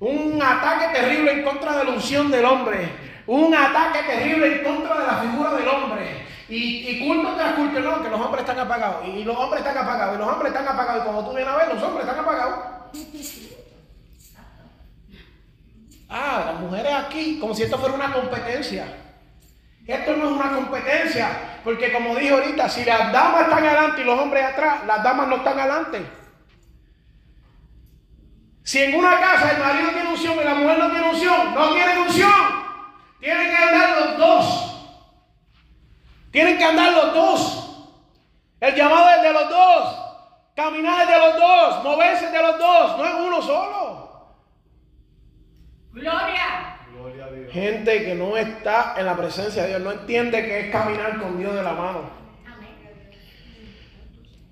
Un 0.00 0.40
ataque 0.42 0.98
terrible 0.98 1.32
en 1.32 1.42
contra 1.44 1.78
de 1.78 1.84
la 1.84 1.90
unción 1.90 2.30
del 2.30 2.44
hombre. 2.44 2.88
Un 3.26 3.54
ataque 3.54 4.02
terrible 4.04 4.56
en 4.56 4.64
contra 4.64 5.00
de 5.00 5.06
la 5.06 5.18
figura 5.18 5.54
del 5.54 5.68
hombre. 5.68 6.26
Y, 6.48 6.88
y 6.88 7.06
culto 7.06 7.34
tras 7.34 7.54
culto, 7.54 7.80
no, 7.80 8.02
que 8.02 8.08
los 8.08 8.20
hombres 8.20 8.40
están 8.40 8.58
apagados. 8.58 9.06
Y 9.06 9.24
los 9.24 9.36
hombres 9.36 9.60
están 9.60 9.76
apagados. 9.76 10.16
Y 10.16 10.18
los 10.18 10.28
hombres 10.28 10.52
están 10.52 10.68
apagados. 10.68 11.02
Y 11.02 11.04
cuando 11.04 11.24
tú 11.28 11.36
vienes 11.36 11.52
a 11.52 11.56
ver, 11.56 11.74
los 11.74 11.82
hombres 11.82 12.06
están 12.06 12.24
apagados. 12.24 12.58
Ah, 16.08 16.52
las 16.52 16.60
mujeres 16.60 16.92
aquí, 16.94 17.38
como 17.38 17.54
si 17.54 17.64
esto 17.64 17.78
fuera 17.78 17.94
una 17.94 18.12
competencia. 18.12 18.86
Esto 19.88 20.16
no 20.16 20.26
es 20.26 20.30
una 20.32 20.52
competencia, 20.54 21.60
porque 21.64 21.90
como 21.90 22.14
dije 22.14 22.28
ahorita, 22.28 22.68
si 22.68 22.84
las 22.84 23.10
damas 23.10 23.44
están 23.44 23.64
adelante 23.64 24.02
y 24.02 24.04
los 24.04 24.20
hombres 24.20 24.44
atrás, 24.44 24.84
las 24.86 25.02
damas 25.02 25.28
no 25.28 25.36
están 25.36 25.58
adelante. 25.58 26.06
Si 28.62 28.82
en 28.82 28.94
una 28.94 29.18
casa 29.18 29.50
el 29.50 29.58
marido 29.58 29.88
tiene 29.88 30.10
unción 30.10 30.36
y 30.38 30.44
la 30.44 30.54
mujer 30.56 30.78
no 30.78 30.90
tiene 30.90 31.08
unción, 31.08 31.54
no 31.54 31.72
tienen 31.72 31.98
unción, 32.00 32.30
tienen 33.18 33.50
que 33.50 33.56
andar 33.56 33.96
los 33.98 34.18
dos. 34.18 34.64
Tienen 36.30 36.58
que 36.58 36.64
andar 36.64 36.92
los 36.92 37.14
dos. 37.14 37.88
El 38.60 38.74
llamado 38.74 39.08
es 39.08 39.22
de 39.22 39.32
los 39.32 39.48
dos. 39.48 39.98
Caminar 40.54 41.00
es 41.00 41.08
de 41.08 41.18
los 41.18 41.36
dos. 41.38 41.84
Moverse 41.84 42.26
es 42.26 42.32
de 42.32 42.42
los 42.42 42.58
dos. 42.58 42.98
No 42.98 43.06
es 43.06 43.14
uno 43.14 43.40
solo. 43.40 44.34
Gloria. 45.92 46.67
Gente 47.50 48.04
que 48.04 48.14
no 48.14 48.36
está 48.36 48.94
en 48.96 49.06
la 49.06 49.16
presencia 49.16 49.62
de 49.62 49.68
Dios, 49.70 49.80
no 49.80 49.92
entiende 49.92 50.44
que 50.44 50.60
es 50.60 50.70
caminar 50.70 51.20
con 51.20 51.38
Dios 51.38 51.54
de 51.54 51.62
la 51.62 51.72
mano. 51.72 52.10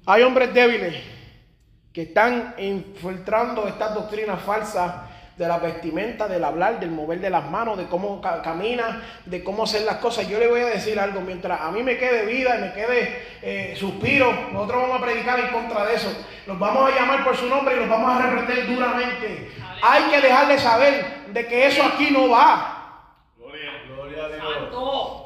Hay 0.07 0.23
hombres 0.23 0.55
débiles 0.55 0.95
que 1.93 2.03
están 2.03 2.55
infiltrando 2.59 3.67
estas 3.67 3.95
doctrinas 3.95 4.41
falsas 4.43 4.93
de 5.37 5.47
la 5.47 5.59
vestimenta, 5.59 6.27
del 6.29 6.43
hablar, 6.45 6.81
del 6.81 6.91
mover 6.91 7.21
de 7.21 7.29
las 7.29 7.51
manos, 7.51 7.77
de 7.77 7.85
cómo 7.87 8.21
ca- 8.23 8.41
camina, 8.41 9.03
de 9.27 9.45
cómo 9.45 9.65
hacer 9.65 9.83
las 9.83 9.97
cosas. 9.97 10.27
Yo 10.29 10.39
le 10.39 10.49
voy 10.49 10.61
a 10.61 10.67
decir 10.67 10.99
algo, 10.99 11.21
mientras 11.21 11.61
a 11.61 11.71
mí 11.71 11.83
me 11.83 11.99
quede 11.99 12.25
vida 12.25 12.57
y 12.57 12.61
me 12.63 12.73
quede 12.73 13.23
eh, 13.43 13.75
suspiro, 13.77 14.33
nosotros 14.53 14.83
vamos 14.83 14.99
a 15.01 15.05
predicar 15.05 15.39
en 15.41 15.49
contra 15.49 15.85
de 15.85 15.95
eso. 15.95 16.09
Los 16.47 16.59
vamos 16.59 16.91
a 16.91 16.95
llamar 16.95 17.23
por 17.23 17.37
su 17.37 17.47
nombre 17.49 17.75
y 17.77 17.81
los 17.81 17.89
vamos 17.89 18.11
a 18.11 18.31
reprender 18.31 18.67
duramente. 18.67 19.51
Hay 19.83 20.05
que 20.05 20.21
dejarle 20.23 20.59
saber 20.59 21.27
de 21.33 21.47
que 21.47 21.67
eso 21.67 21.83
aquí 21.83 22.09
no 22.11 22.31
va. 22.31 22.73
Gloria 23.39 24.25
a 24.25 24.29
Dios. 24.29 25.23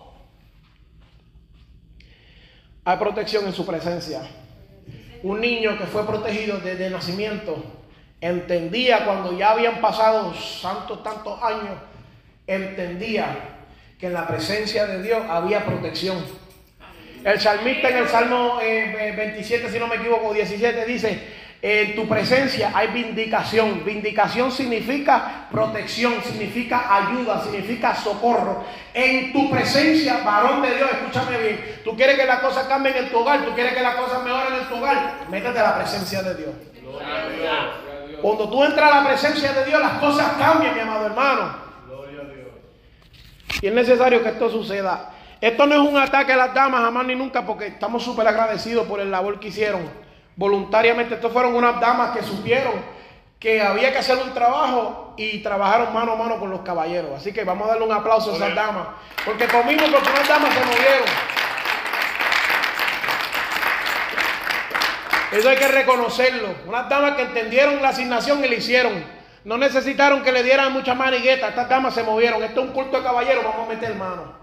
Hay 2.85 2.97
protección 2.97 3.45
en 3.47 3.53
su 3.53 3.65
presencia. 3.65 4.23
Un 5.23 5.41
niño 5.41 5.77
que 5.79 5.85
fue 5.85 6.05
protegido 6.07 6.59
desde 6.59 6.87
el 6.87 6.93
nacimiento 6.93 7.63
entendía 8.21 9.05
cuando 9.05 9.37
ya 9.37 9.53
habían 9.53 9.81
pasado 9.81 10.35
santos 10.35 11.03
tantos 11.03 11.43
años, 11.43 11.77
entendía 12.47 13.27
que 13.99 14.07
en 14.07 14.15
la 14.15 14.27
presencia 14.27 14.87
de 14.87 15.03
Dios 15.03 15.23
había 15.29 15.65
protección. 15.65 16.25
El 17.25 17.39
salmista 17.39 17.91
en 17.91 17.99
el 17.99 18.09
Salmo 18.09 18.59
eh, 18.63 19.13
27, 19.15 19.71
si 19.71 19.79
no 19.79 19.87
me 19.87 19.97
equivoco, 19.97 20.33
17 20.33 20.87
dice, 20.87 21.21
En 21.61 21.95
tu 21.95 22.09
presencia 22.09 22.73
hay 22.75 22.89
vindicación. 22.89 23.85
Vindicación 23.85 24.51
significa 24.51 25.47
protección, 25.51 26.15
significa 26.25 26.97
ayuda, 26.97 27.43
significa 27.43 27.95
socorro. 27.95 28.65
En 28.95 29.35
tu 29.35 29.51
presencia, 29.51 30.23
varón 30.25 30.63
de 30.63 30.75
Dios, 30.77 30.91
escúchame 30.93 31.37
bien. 31.37 31.81
Tú 31.85 31.95
quieres 31.95 32.17
que 32.17 32.25
las 32.25 32.41
cosas 32.41 32.67
cambien 32.67 32.97
en 32.97 33.11
tu 33.11 33.19
hogar, 33.19 33.45
tú 33.45 33.55
quieres 33.55 33.75
que 33.75 33.83
las 33.83 33.97
cosas 33.97 34.23
mejoren 34.25 34.55
en 34.55 34.69
tu 34.69 34.77
hogar. 34.77 35.27
Métete 35.31 35.59
a 35.59 35.63
la 35.63 35.77
presencia 35.77 36.23
de 36.23 36.35
Dios. 36.37 36.55
Gloria 36.81 37.17
a 37.17 37.29
Dios. 37.29 37.90
Cuando 38.23 38.49
tú 38.49 38.63
entras 38.65 38.93
a 38.93 39.01
la 39.01 39.09
presencia 39.09 39.53
de 39.53 39.65
Dios, 39.65 39.81
las 39.81 39.93
cosas 39.95 40.33
cambian, 40.39 40.75
mi 40.75 40.81
amado 40.81 41.07
hermano. 41.07 41.55
Gloria 41.87 42.21
a 42.21 42.25
Dios. 42.25 42.49
Y 43.63 43.67
es 43.67 43.73
necesario 43.73 44.23
que 44.23 44.29
esto 44.29 44.51
suceda. 44.51 45.11
Esto 45.41 45.67
no 45.67 45.75
es 45.75 45.81
un 45.81 45.97
ataque 45.97 46.33
a 46.33 46.37
las 46.37 46.55
damas, 46.55 46.83
jamás 46.83 47.07
ni 47.07 47.15
nunca, 47.15 47.47
porque 47.47 47.69
estamos 47.69 48.03
súper 48.03 48.29
agradecidos 48.29 48.87
por 48.87 49.01
el 49.01 49.11
labor 49.11 49.41
que 49.41 49.49
hicieron. 49.49 49.89
Voluntariamente, 50.37 51.15
estos 51.15 51.33
fueron 51.33 51.55
unas 51.55 51.81
damas 51.81 52.17
que 52.17 52.23
supieron 52.23 52.75
que 53.39 53.63
había 53.63 53.91
que 53.91 53.99
hacer 53.99 54.19
un 54.19 54.35
trabajo 54.35 55.15
y 55.17 55.39
trabajaron 55.39 55.95
mano 55.95 56.13
a 56.13 56.17
mano 56.17 56.39
con 56.39 56.51
los 56.51 56.61
caballeros. 56.61 57.11
Así 57.17 57.33
que 57.33 57.43
vamos 57.43 57.67
a 57.67 57.71
darle 57.71 57.87
un 57.87 57.93
aplauso 57.93 58.33
a 58.33 58.37
esas 58.37 58.55
damas, 58.55 58.89
porque 59.25 59.47
conmigo, 59.47 59.81
porque 59.91 60.11
unas 60.11 60.29
damas 60.29 60.53
se 60.53 60.61
movieron. 60.61 61.40
Eso 65.33 65.49
hay 65.49 65.57
que 65.57 65.69
reconocerlo. 65.69 66.49
Unas 66.67 66.89
damas 66.89 67.13
que 67.17 67.23
entendieron 67.23 67.81
la 67.81 67.91
asignación 67.91 68.45
y 68.45 68.49
la 68.49 68.55
hicieron. 68.55 69.05
No 69.45 69.57
necesitaron 69.57 70.23
que 70.23 70.33
le 70.33 70.43
dieran 70.43 70.73
mucha 70.73 70.95
manigueta. 70.95 71.49
Estas 71.49 71.69
damas 71.69 71.95
se 71.95 72.03
movieron. 72.03 72.43
Esto 72.43 72.61
es 72.61 72.67
un 72.67 72.73
culto 72.73 72.99
de 72.99 73.05
caballeros. 73.05 73.45
Vamos 73.45 73.67
a 73.69 73.73
meter 73.73 73.95
mano. 73.95 74.35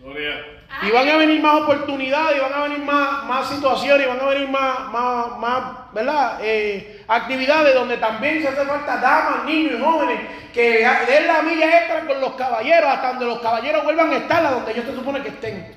Gloria. 0.00 0.56
Y 0.82 0.90
van 0.90 1.08
a 1.08 1.16
venir 1.16 1.40
más 1.40 1.62
oportunidades, 1.62 2.36
y 2.36 2.40
van 2.40 2.52
a 2.52 2.62
venir 2.64 2.78
más, 2.80 3.24
más 3.24 3.48
situaciones, 3.48 4.06
y 4.06 4.08
van 4.08 4.20
a 4.20 4.26
venir 4.26 4.48
más, 4.48 4.80
más, 4.90 5.38
más 5.38 5.62
¿verdad? 5.92 6.38
Eh, 6.42 7.02
actividades 7.08 7.74
donde 7.74 7.96
también 7.96 8.42
se 8.42 8.48
hace 8.48 8.64
falta 8.64 8.98
damas, 8.98 9.44
niños 9.44 9.74
y 9.78 9.82
jóvenes 9.82 10.20
que 10.52 10.88
den 11.06 11.26
la 11.26 11.42
milla 11.42 11.78
extra 11.78 12.06
con 12.06 12.20
los 12.20 12.34
caballeros 12.34 12.88
hasta 12.88 13.08
donde 13.08 13.26
los 13.26 13.40
caballeros 13.40 13.84
vuelvan 13.84 14.10
a 14.10 14.16
estar, 14.16 14.44
a 14.44 14.50
donde 14.52 14.72
ellos 14.72 14.86
se 14.86 14.94
supone 14.94 15.22
que 15.22 15.28
estén. 15.28 15.75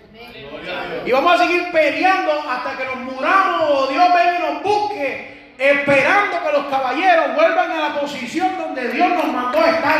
Y 1.05 1.11
vamos 1.11 1.33
a 1.33 1.37
seguir 1.43 1.71
peleando 1.71 2.43
hasta 2.49 2.77
que 2.77 2.85
nos 2.85 2.97
muramos 2.97 3.69
o 3.69 3.87
Dios 3.87 4.07
venga 4.13 4.35
y 4.37 4.53
nos 4.53 4.63
busque, 4.63 5.53
esperando 5.57 6.43
que 6.43 6.51
los 6.51 6.65
caballeros 6.67 7.35
vuelvan 7.35 7.71
a 7.71 7.79
la 7.89 7.99
posición 7.99 8.57
donde 8.57 8.89
Dios 8.89 9.09
nos 9.09 9.27
mandó 9.27 9.59
a 9.59 9.69
estar. 9.69 9.99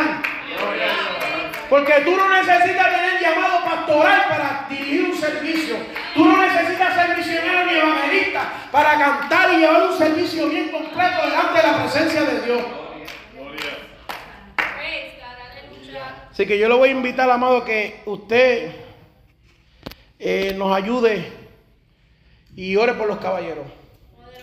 Porque 1.68 1.92
tú 2.04 2.16
no 2.16 2.28
necesitas 2.28 2.86
tener 2.90 3.20
llamado 3.20 3.64
pastoral 3.64 4.22
para 4.28 4.66
dirigir 4.68 5.04
un 5.04 5.16
servicio. 5.16 5.76
Tú 6.14 6.24
no 6.24 6.36
necesitas 6.36 6.94
ser 6.94 7.16
misionero 7.16 7.64
ni 7.64 7.74
evangelista 7.74 8.42
para 8.72 8.98
cantar 8.98 9.52
y 9.52 9.58
llevar 9.58 9.82
un 9.82 9.96
servicio 9.96 10.48
bien 10.48 10.68
completo 10.70 11.22
delante 11.22 11.60
de 11.60 11.66
la 11.66 11.82
presencia 11.82 12.22
de 12.22 12.40
Dios. 12.40 12.62
Así 16.32 16.46
que 16.46 16.58
yo 16.58 16.68
le 16.68 16.74
voy 16.74 16.88
a 16.88 16.92
invitar, 16.92 17.30
amado, 17.30 17.64
que 17.64 18.00
usted 18.06 18.72
eh, 20.22 20.54
nos 20.54 20.70
ayude 20.70 21.32
y 22.54 22.76
ore 22.76 22.92
por 22.92 23.08
los 23.08 23.18
caballeros. 23.18 23.66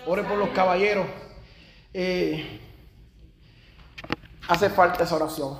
Ore 0.07 0.23
por 0.23 0.38
los 0.38 0.49
caballeros. 0.49 1.05
Eh, 1.93 2.59
hace 4.47 4.71
falta 4.71 5.03
esa 5.03 5.15
oración. 5.15 5.59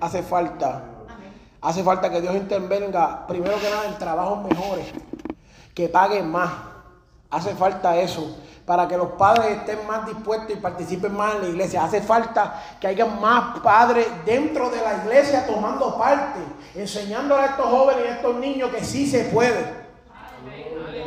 Hace 0.00 0.22
falta. 0.22 0.82
Hace 1.60 1.82
falta 1.82 2.10
que 2.10 2.22
Dios 2.22 2.34
intervenga, 2.36 3.26
primero 3.26 3.58
que 3.60 3.68
nada, 3.68 3.86
en 3.86 3.98
trabajos 3.98 4.48
mejores, 4.48 4.86
que 5.74 5.88
paguen 5.88 6.30
más. 6.30 6.52
Hace 7.28 7.54
falta 7.54 7.98
eso, 8.00 8.38
para 8.66 8.88
que 8.88 8.96
los 8.96 9.10
padres 9.12 9.58
estén 9.58 9.86
más 9.86 10.04
dispuestos 10.06 10.50
y 10.50 10.56
participen 10.56 11.16
más 11.16 11.36
en 11.36 11.42
la 11.42 11.48
iglesia. 11.48 11.84
Hace 11.84 12.02
falta 12.02 12.60
que 12.80 12.88
haya 12.88 13.06
más 13.06 13.60
padres 13.60 14.08
dentro 14.26 14.68
de 14.70 14.82
la 14.82 15.04
iglesia 15.04 15.46
tomando 15.46 15.96
parte, 15.96 16.40
enseñándole 16.74 17.42
a 17.42 17.46
estos 17.46 17.66
jóvenes 17.66 18.04
y 18.04 18.08
a 18.08 18.16
estos 18.16 18.36
niños 18.36 18.70
que 18.70 18.84
sí 18.84 19.06
se 19.06 19.26
puede. 19.26 19.86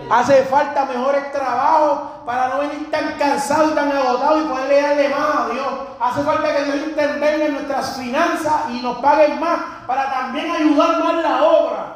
Hace 0.09 0.43
falta 0.45 0.85
mejores 0.85 1.31
trabajos 1.33 2.23
para 2.25 2.47
no 2.47 2.59
venir 2.59 2.89
tan 2.89 3.17
cansados 3.19 3.73
y 3.73 3.75
tan 3.75 3.91
agotados 3.91 4.41
y 4.41 4.47
poderle 4.47 4.81
darle 4.81 5.09
más 5.09 5.35
a 5.35 5.49
Dios. 5.49 5.67
Hace 5.99 6.23
falta 6.23 6.55
que 6.55 6.63
Dios 6.63 6.77
intervenga 6.77 7.45
en 7.45 7.53
nuestras 7.53 7.97
finanzas 7.97 8.53
y 8.69 8.81
nos 8.81 8.97
paguen 8.99 9.39
más 9.39 9.59
para 9.85 10.09
también 10.09 10.49
ayudar 10.49 11.03
más 11.03 11.13
en 11.13 11.23
la 11.23 11.43
obra. 11.43 11.95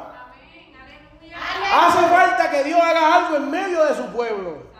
Hace 1.74 2.06
falta 2.06 2.50
que 2.50 2.64
Dios 2.64 2.80
haga 2.80 3.14
algo 3.16 3.36
en 3.36 3.50
medio 3.50 3.84
de 3.84 3.94
su 3.96 4.04
pueblo. 4.12 4.73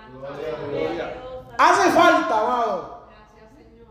Hace 1.59 1.91
falta, 1.91 2.41
amado. 2.41 3.07
Gracias, 3.07 3.57
Señor. 3.57 3.87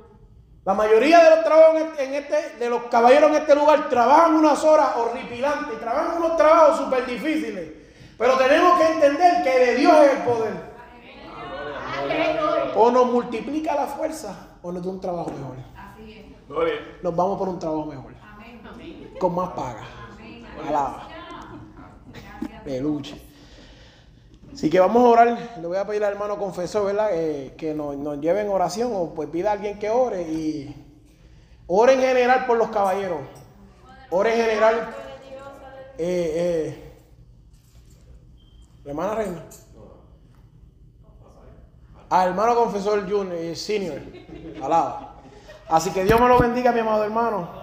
La 0.65 0.73
mayoría 0.73 1.23
de 1.23 1.29
los 1.36 1.43
trabajos 1.45 1.75
en 1.81 1.88
este, 1.88 2.03
en 2.03 2.13
este- 2.15 2.57
de 2.57 2.69
los 2.69 2.84
caballeros 2.84 3.29
en 3.31 3.36
este 3.38 3.55
lugar 3.55 3.89
trabajan 3.89 4.36
unas 4.36 4.63
horas 4.63 4.89
horripilantes, 4.97 5.79
trabajan 5.79 6.17
unos 6.17 6.36
trabajos 6.38 6.77
súper 6.77 7.05
difíciles. 7.05 7.71
Pero 8.17 8.38
tenemos 8.38 8.79
que 8.79 8.88
entender 8.88 9.43
que 9.43 9.59
de 9.59 9.75
Dios 9.75 9.93
es 10.05 10.11
el 10.13 10.17
poder. 10.23 10.73
O 12.75 12.91
nos 12.91 13.05
multiplica 13.07 13.75
la 13.75 13.86
fuerza 13.88 14.36
o 14.61 14.71
nos 14.71 14.84
da 14.84 14.89
un 14.89 15.01
trabajo 15.01 15.31
mejor. 15.31 15.57
Nos 17.01 17.15
vamos 17.15 17.38
por 17.38 17.49
un 17.49 17.59
trabajo 17.59 17.86
mejor. 17.86 18.13
Con 19.19 19.36
más 19.36 19.49
paga. 19.51 19.84
Alaba. 20.67 21.07
Peluche. 22.63 23.32
Así 24.53 24.69
que 24.69 24.79
vamos 24.79 25.03
a 25.03 25.07
orar. 25.07 25.57
Le 25.59 25.67
voy 25.67 25.77
a 25.77 25.85
pedir 25.85 26.03
al 26.03 26.13
hermano 26.13 26.37
confesor, 26.37 26.85
¿verdad? 26.85 27.09
Que 27.57 27.73
nos, 27.75 27.97
nos 27.97 28.19
lleve 28.19 28.41
en 28.41 28.49
oración 28.49 28.91
o 28.93 29.13
pues 29.13 29.29
pida 29.29 29.49
a 29.49 29.53
alguien 29.53 29.79
que 29.79 29.89
ore 29.89 30.21
y 30.21 30.75
ore 31.67 31.93
en 31.93 32.01
general 32.01 32.45
por 32.45 32.57
los 32.57 32.69
caballeros. 32.69 33.19
Ore 34.11 34.33
en 34.33 34.45
general. 34.45 34.95
Eh, 35.97 36.75
eh, 36.77 36.93
hermana 38.85 39.15
reina. 39.15 39.43
Al 42.09 42.29
hermano 42.29 42.55
confesor 42.55 43.09
junior, 43.09 43.35
eh, 43.35 43.55
senior. 43.55 43.99
Alaba. 44.61 45.15
Así 45.67 45.89
que 45.89 46.03
Dios 46.03 46.19
me 46.19 46.27
lo 46.27 46.37
bendiga, 46.37 46.71
mi 46.71 46.79
amado 46.79 47.03
hermano. 47.03 47.62